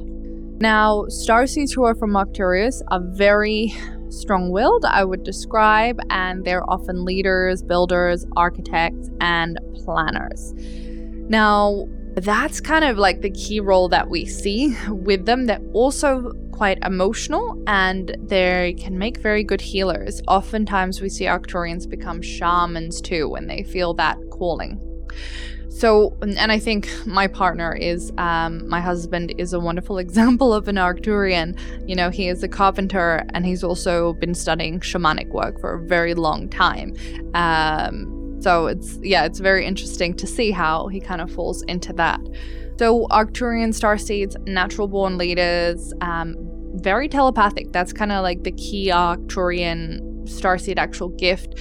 Now, 0.61 1.05
starseeds 1.09 1.73
who 1.73 1.83
are 1.83 1.95
from 1.95 2.15
Arcturus 2.15 2.83
are 2.91 3.01
very 3.15 3.73
strong 4.13 4.51
willed, 4.51 4.85
I 4.85 5.03
would 5.03 5.23
describe, 5.23 5.99
and 6.09 6.45
they're 6.45 6.69
often 6.69 7.03
leaders, 7.03 7.61
builders, 7.61 8.25
architects, 8.35 9.09
and 9.19 9.59
planners. 9.83 10.53
Now, 11.29 11.87
that's 12.15 12.61
kind 12.61 12.85
of 12.85 12.97
like 12.97 13.21
the 13.21 13.31
key 13.31 13.59
role 13.59 13.89
that 13.89 14.09
we 14.09 14.25
see 14.25 14.75
with 14.89 15.25
them. 15.25 15.45
They're 15.45 15.61
also 15.73 16.31
quite 16.51 16.77
emotional 16.83 17.61
and 17.65 18.15
they 18.21 18.75
can 18.77 18.97
make 18.97 19.17
very 19.17 19.43
good 19.43 19.61
healers. 19.61 20.21
Oftentimes, 20.27 21.01
we 21.01 21.09
see 21.09 21.25
Arcturians 21.25 21.89
become 21.89 22.21
shamans 22.21 23.01
too 23.01 23.27
when 23.29 23.47
they 23.47 23.63
feel 23.63 23.93
that 23.95 24.17
calling. 24.31 24.79
So, 25.73 26.15
and 26.21 26.51
I 26.51 26.59
think 26.59 26.87
my 27.05 27.25
partner 27.27 27.75
is, 27.75 28.11
um, 28.19 28.67
my 28.69 28.79
husband 28.79 29.33
is 29.39 29.53
a 29.53 29.59
wonderful 29.59 29.97
example 30.05 30.53
of 30.53 30.67
an 30.67 30.75
Arcturian. 30.75 31.59
You 31.89 31.95
know, 31.95 32.09
he 32.09 32.27
is 32.27 32.43
a 32.43 32.47
carpenter 32.47 33.25
and 33.33 33.45
he's 33.45 33.63
also 33.63 34.13
been 34.13 34.35
studying 34.35 34.79
shamanic 34.79 35.29
work 35.29 35.59
for 35.59 35.73
a 35.73 35.87
very 35.87 36.13
long 36.13 36.47
time. 36.47 36.93
Um, 37.33 38.39
so 38.39 38.67
it's, 38.67 38.99
yeah, 39.01 39.25
it's 39.25 39.39
very 39.39 39.65
interesting 39.65 40.13
to 40.15 40.27
see 40.27 40.51
how 40.51 40.87
he 40.87 40.99
kind 40.99 41.21
of 41.21 41.31
falls 41.31 41.63
into 41.63 41.91
that. 41.93 42.21
So, 42.77 43.07
Arcturian 43.07 43.73
star 43.73 43.97
seeds, 43.97 44.35
natural 44.45 44.87
born 44.87 45.17
leaders, 45.17 45.93
um, 46.01 46.35
very 46.75 47.07
telepathic. 47.07 47.71
That's 47.71 47.93
kind 47.93 48.11
of 48.11 48.23
like 48.23 48.43
the 48.43 48.51
key 48.51 48.89
Arcturian 48.89 50.01
starseed 50.27 50.77
actual 50.77 51.09
gift 51.09 51.55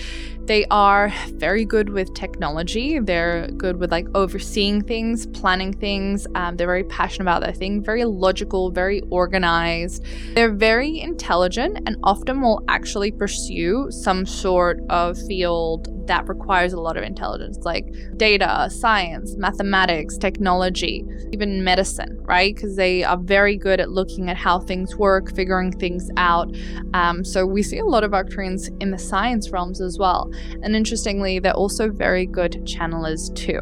they 0.46 0.64
are 0.66 1.12
very 1.34 1.64
good 1.64 1.90
with 1.90 2.12
technology. 2.14 2.98
They're 2.98 3.48
good 3.48 3.76
with 3.76 3.92
like 3.92 4.06
overseeing 4.14 4.82
things, 4.82 5.26
planning 5.26 5.72
things. 5.72 6.26
Um, 6.34 6.56
they're 6.56 6.66
very 6.66 6.84
passionate 6.84 7.24
about 7.24 7.42
their 7.42 7.52
thing, 7.52 7.82
very 7.82 8.04
logical, 8.04 8.70
very 8.70 9.02
organized. 9.10 10.04
They're 10.34 10.52
very 10.52 11.00
intelligent 11.00 11.78
and 11.86 11.96
often 12.02 12.40
will 12.40 12.64
actually 12.68 13.12
pursue 13.12 13.88
some 13.90 14.26
sort 14.26 14.80
of 14.90 15.16
field 15.26 15.88
that 16.06 16.28
requires 16.28 16.72
a 16.72 16.80
lot 16.80 16.96
of 16.96 17.04
intelligence, 17.04 17.58
like 17.62 17.86
data, 18.16 18.68
science, 18.70 19.36
mathematics, 19.36 20.18
technology, 20.18 21.04
even 21.32 21.62
medicine, 21.62 22.18
right? 22.22 22.54
Because 22.54 22.76
they 22.76 23.04
are 23.04 23.16
very 23.16 23.56
good 23.56 23.80
at 23.80 23.90
looking 23.90 24.28
at 24.28 24.36
how 24.36 24.58
things 24.58 24.96
work, 24.96 25.34
figuring 25.34 25.72
things 25.72 26.10
out. 26.16 26.54
Um, 26.94 27.24
so 27.24 27.46
we 27.46 27.62
see 27.62 27.78
a 27.78 27.84
lot 27.84 28.04
of 28.04 28.12
Arcturians 28.12 28.68
in 28.82 28.90
the 28.90 28.98
science 28.98 29.50
realms 29.50 29.80
as 29.80 29.98
well. 29.98 30.31
And 30.62 30.76
interestingly, 30.76 31.38
they're 31.38 31.52
also 31.52 31.90
very 31.90 32.26
good 32.26 32.64
channelers 32.66 33.34
too. 33.34 33.60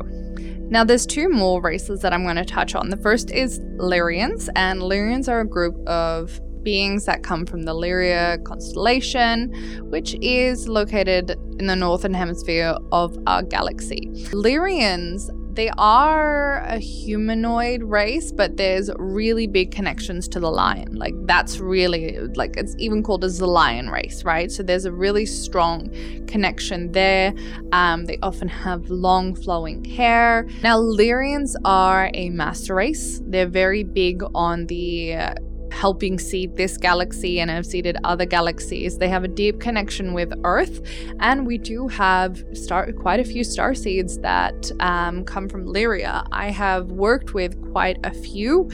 Now, 0.71 0.85
there's 0.85 1.05
two 1.05 1.29
more 1.29 1.61
races 1.61 2.01
that 2.03 2.13
I'm 2.13 2.23
going 2.23 2.37
to 2.37 2.45
touch 2.45 2.77
on. 2.77 2.91
The 2.91 2.97
first 2.97 3.33
is 3.33 3.59
Lyrians, 3.79 4.49
and 4.55 4.81
Lyrians 4.81 5.29
are 5.29 5.41
a 5.41 5.47
group 5.47 5.77
of 5.89 6.41
beings 6.63 7.07
that 7.07 7.23
come 7.23 7.47
from 7.47 7.63
the 7.63 7.73
Lyria 7.75 8.43
constellation, 8.45 9.51
which 9.91 10.15
is 10.21 10.69
located 10.69 11.31
in 11.59 11.67
the 11.67 11.75
northern 11.75 12.15
hemisphere 12.15 12.77
of 12.93 13.19
our 13.27 13.43
galaxy. 13.43 14.09
Lyrians 14.33 15.31
they 15.55 15.71
are 15.79 16.59
a 16.59 16.79
humanoid 16.79 17.83
race, 17.83 18.31
but 18.33 18.57
there's 18.57 18.91
really 18.97 19.47
big 19.47 19.73
connections 19.73 20.29
to 20.29 20.41
the 20.41 20.51
lion. 20.51 20.95
Like 20.95 21.15
that's 21.27 21.59
really 21.59 22.19
like 22.37 22.57
it's 22.57 22.75
even 22.79 23.03
called 23.03 23.25
as 23.25 23.39
the 23.39 23.47
lion 23.47 23.91
race, 23.91 24.25
right? 24.25 24.51
So 24.51 24.63
there's 24.63 24.85
a 24.85 24.93
really 24.93 25.27
strong 25.27 25.91
connection 26.27 26.93
there. 26.93 27.35
Um, 27.73 28.05
they 28.07 28.19
often 28.23 28.49
have 28.49 28.89
long 28.91 29.35
flowing 29.35 29.85
hair. 29.85 30.49
Now 30.63 30.79
Lyrians 30.79 31.55
are 31.65 32.11
a 32.15 32.31
master 32.31 32.75
race. 32.75 33.21
They're 33.25 33.49
very 33.49 33.83
big 33.83 34.23
on 34.35 34.67
the 34.67 35.35
helping 35.71 36.19
seed 36.19 36.57
this 36.57 36.77
galaxy 36.77 37.41
and 37.41 37.51
have 37.51 37.67
seeded 37.67 37.97
other 38.05 38.27
galaxies. 38.27 38.99
They 38.99 39.09
have 39.09 39.25
a 39.25 39.29
deep 39.29 39.61
connection 39.61 40.13
with 40.13 40.33
Earth, 40.45 40.81
and 41.21 41.47
we 41.47 41.59
do 41.59 41.89
have 41.89 42.45
star- 42.53 42.93
quite 42.93 43.21
a 43.21 43.25
few 43.25 43.45
star 43.45 43.75
seeds 43.75 44.19
that 44.19 44.71
um, 44.81 45.25
come 45.25 45.49
from 45.49 45.67
Lyria. 45.67 46.27
I 46.33 46.51
have 46.51 46.87
worked 46.93 47.35
with 47.35 47.61
quite 47.73 47.99
a 48.05 48.13
few 48.13 48.71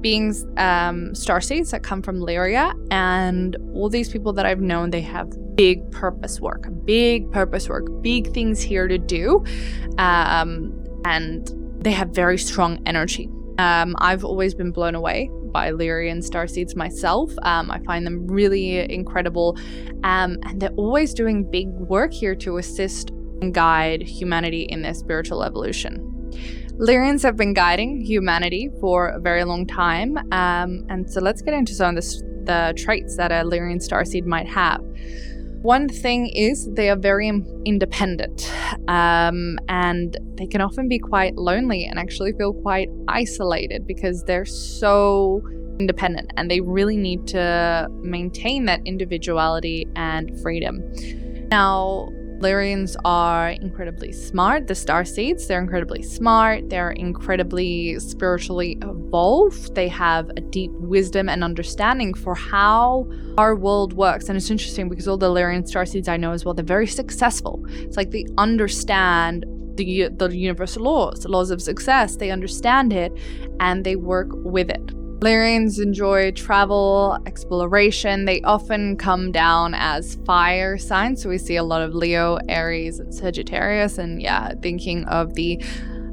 beings, 0.00 0.46
um, 0.56 1.14
star 1.14 1.40
seeds 1.40 1.70
that 1.70 1.82
come 1.82 2.02
from 2.02 2.20
Lyria, 2.20 2.72
and 2.90 3.56
all 3.74 3.88
these 3.88 4.08
people 4.08 4.32
that 4.34 4.46
I've 4.46 4.60
known, 4.60 4.90
they 4.90 5.00
have 5.00 5.30
big 5.56 5.90
purpose 5.90 6.40
work, 6.40 6.68
big 6.84 7.30
purpose 7.32 7.68
work, 7.68 7.86
big 8.00 8.32
things 8.32 8.60
here 8.60 8.86
to 8.86 8.98
do, 8.98 9.44
um, 9.98 10.72
and 11.04 11.52
they 11.82 11.90
have 11.90 12.10
very 12.10 12.38
strong 12.38 12.80
energy. 12.86 13.28
Um, 13.58 13.96
I've 13.98 14.24
always 14.24 14.54
been 14.54 14.70
blown 14.70 14.94
away 14.94 15.30
by 15.52 15.70
Lyrian 15.70 16.18
starseeds 16.18 16.76
myself. 16.76 17.32
Um, 17.42 17.70
I 17.70 17.78
find 17.80 18.06
them 18.06 18.26
really 18.26 18.90
incredible, 18.92 19.56
um, 20.04 20.38
and 20.44 20.60
they're 20.60 20.70
always 20.76 21.14
doing 21.14 21.50
big 21.50 21.68
work 21.68 22.12
here 22.12 22.34
to 22.36 22.58
assist 22.58 23.10
and 23.40 23.54
guide 23.54 24.02
humanity 24.02 24.62
in 24.62 24.82
their 24.82 24.94
spiritual 24.94 25.42
evolution. 25.42 26.14
Lyrians 26.78 27.22
have 27.22 27.36
been 27.36 27.54
guiding 27.54 28.00
humanity 28.00 28.70
for 28.80 29.08
a 29.08 29.20
very 29.20 29.44
long 29.44 29.66
time, 29.66 30.16
um, 30.32 30.86
and 30.88 31.10
so 31.10 31.20
let's 31.20 31.42
get 31.42 31.54
into 31.54 31.74
some 31.74 31.96
of 31.96 32.04
the, 32.04 32.22
the 32.44 32.74
traits 32.76 33.16
that 33.16 33.32
a 33.32 33.42
Lyrian 33.44 33.80
starseed 33.84 34.26
might 34.26 34.48
have. 34.48 34.80
One 35.62 35.88
thing 35.88 36.28
is 36.28 36.68
they 36.74 36.88
are 36.88 36.96
very 36.96 37.28
independent 37.64 38.52
um, 38.86 39.58
and 39.68 40.16
they 40.36 40.46
can 40.46 40.60
often 40.60 40.88
be 40.88 40.98
quite 40.98 41.36
lonely 41.36 41.84
and 41.84 41.98
actually 41.98 42.32
feel 42.32 42.52
quite 42.52 42.88
isolated 43.08 43.86
because 43.86 44.22
they're 44.24 44.44
so 44.44 45.42
independent 45.80 46.32
and 46.36 46.50
they 46.50 46.60
really 46.60 46.96
need 46.96 47.26
to 47.28 47.88
maintain 48.02 48.66
that 48.66 48.80
individuality 48.84 49.86
and 49.96 50.40
freedom. 50.40 50.80
Now, 51.50 52.08
Lyrians 52.40 52.96
are 53.04 53.50
incredibly 53.50 54.12
smart. 54.12 54.68
The 54.68 54.74
star 54.74 55.04
seeds, 55.04 55.46
they're 55.46 55.60
incredibly 55.60 56.02
smart. 56.02 56.70
They're 56.70 56.92
incredibly 56.92 57.98
spiritually 57.98 58.78
evolved. 58.82 59.74
They 59.74 59.88
have 59.88 60.30
a 60.30 60.40
deep 60.40 60.70
wisdom 60.72 61.28
and 61.28 61.42
understanding 61.42 62.14
for 62.14 62.34
how 62.34 63.10
our 63.36 63.56
world 63.56 63.92
works. 63.92 64.28
And 64.28 64.36
it's 64.36 64.50
interesting 64.50 64.88
because 64.88 65.08
all 65.08 65.18
the 65.18 65.30
Lyrian 65.30 65.66
star 65.66 65.84
seeds 65.84 66.08
I 66.08 66.16
know 66.16 66.32
as 66.32 66.44
well, 66.44 66.54
they're 66.54 66.64
very 66.64 66.86
successful. 66.86 67.64
It's 67.70 67.96
like 67.96 68.12
they 68.12 68.26
understand 68.38 69.44
the, 69.76 70.08
the 70.08 70.36
universal 70.36 70.84
laws, 70.84 71.20
the 71.20 71.28
laws 71.28 71.50
of 71.50 71.60
success. 71.60 72.16
They 72.16 72.30
understand 72.30 72.92
it 72.92 73.12
and 73.60 73.84
they 73.84 73.96
work 73.96 74.28
with 74.30 74.70
it. 74.70 74.97
Lyrians 75.20 75.82
enjoy 75.82 76.30
travel, 76.30 77.18
exploration. 77.26 78.24
They 78.24 78.40
often 78.42 78.96
come 78.96 79.32
down 79.32 79.74
as 79.74 80.14
fire 80.24 80.78
signs. 80.78 81.22
So 81.22 81.28
we 81.28 81.38
see 81.38 81.56
a 81.56 81.64
lot 81.64 81.82
of 81.82 81.92
Leo, 81.94 82.38
Aries, 82.48 83.00
and 83.00 83.12
Sagittarius. 83.12 83.98
And 83.98 84.22
yeah, 84.22 84.52
thinking 84.62 85.04
of 85.06 85.34
the 85.34 85.56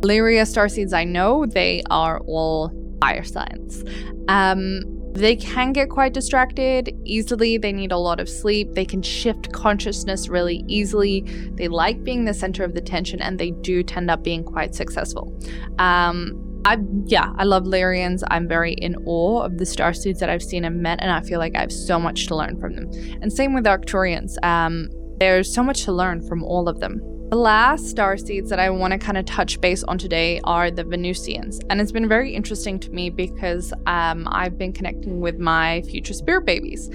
Lyria 0.01 0.47
star 0.47 0.65
starseeds 0.65 0.93
I 0.93 1.03
know, 1.03 1.45
they 1.45 1.83
are 1.91 2.19
all 2.21 2.71
fire 2.99 3.23
signs. 3.23 3.83
Um, 4.27 4.81
they 5.13 5.35
can 5.35 5.71
get 5.71 5.89
quite 5.89 6.13
distracted 6.13 6.93
easily. 7.05 7.57
They 7.57 7.71
need 7.71 7.93
a 7.93 7.97
lot 7.97 8.19
of 8.19 8.27
sleep. 8.27 8.73
They 8.73 8.85
can 8.85 9.01
shift 9.01 9.53
consciousness 9.53 10.27
really 10.27 10.65
easily. 10.67 11.21
They 11.53 11.69
like 11.69 12.03
being 12.03 12.25
the 12.25 12.33
center 12.33 12.65
of 12.65 12.73
the 12.73 12.81
tension 12.81 13.21
and 13.21 13.39
they 13.39 13.51
do 13.51 13.81
tend 13.81 14.11
up 14.11 14.23
being 14.23 14.43
quite 14.43 14.75
successful. 14.75 15.39
Um, 15.79 16.44
I 16.65 16.77
yeah, 17.05 17.31
I 17.37 17.43
love 17.43 17.63
Lyrians. 17.63 18.23
I'm 18.29 18.47
very 18.47 18.73
in 18.73 18.95
awe 19.05 19.43
of 19.43 19.59
the 19.59 19.65
star 19.65 19.93
seeds 19.93 20.19
that 20.19 20.31
I've 20.31 20.41
seen 20.41 20.65
and 20.65 20.81
met, 20.81 20.99
and 20.99 21.11
I 21.11 21.21
feel 21.21 21.37
like 21.37 21.55
I 21.55 21.61
have 21.61 21.71
so 21.71 21.99
much 21.99 22.25
to 22.27 22.35
learn 22.35 22.59
from 22.59 22.73
them. 22.73 22.91
And 23.21 23.31
same 23.31 23.53
with 23.53 23.65
Arcturians. 23.65 24.43
Um, 24.43 24.89
there's 25.19 25.53
so 25.53 25.63
much 25.63 25.83
to 25.83 25.93
learn 25.93 26.27
from 26.27 26.43
all 26.43 26.67
of 26.67 26.79
them. 26.79 26.99
The 27.29 27.37
last 27.37 27.87
star 27.87 28.17
seeds 28.17 28.49
that 28.49 28.59
I 28.59 28.69
want 28.69 28.93
to 28.93 28.97
kind 28.97 29.17
of 29.17 29.25
touch 29.25 29.61
base 29.61 29.83
on 29.83 29.97
today 29.97 30.41
are 30.43 30.71
the 30.71 30.83
Venusians. 30.83 31.59
And 31.69 31.79
it's 31.79 31.91
been 31.91 32.09
very 32.09 32.33
interesting 32.33 32.79
to 32.79 32.89
me 32.91 33.09
because 33.09 33.71
um, 33.85 34.27
I've 34.31 34.57
been 34.57 34.73
connecting 34.73 35.21
with 35.21 35.37
my 35.37 35.81
future 35.83 36.13
spirit 36.13 36.45
babies. 36.45 36.89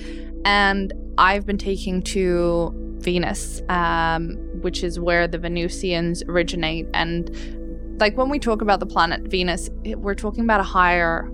And 0.45 0.93
I've 1.19 1.47
been 1.47 1.59
taking 1.59 2.03
to 2.03 2.73
Venus, 2.99 3.63
um, 3.69 4.37
which 4.61 4.85
is 4.85 5.01
where 5.01 5.27
the 5.27 5.39
Venusians 5.39 6.23
originate. 6.29 6.87
And 6.95 7.31
like 8.01 8.17
when 8.17 8.29
we 8.29 8.39
talk 8.39 8.63
about 8.63 8.81
the 8.81 8.87
planet 8.87 9.23
Venus, 9.23 9.69
we're 9.85 10.15
talking 10.15 10.45
about 10.45 10.61
a 10.61 10.65
higher 10.65 11.31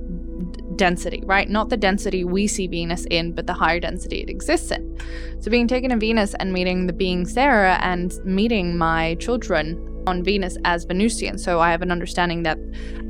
density, 0.76 1.22
right? 1.24 1.48
Not 1.48 1.70
the 1.70 1.76
density 1.76 2.24
we 2.24 2.46
see 2.46 2.66
Venus 2.66 3.06
in, 3.10 3.32
but 3.32 3.46
the 3.46 3.54
higher 3.54 3.80
density 3.80 4.20
it 4.20 4.28
exists 4.28 4.70
in. 4.70 4.98
So 5.40 5.50
being 5.50 5.68
taken 5.68 5.90
to 5.90 5.96
Venus 5.96 6.34
and 6.34 6.52
meeting 6.52 6.86
the 6.86 6.92
being 6.92 7.26
Sarah 7.26 7.78
and 7.82 8.12
meeting 8.24 8.76
my 8.76 9.14
children 9.16 9.82
on 10.06 10.22
Venus 10.22 10.56
as 10.64 10.84
Venusian. 10.84 11.38
So 11.38 11.60
I 11.60 11.70
have 11.70 11.82
an 11.82 11.90
understanding 11.90 12.42
that 12.44 12.58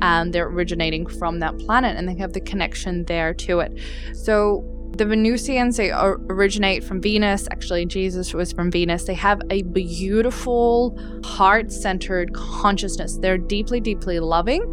um, 0.01 0.31
they're 0.31 0.47
originating 0.47 1.05
from 1.05 1.39
that 1.39 1.57
planet 1.59 1.95
and 1.97 2.07
they 2.07 2.15
have 2.15 2.33
the 2.33 2.41
connection 2.41 3.05
there 3.05 3.33
to 3.35 3.59
it. 3.59 3.77
So 4.13 4.63
the 4.97 5.05
Venusians, 5.05 5.77
they 5.77 5.91
originate 5.91 6.83
from 6.83 7.01
Venus. 7.01 7.47
Actually, 7.51 7.85
Jesus 7.85 8.33
was 8.33 8.51
from 8.51 8.71
Venus. 8.71 9.03
They 9.03 9.13
have 9.13 9.41
a 9.49 9.61
beautiful, 9.63 10.97
heart 11.23 11.71
centered 11.71 12.33
consciousness. 12.33 13.17
They're 13.17 13.37
deeply, 13.37 13.79
deeply 13.79 14.19
loving. 14.19 14.63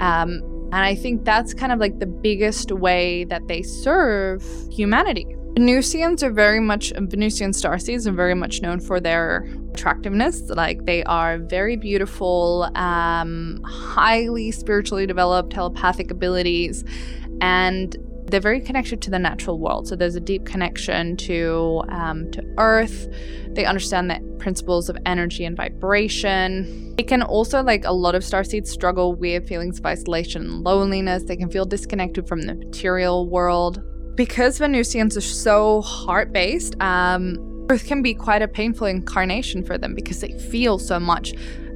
Um, 0.00 0.42
and 0.70 0.84
I 0.84 0.94
think 0.94 1.24
that's 1.24 1.54
kind 1.54 1.72
of 1.72 1.78
like 1.78 1.98
the 1.98 2.06
biggest 2.06 2.72
way 2.72 3.24
that 3.24 3.46
they 3.48 3.62
serve 3.62 4.44
humanity. 4.70 5.26
Venusians 5.54 6.22
are 6.22 6.30
very 6.30 6.60
much, 6.60 6.92
Venusian 6.94 7.50
starseeds 7.52 8.06
are 8.06 8.12
very 8.12 8.34
much 8.34 8.60
known 8.60 8.80
for 8.80 9.00
their 9.00 9.48
attractiveness. 9.72 10.42
Like 10.50 10.84
they 10.84 11.02
are 11.04 11.38
very 11.38 11.76
beautiful, 11.76 12.70
um, 12.74 13.60
highly 13.64 14.50
spiritually 14.52 15.06
developed 15.06 15.52
telepathic 15.52 16.10
abilities, 16.10 16.84
and 17.40 17.96
they're 18.28 18.40
very 18.40 18.60
connected 18.60 19.00
to 19.02 19.10
the 19.10 19.18
natural 19.18 19.58
world. 19.58 19.88
So 19.88 19.96
there's 19.96 20.14
a 20.14 20.20
deep 20.20 20.44
connection 20.44 21.16
to 21.18 21.82
um, 21.88 22.30
to 22.32 22.42
Earth. 22.58 23.08
They 23.50 23.64
understand 23.64 24.10
the 24.10 24.20
principles 24.38 24.88
of 24.88 24.98
energy 25.06 25.44
and 25.44 25.56
vibration. 25.56 26.94
It 26.98 27.08
can 27.08 27.22
also, 27.22 27.62
like 27.62 27.84
a 27.84 27.92
lot 27.92 28.14
of 28.14 28.22
starseeds, 28.22 28.68
struggle 28.68 29.14
with 29.14 29.48
feelings 29.48 29.78
of 29.78 29.86
isolation 29.86 30.42
and 30.42 30.64
loneliness. 30.64 31.24
They 31.24 31.36
can 31.36 31.50
feel 31.50 31.64
disconnected 31.64 32.28
from 32.28 32.42
the 32.42 32.54
material 32.54 33.28
world. 33.28 33.82
Because 34.14 34.58
Venusians 34.58 35.16
are 35.16 35.22
so 35.22 35.80
heart 35.82 36.32
based, 36.32 36.80
um, 36.80 37.66
Earth 37.70 37.86
can 37.86 38.02
be 38.02 38.14
quite 38.14 38.42
a 38.42 38.48
painful 38.48 38.86
incarnation 38.88 39.62
for 39.62 39.78
them 39.78 39.94
because 39.94 40.20
they 40.20 40.36
feel 40.38 40.78
so 40.78 40.98
much. 40.98 41.34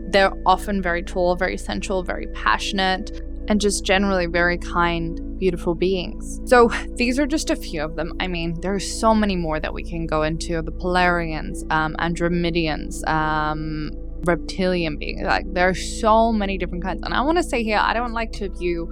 They're 0.09 0.33
often 0.45 0.83
very 0.83 1.03
tall, 1.03 1.37
very 1.37 1.57
sensual, 1.57 2.03
very 2.03 2.27
passionate 2.35 3.23
and 3.49 3.61
just 3.61 3.85
generally 3.85 4.27
very 4.27 4.59
kind, 4.59 5.39
beautiful 5.39 5.75
beings. 5.75 6.41
So 6.45 6.71
these 6.95 7.19
are 7.19 7.27
just 7.27 7.51
a 7.51 7.57
few 7.57 7.83
of 7.83 7.97
them. 7.97 8.13
I 8.21 8.29
mean, 8.29 8.61
there 8.61 8.75
are 8.75 8.81
so 8.81 9.15
many 9.15 9.37
more 9.37 9.59
that 9.61 9.75
we 9.75 9.83
can 9.83 10.07
go 10.07 10.23
into 10.23 10.63
the 10.63 10.73
Polarians, 10.73 11.71
um, 11.73 11.97
Andromidians, 11.99 13.07
um, 13.09 13.91
reptilian 14.25 14.97
beings. 14.97 15.23
Like 15.23 15.53
there 15.53 15.69
are 15.69 15.75
so 15.75 16.33
many 16.33 16.59
different 16.59 16.85
kinds. 16.85 17.03
And 17.05 17.13
I 17.13 17.21
want 17.23 17.39
to 17.39 17.45
say 17.45 17.65
here, 17.65 17.79
I 17.79 17.93
don't 17.93 18.13
like 18.13 18.33
to 18.33 18.49
view 18.49 18.91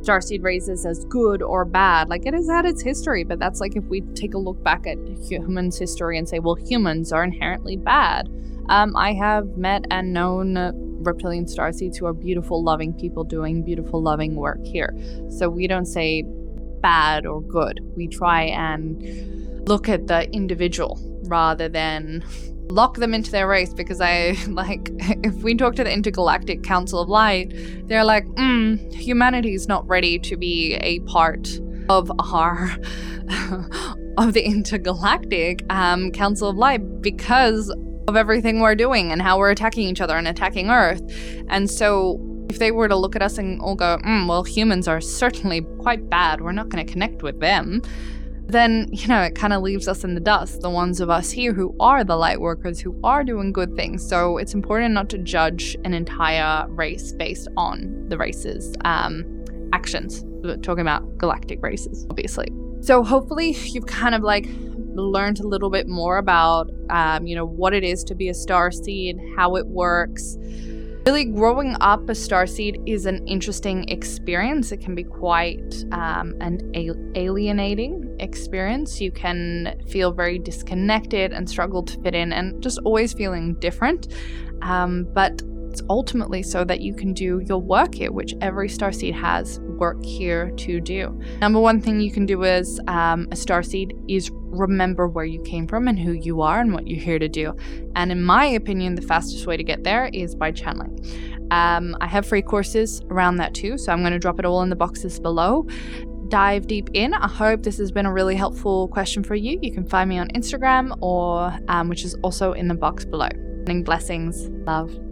starseed 0.00 0.42
races 0.44 0.86
as 0.86 1.04
good 1.06 1.42
or 1.42 1.64
bad. 1.64 2.08
Like 2.08 2.24
it 2.24 2.34
has 2.34 2.48
had 2.48 2.64
its 2.64 2.82
history, 2.82 3.24
but 3.24 3.38
that's 3.38 3.60
like 3.60 3.76
if 3.76 3.84
we 3.84 4.00
take 4.14 4.34
a 4.34 4.38
look 4.38 4.62
back 4.62 4.86
at 4.86 4.96
humans' 5.28 5.78
history 5.78 6.16
and 6.16 6.28
say, 6.28 6.38
well, 6.38 6.54
humans 6.54 7.12
are 7.12 7.24
inherently 7.24 7.76
bad. 7.76 8.28
Um, 8.68 8.96
I 8.96 9.14
have 9.14 9.56
met 9.56 9.86
and 9.90 10.12
known 10.12 10.56
reptilian 10.98 11.46
starseeds 11.46 11.96
who 11.96 12.06
are 12.06 12.12
beautiful, 12.12 12.62
loving 12.62 12.92
people 12.92 13.24
doing 13.24 13.62
beautiful, 13.62 14.02
loving 14.02 14.34
work 14.34 14.64
here. 14.64 14.94
So 15.30 15.48
we 15.48 15.66
don't 15.66 15.86
say 15.86 16.24
bad 16.80 17.26
or 17.26 17.40
good. 17.42 17.80
We 17.96 18.08
try 18.08 18.44
and 18.44 19.68
look 19.68 19.88
at 19.88 20.06
the 20.06 20.30
individual 20.30 20.98
rather 21.24 21.68
than 21.68 22.24
lock 22.70 22.96
them 22.96 23.14
into 23.14 23.30
their 23.30 23.48
race 23.48 23.72
because 23.72 24.00
I 24.00 24.36
like 24.48 24.90
if 25.24 25.34
we 25.42 25.54
talk 25.54 25.74
to 25.76 25.84
the 25.84 25.92
intergalactic 25.92 26.62
council 26.62 27.00
of 27.00 27.08
light 27.08 27.52
they're 27.86 28.04
like 28.04 28.26
mm, 28.26 28.92
humanity 28.92 29.54
is 29.54 29.68
not 29.68 29.86
ready 29.88 30.18
to 30.18 30.36
be 30.36 30.74
a 30.74 31.00
part 31.00 31.48
of 31.88 32.10
our 32.32 32.70
of 34.18 34.34
the 34.34 34.42
intergalactic 34.44 35.64
um, 35.70 36.10
council 36.10 36.48
of 36.48 36.56
light 36.56 37.00
because 37.00 37.72
of 38.08 38.16
everything 38.16 38.60
we're 38.60 38.74
doing 38.74 39.12
and 39.12 39.22
how 39.22 39.38
we're 39.38 39.50
attacking 39.50 39.86
each 39.86 40.00
other 40.00 40.16
and 40.16 40.26
attacking 40.26 40.70
Earth. 40.70 41.02
And 41.48 41.70
so, 41.70 42.18
if 42.50 42.58
they 42.58 42.70
were 42.70 42.88
to 42.88 42.96
look 42.96 43.14
at 43.14 43.22
us 43.22 43.36
and 43.36 43.60
all 43.60 43.76
go, 43.76 43.98
mm, 43.98 44.26
well, 44.26 44.42
humans 44.42 44.88
are 44.88 45.00
certainly 45.00 45.60
quite 45.78 46.08
bad, 46.08 46.40
we're 46.40 46.52
not 46.52 46.70
going 46.70 46.84
to 46.84 46.90
connect 46.90 47.22
with 47.22 47.38
them, 47.40 47.82
then, 48.46 48.88
you 48.90 49.06
know, 49.06 49.20
it 49.20 49.34
kind 49.34 49.52
of 49.52 49.62
leaves 49.62 49.86
us 49.86 50.02
in 50.02 50.14
the 50.14 50.20
dust, 50.20 50.62
the 50.62 50.70
ones 50.70 51.00
of 51.00 51.10
us 51.10 51.30
here 51.30 51.52
who 51.52 51.76
are 51.78 52.02
the 52.02 52.16
light 52.16 52.40
workers, 52.40 52.80
who 52.80 52.98
are 53.04 53.22
doing 53.22 53.52
good 53.52 53.76
things. 53.76 54.08
So 54.08 54.38
it's 54.38 54.54
important 54.54 54.94
not 54.94 55.10
to 55.10 55.18
judge 55.18 55.76
an 55.84 55.92
entire 55.92 56.66
race 56.68 57.12
based 57.12 57.48
on 57.58 58.08
the 58.08 58.16
races. 58.16 58.74
Um, 58.86 59.38
actions. 59.72 60.22
We're 60.24 60.56
talking 60.56 60.80
about 60.80 61.18
galactic 61.18 61.62
races, 61.62 62.06
obviously. 62.10 62.48
So 62.80 63.02
hopefully 63.02 63.56
you've 63.72 63.86
kind 63.86 64.14
of 64.14 64.22
like 64.22 64.46
learned 64.98 65.40
a 65.40 65.46
little 65.46 65.70
bit 65.70 65.88
more 65.88 66.18
about, 66.18 66.70
um, 66.90 67.26
you 67.26 67.34
know, 67.34 67.46
what 67.46 67.74
it 67.74 67.84
is 67.84 68.04
to 68.04 68.14
be 68.14 68.28
a 68.28 68.34
star 68.34 68.70
seed, 68.70 69.18
how 69.36 69.56
it 69.56 69.66
works. 69.66 70.36
Really, 71.06 71.24
growing 71.24 71.74
up 71.80 72.08
a 72.10 72.14
star 72.14 72.46
seed 72.46 72.82
is 72.84 73.06
an 73.06 73.26
interesting 73.26 73.88
experience. 73.88 74.72
It 74.72 74.78
can 74.78 74.94
be 74.94 75.04
quite 75.04 75.84
um, 75.90 76.34
an 76.40 76.70
alienating 77.14 78.14
experience. 78.20 79.00
You 79.00 79.10
can 79.10 79.80
feel 79.88 80.12
very 80.12 80.38
disconnected 80.38 81.32
and 81.32 81.48
struggle 81.48 81.82
to 81.84 81.98
fit 82.02 82.14
in 82.14 82.34
and 82.34 82.62
just 82.62 82.78
always 82.84 83.14
feeling 83.14 83.54
different. 83.54 84.12
Um, 84.60 85.06
but 85.14 85.40
it's 85.78 85.86
ultimately 85.88 86.42
so 86.42 86.64
that 86.64 86.80
you 86.80 86.92
can 86.92 87.12
do 87.12 87.40
your 87.46 87.58
work 87.58 87.94
here, 87.94 88.10
which 88.10 88.34
every 88.40 88.68
starseed 88.68 89.14
has 89.14 89.60
work 89.60 90.02
here 90.04 90.50
to 90.50 90.80
do. 90.80 91.20
Number 91.40 91.60
one 91.60 91.80
thing 91.80 92.00
you 92.00 92.10
can 92.10 92.26
do 92.26 92.44
as 92.44 92.80
um, 92.88 93.28
a 93.30 93.36
starseed 93.36 93.92
is 94.08 94.30
remember 94.32 95.06
where 95.06 95.24
you 95.24 95.40
came 95.42 95.68
from 95.68 95.86
and 95.86 95.98
who 95.98 96.12
you 96.12 96.42
are 96.42 96.60
and 96.60 96.72
what 96.72 96.88
you're 96.88 97.00
here 97.00 97.20
to 97.20 97.28
do. 97.28 97.54
And 97.94 98.10
in 98.10 98.24
my 98.24 98.44
opinion, 98.44 98.96
the 98.96 99.02
fastest 99.02 99.46
way 99.46 99.56
to 99.56 99.62
get 99.62 99.84
there 99.84 100.10
is 100.12 100.34
by 100.34 100.50
channeling. 100.50 100.98
Um, 101.52 101.96
I 102.00 102.08
have 102.08 102.26
free 102.26 102.42
courses 102.42 103.00
around 103.08 103.36
that 103.36 103.54
too, 103.54 103.78
so 103.78 103.92
I'm 103.92 104.00
going 104.00 104.12
to 104.12 104.18
drop 104.18 104.40
it 104.40 104.44
all 104.44 104.62
in 104.62 104.70
the 104.70 104.76
boxes 104.76 105.20
below 105.20 105.66
dive 106.28 106.66
deep 106.66 106.90
in. 106.92 107.14
I 107.14 107.26
hope 107.26 107.62
this 107.62 107.78
has 107.78 107.90
been 107.90 108.04
a 108.04 108.12
really 108.12 108.36
helpful 108.36 108.88
question 108.88 109.24
for 109.24 109.34
you. 109.34 109.58
You 109.62 109.72
can 109.72 109.86
find 109.86 110.10
me 110.10 110.18
on 110.18 110.28
Instagram 110.34 110.94
or 111.00 111.58
um, 111.68 111.88
which 111.88 112.04
is 112.04 112.14
also 112.16 112.52
in 112.52 112.68
the 112.68 112.74
box 112.74 113.06
below. 113.06 113.30
Blessings, 113.64 114.50
love. 114.66 115.07